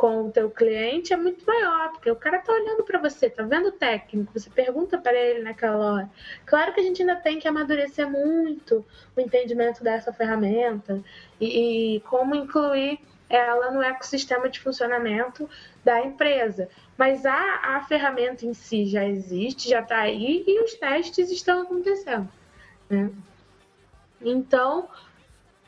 [0.00, 3.42] com o teu cliente é muito maior, porque o cara tá olhando para você, tá
[3.42, 6.10] vendo o técnico, você pergunta para ele naquela hora.
[6.46, 8.82] Claro que a gente ainda tem que amadurecer muito
[9.14, 11.02] o entendimento dessa ferramenta
[11.38, 12.98] e, e como incluir
[13.28, 15.46] ela no ecossistema de funcionamento
[15.84, 16.70] da empresa.
[16.96, 21.60] Mas a, a ferramenta em si já existe, já está aí e os testes estão
[21.60, 22.26] acontecendo.
[22.88, 23.10] Né?
[24.22, 24.88] Então,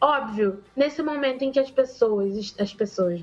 [0.01, 3.23] óbvio, nesse momento em que as pessoas, as pessoas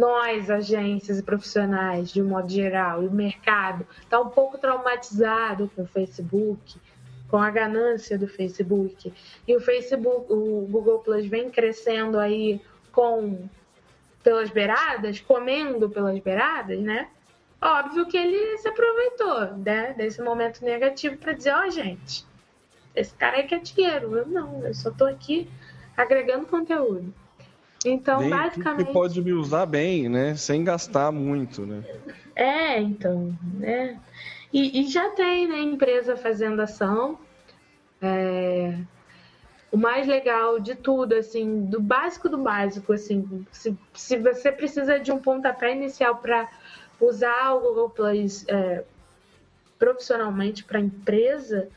[0.00, 5.70] nós, agências e profissionais, de um modo geral, e o mercado, está um pouco traumatizado
[5.76, 6.80] com o Facebook,
[7.28, 9.12] com a ganância do Facebook.
[9.46, 12.60] E o Facebook, o Google Plus vem crescendo aí
[12.90, 13.46] com
[14.22, 17.08] pelas beiradas, comendo pelas beiradas, né?
[17.60, 22.26] Óbvio que ele se aproveitou né, desse momento negativo para dizer, ó, oh, gente,
[22.94, 24.16] esse cara aí quer dinheiro.
[24.16, 25.48] Eu não, eu só estou aqui
[25.96, 27.12] agregando conteúdo.
[27.84, 28.86] Então, Bem, basicamente.
[28.86, 30.34] Você pode me usar bem, né?
[30.36, 31.82] Sem gastar muito, né?
[32.36, 33.98] É, então, né?
[34.52, 37.18] E, e já tem, né, empresa fazendo ação.
[38.02, 38.76] É...
[39.72, 44.98] O mais legal de tudo, assim, do básico do básico, assim, se, se você precisa
[44.98, 46.50] de um pontapé inicial para
[47.00, 48.82] usar o Google Plus é,
[49.78, 51.68] profissionalmente para empresa,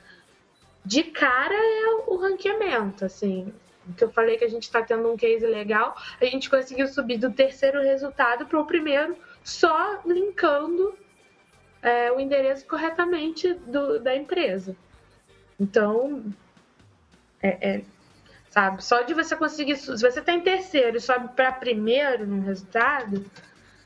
[0.84, 3.53] de cara é o ranqueamento, assim
[3.97, 7.18] que eu falei que a gente está tendo um case legal, a gente conseguiu subir
[7.18, 10.97] do terceiro resultado para o primeiro, só linkando
[11.81, 14.76] é, o endereço corretamente do, da empresa.
[15.60, 16.23] Então,
[17.41, 17.81] é, é,
[18.49, 22.41] sabe, só de você conseguir, se você está em terceiro e sobe para primeiro no
[22.41, 23.26] resultado,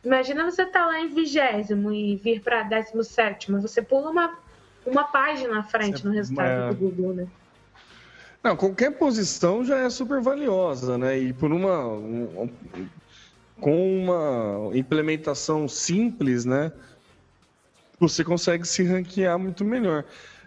[0.03, 4.38] imagina você estar tá lá em vigésimo e vir para décimo sétimo, você pula uma,
[4.86, 6.69] uma página à frente no resultado é...
[6.69, 7.28] do Google, né?
[8.44, 11.18] Não, qualquer posição já é super valiosa, né?
[11.18, 11.88] E por uma.
[11.88, 12.50] Um,
[13.60, 16.72] com uma implementação simples, né?
[18.00, 20.06] Você consegue se ranquear muito melhor.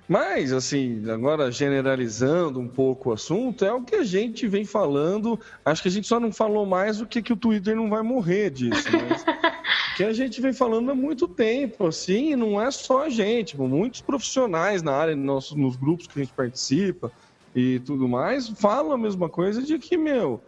[0.08, 5.38] Mas, assim, agora generalizando um pouco o assunto, é o que a gente vem falando.
[5.64, 8.02] Acho que a gente só não falou mais do que, que o Twitter não vai
[8.02, 8.88] morrer disso.
[9.08, 9.24] Mas
[9.96, 14.00] que a gente vem falando há muito tempo, assim, não é só a gente, muitos
[14.00, 17.12] profissionais na área, nos, nos grupos que a gente participa,
[17.54, 20.42] e tudo mais, falam a mesma coisa de que, meu,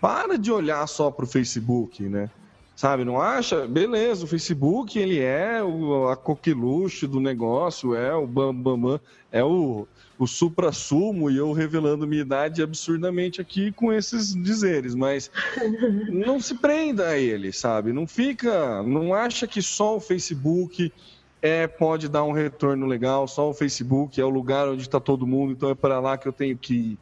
[0.00, 2.30] para de olhar só para o Facebook, né?
[2.74, 3.66] Sabe, não acha?
[3.66, 9.00] Beleza, o Facebook, ele é o, a coqueluche do negócio, é o bambambam, bam, bam,
[9.32, 9.88] é o,
[10.18, 15.30] o supra-sumo e eu revelando minha idade absurdamente aqui com esses dizeres, mas
[16.12, 17.94] não se prenda a ele, sabe?
[17.94, 20.92] Não fica, não acha que só o Facebook
[21.40, 25.26] é pode dar um retorno legal, só o Facebook é o lugar onde está todo
[25.26, 26.98] mundo, então é para lá que eu tenho que ir.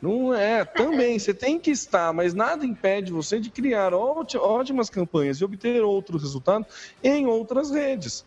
[0.00, 5.38] Não é, também, você tem que estar, mas nada impede você de criar ótimas campanhas
[5.38, 6.68] e obter outros resultados
[7.02, 8.24] em outras redes.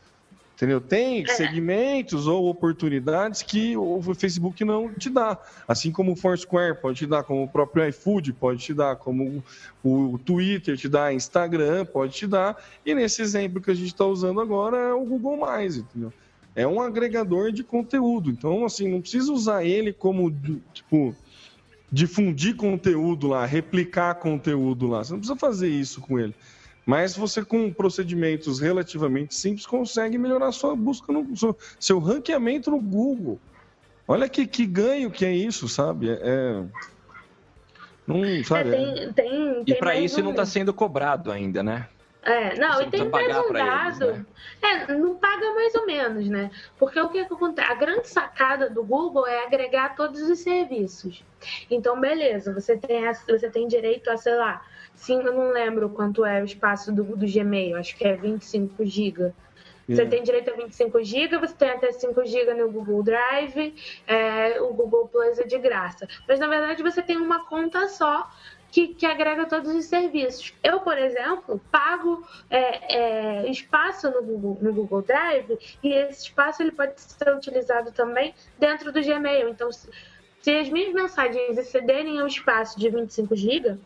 [0.62, 0.80] Entendeu?
[0.80, 1.28] Tem é.
[1.34, 5.36] segmentos ou oportunidades que o Facebook não te dá.
[5.68, 9.44] Assim como o Foursquare pode te dar, como o próprio iFood pode te dar, como
[9.84, 12.64] o Twitter te dá, Instagram pode te dar.
[12.86, 16.14] E nesse exemplo que a gente está usando agora é o Google+, entendeu?
[16.56, 18.30] É um agregador de conteúdo.
[18.30, 20.32] Então, assim, não precisa usar ele como,
[20.74, 21.16] tipo,
[21.92, 25.04] difundir conteúdo lá, replicar conteúdo lá.
[25.04, 26.36] Você não precisa fazer isso com ele.
[26.92, 32.82] Mas você, com procedimentos relativamente simples, consegue melhorar sua busca, no seu, seu ranqueamento no
[32.82, 33.40] Google.
[34.06, 36.10] Olha que, que ganho que é isso, sabe?
[36.10, 36.64] É, é
[38.06, 38.72] não, sabe?
[38.72, 40.24] É, tem, tem, e para isso um...
[40.26, 41.88] não está sendo cobrado ainda, né?
[42.24, 44.04] É, não, Você e tem mais um dado.
[44.04, 44.26] Eles, né?
[44.62, 46.52] É, não paga mais ou menos, né?
[46.78, 47.72] Porque o que, que acontece?
[47.72, 51.24] A grande sacada do Google é agregar todos os serviços.
[51.70, 56.24] Então, beleza, você tem, você tem direito a, sei lá, sim, eu não lembro quanto
[56.24, 59.34] é o espaço do, do Gmail, acho que é 25 GB.
[59.90, 63.76] Você tem direito a 25 GB, você tem até 5 GB no Google Drive,
[64.08, 66.08] é, o Google Plus é de graça.
[66.28, 68.30] Mas na verdade você tem uma conta só
[68.72, 70.54] que, que agrega todos os serviços.
[70.64, 76.64] Eu, por exemplo, pago é, é, espaço no Google, no Google Drive e esse espaço
[76.64, 79.50] ele pode ser utilizado também dentro do Gmail.
[79.50, 79.90] Então, se,
[80.42, 83.78] se as minhas mensagens excederem o espaço de 25 GB,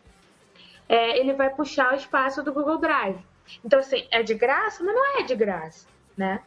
[0.88, 3.18] é, ele vai puxar o espaço do Google Drive.
[3.64, 6.42] Então, assim, é de graça, mas não é de graça, né?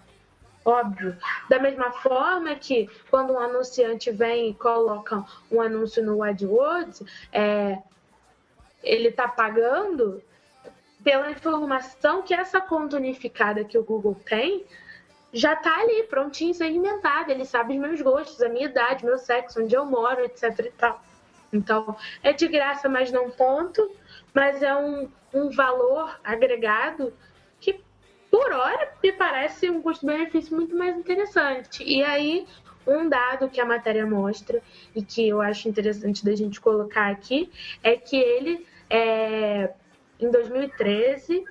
[0.65, 1.16] Óbvio.
[1.48, 7.02] Da mesma forma que quando um anunciante vem e coloca um anúncio no AdWords,
[7.32, 7.78] é,
[8.82, 10.22] ele está pagando
[11.02, 14.64] pela informação que essa conta unificada que o Google tem
[15.32, 17.32] já está ali, prontinho, segmentada.
[17.32, 20.70] Ele sabe os meus gostos, a minha idade, meu sexo, onde eu moro, etc e
[20.70, 21.02] tal.
[21.52, 23.90] Então, é de graça, mas não tanto.
[24.34, 27.12] Mas é um, um valor agregado
[27.60, 27.80] que,
[28.30, 31.82] por hora, me parece um custo-benefício muito mais interessante.
[31.82, 32.46] E aí,
[32.89, 34.62] um dado que a matéria mostra
[34.94, 37.51] e que eu acho interessante da gente colocar aqui
[37.82, 39.73] é que ele, é,
[40.19, 41.44] em 2013,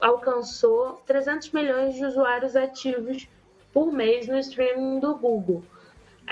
[0.00, 3.28] alcançou 300 milhões de usuários ativos
[3.72, 5.62] por mês no streaming do Google.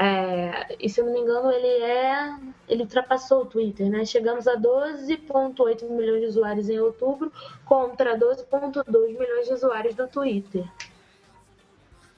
[0.00, 2.38] É, e se eu não me engano, ele é.
[2.68, 4.04] Ele ultrapassou o Twitter, né?
[4.04, 7.32] Chegamos a 12,8 milhões de usuários em outubro
[7.64, 10.64] contra 12,2 milhões de usuários do Twitter.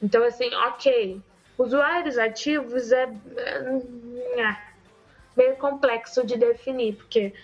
[0.02, 1.22] Então, assim, ok.
[1.60, 3.02] Usuários ativos é,
[3.36, 4.56] é, é
[5.36, 7.34] meio complexo de definir, porque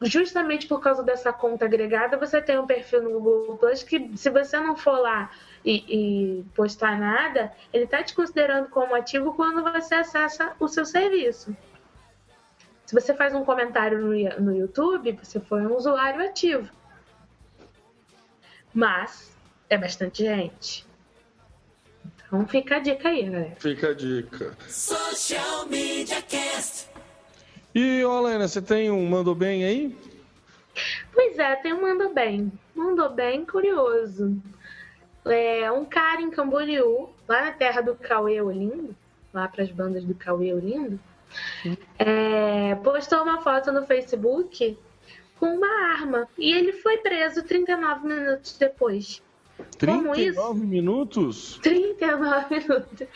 [0.00, 4.30] justamente por causa dessa conta agregada, você tem um perfil no Google Plus que, se
[4.30, 5.30] você não for lá
[5.62, 5.84] e,
[6.40, 11.54] e postar nada, ele está te considerando como ativo quando você acessa o seu serviço.
[12.86, 16.70] Se você faz um comentário no, no YouTube, você foi um usuário ativo.
[18.72, 19.36] Mas
[19.68, 20.86] é bastante gente.
[22.26, 23.52] Então fica a dica aí, né?
[23.58, 24.56] Fica a dica.
[24.68, 26.88] Social Media Cast.
[27.74, 29.96] E, Olena, você tem um Mandou Bem aí?
[31.12, 32.52] Pois é, tem um Mandou Bem.
[32.74, 34.36] Mandou Bem curioso.
[35.24, 38.94] É um cara em Camboriú, lá na terra do Cauê Olindo,
[39.32, 40.98] lá para as bandas do Cauê Olindo,
[41.98, 44.78] é, postou uma foto no Facebook
[45.38, 46.28] com uma arma.
[46.38, 49.22] E ele foi preso 39 minutos depois.
[49.78, 51.58] 39 minutos?
[51.62, 53.08] 39 minutos.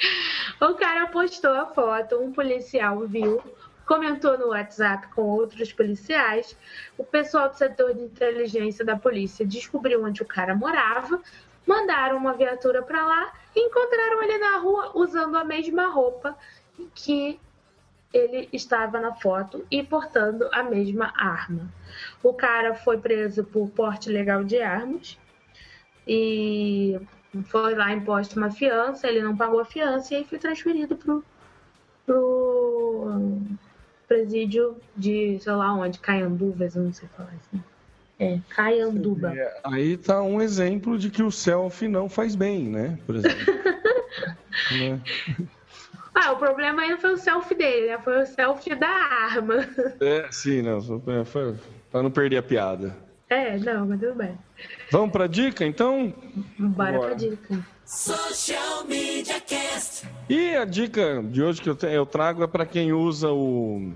[0.61, 3.43] O cara postou a foto, um policial viu,
[3.87, 6.57] comentou no WhatsApp com outros policiais.
[6.97, 11.21] O pessoal do setor de inteligência da polícia descobriu onde o cara morava,
[11.67, 16.37] mandaram uma viatura para lá e encontraram ele na rua usando a mesma roupa
[16.95, 17.39] que
[18.13, 21.73] ele estava na foto e portando a mesma arma.
[22.23, 25.19] O cara foi preso por porte legal de armas
[26.13, 27.01] e
[27.45, 31.25] foi lá imposto uma fiança, ele não pagou a fiança e aí foi transferido pro,
[32.05, 33.39] pro
[34.09, 37.63] presídio de, sei lá onde, Caianduvas, não sei falar assim.
[38.19, 39.33] É, Caianduba.
[39.37, 42.99] É, aí tá um exemplo de que o selfie não faz bem, né?
[43.07, 43.39] Por exemplo.
[44.77, 45.01] né?
[46.13, 47.99] Ah, o problema aí não foi o selfie dele, né?
[47.99, 49.65] Foi o selfie da arma.
[50.01, 50.81] É, sim, não.
[51.25, 51.55] Foi,
[51.89, 53.10] para não perder a piada.
[53.31, 54.37] É, não, mas tudo bem.
[54.91, 56.13] Vamos pra dica, então?
[56.59, 56.99] Bora, Bora.
[56.99, 57.65] pra dica.
[57.87, 60.05] Social Media Cast.
[60.29, 63.93] E a dica de hoje que eu, trago é para quem usa o,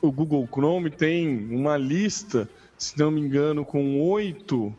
[0.00, 0.88] o Google Chrome.
[0.88, 2.48] Tem uma lista,
[2.78, 4.74] se não me engano, com oito.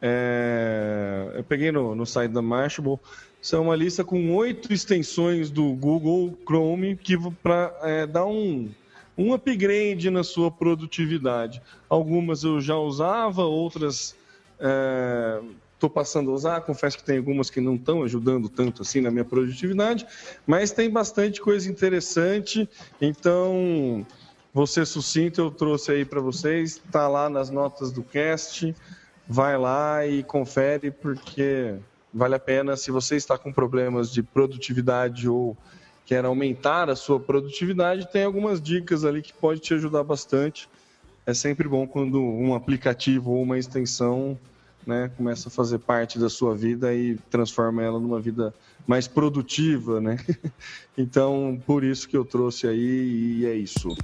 [0.00, 2.98] é, eu peguei no, no site da Mashable.
[3.40, 8.70] São uma lista com oito extensões do Google Chrome que para dar um,
[9.16, 11.60] um upgrade na sua produtividade.
[11.88, 14.16] Algumas eu já usava, outras
[15.74, 16.60] estou passando a usar.
[16.60, 20.06] Confesso que tem algumas que não estão ajudando tanto assim na minha produtividade,
[20.46, 22.68] mas tem bastante coisa interessante.
[23.00, 24.06] Então,
[24.54, 26.76] você sucinto, eu trouxe aí para vocês.
[26.76, 28.74] Está lá nas notas do cast.
[29.28, 31.74] Vai lá e confere, porque
[32.12, 32.76] vale a pena.
[32.76, 35.56] Se você está com problemas de produtividade ou
[36.04, 40.68] quer aumentar a sua produtividade, tem algumas dicas ali que pode te ajudar bastante.
[41.24, 44.38] É sempre bom quando um aplicativo ou uma extensão
[44.86, 48.52] né, começa a fazer parte da sua vida e transforma ela numa vida
[48.86, 50.16] mais produtiva, né?
[50.98, 53.96] Então, por isso que eu trouxe aí e é isso.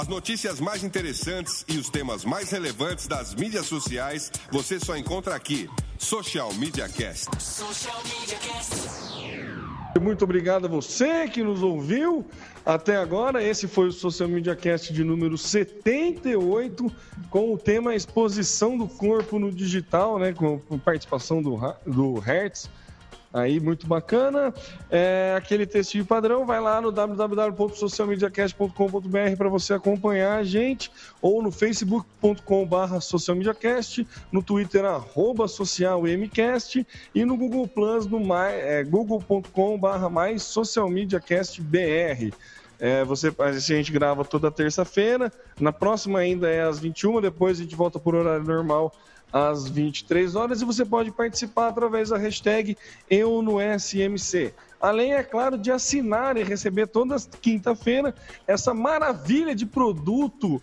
[0.00, 5.34] As notícias mais interessantes e os temas mais relevantes das mídias sociais você só encontra
[5.34, 5.68] aqui.
[5.98, 7.28] Social Media Cast.
[7.38, 10.00] Social Media Cast.
[10.00, 12.24] Muito obrigado a você que nos ouviu
[12.64, 13.44] até agora.
[13.44, 16.90] Esse foi o Social Media Cast de número 78,
[17.28, 20.32] com o tema Exposição do Corpo no Digital, né?
[20.32, 22.70] Com participação do, do Hertz.
[23.32, 24.52] Aí, muito bacana.
[24.90, 30.90] É, aquele textinho padrão, vai lá no www.socialmediacast.com.br para você acompanhar a gente,
[31.22, 36.84] ou no facebook.com.br socialmediacast, no twitter, arroba socialmcast,
[37.14, 42.34] e no Google Plus, no é, google.com.br mais socialmediacastbr.
[42.80, 47.62] É, você, a gente grava toda terça-feira, na próxima ainda é às 21, depois a
[47.62, 48.92] gente volta por horário normal
[49.32, 52.76] às 23 horas e você pode participar através da hashtag
[53.08, 54.52] Eu no SMC.
[54.80, 58.14] Além, é claro, de assinar e receber toda quinta-feira
[58.46, 60.60] essa maravilha de produto.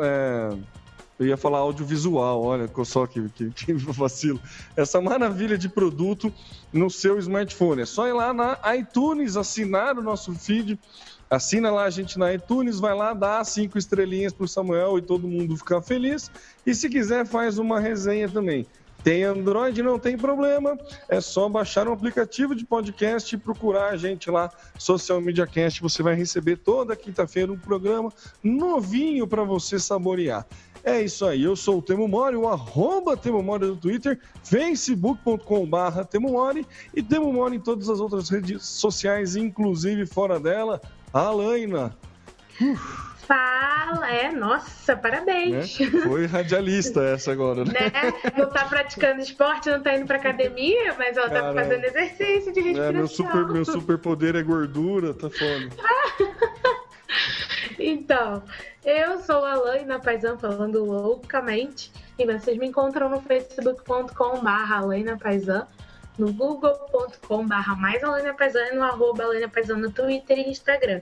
[0.00, 0.56] é,
[1.18, 4.40] eu ia falar audiovisual, olha só que, que, que vacilo.
[4.76, 6.32] Essa maravilha de produto
[6.72, 7.82] no seu smartphone.
[7.82, 10.78] É só ir lá na iTunes, assinar o nosso feed.
[11.28, 15.26] Assina lá a gente na iTunes, vai lá, dá cinco estrelinhas pro Samuel e todo
[15.26, 16.30] mundo ficar feliz.
[16.64, 18.66] E se quiser, faz uma resenha também.
[19.02, 20.76] Tem Android, não tem problema.
[21.08, 25.80] É só baixar um aplicativo de podcast e procurar a gente lá, Social Media Cast.
[25.80, 28.12] Você vai receber toda quinta-feira um programa
[28.42, 30.44] novinho para você saborear.
[30.82, 36.04] É isso aí, eu sou o Temo Mori, o arroba Temo Mori do Twitter, facebook.com.br
[36.08, 40.80] Temo Mori e Temo Mori em todas as outras redes sociais, inclusive fora dela,
[41.20, 41.96] Alaina,
[43.26, 45.00] Fala, é, nossa, né?
[45.00, 45.76] parabéns.
[46.04, 47.72] Foi radialista essa agora, né?
[47.72, 48.32] Né?
[48.38, 51.62] Não tá praticando esporte, não tá indo pra academia, mas ela tá Caramba.
[51.62, 52.92] fazendo exercício de É, respiração.
[52.92, 55.68] meu, super, meu superpoder é gordura, tá foda.
[57.78, 58.42] Então,
[58.84, 65.66] eu sou a Alaina Paisan falando loucamente e vocês me encontram no facebook.com.br Alaina Paisan,
[66.18, 71.00] no google.com.br mais Alaina Paisan e no arroba Alaina Paisan no Twitter e Instagram.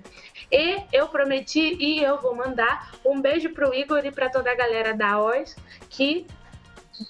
[0.50, 4.54] E eu prometi e eu vou mandar um beijo pro Igor e pra toda a
[4.54, 5.56] galera da OS
[5.88, 6.26] que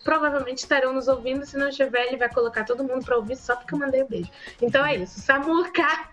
[0.03, 1.45] provavelmente estarão nos ouvindo.
[1.45, 4.09] Se não estiver, ele vai colocar todo mundo pra ouvir só porque eu mandei o
[4.09, 4.31] beijo.
[4.61, 5.21] Então é isso.
[5.21, 6.09] Samuca!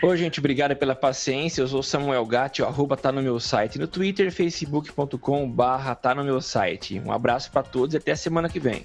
[0.00, 1.60] Ô, gente, obrigado pela paciência.
[1.60, 6.22] Eu sou Samuel Gatti, arroba tá no meu site no Twitter, facebook.com barra tá no
[6.22, 7.00] meu site.
[7.00, 8.84] Um abraço pra todos e até a semana que vem.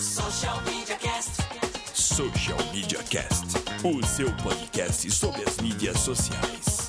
[0.00, 1.42] Social Media Cast.
[1.94, 3.46] Social Media Cast,
[3.82, 6.88] o seu podcast sobre as mídias sociais.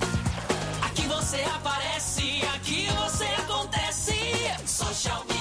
[0.81, 4.13] Aqui você aparece, aqui você acontece.
[4.65, 5.36] Social Media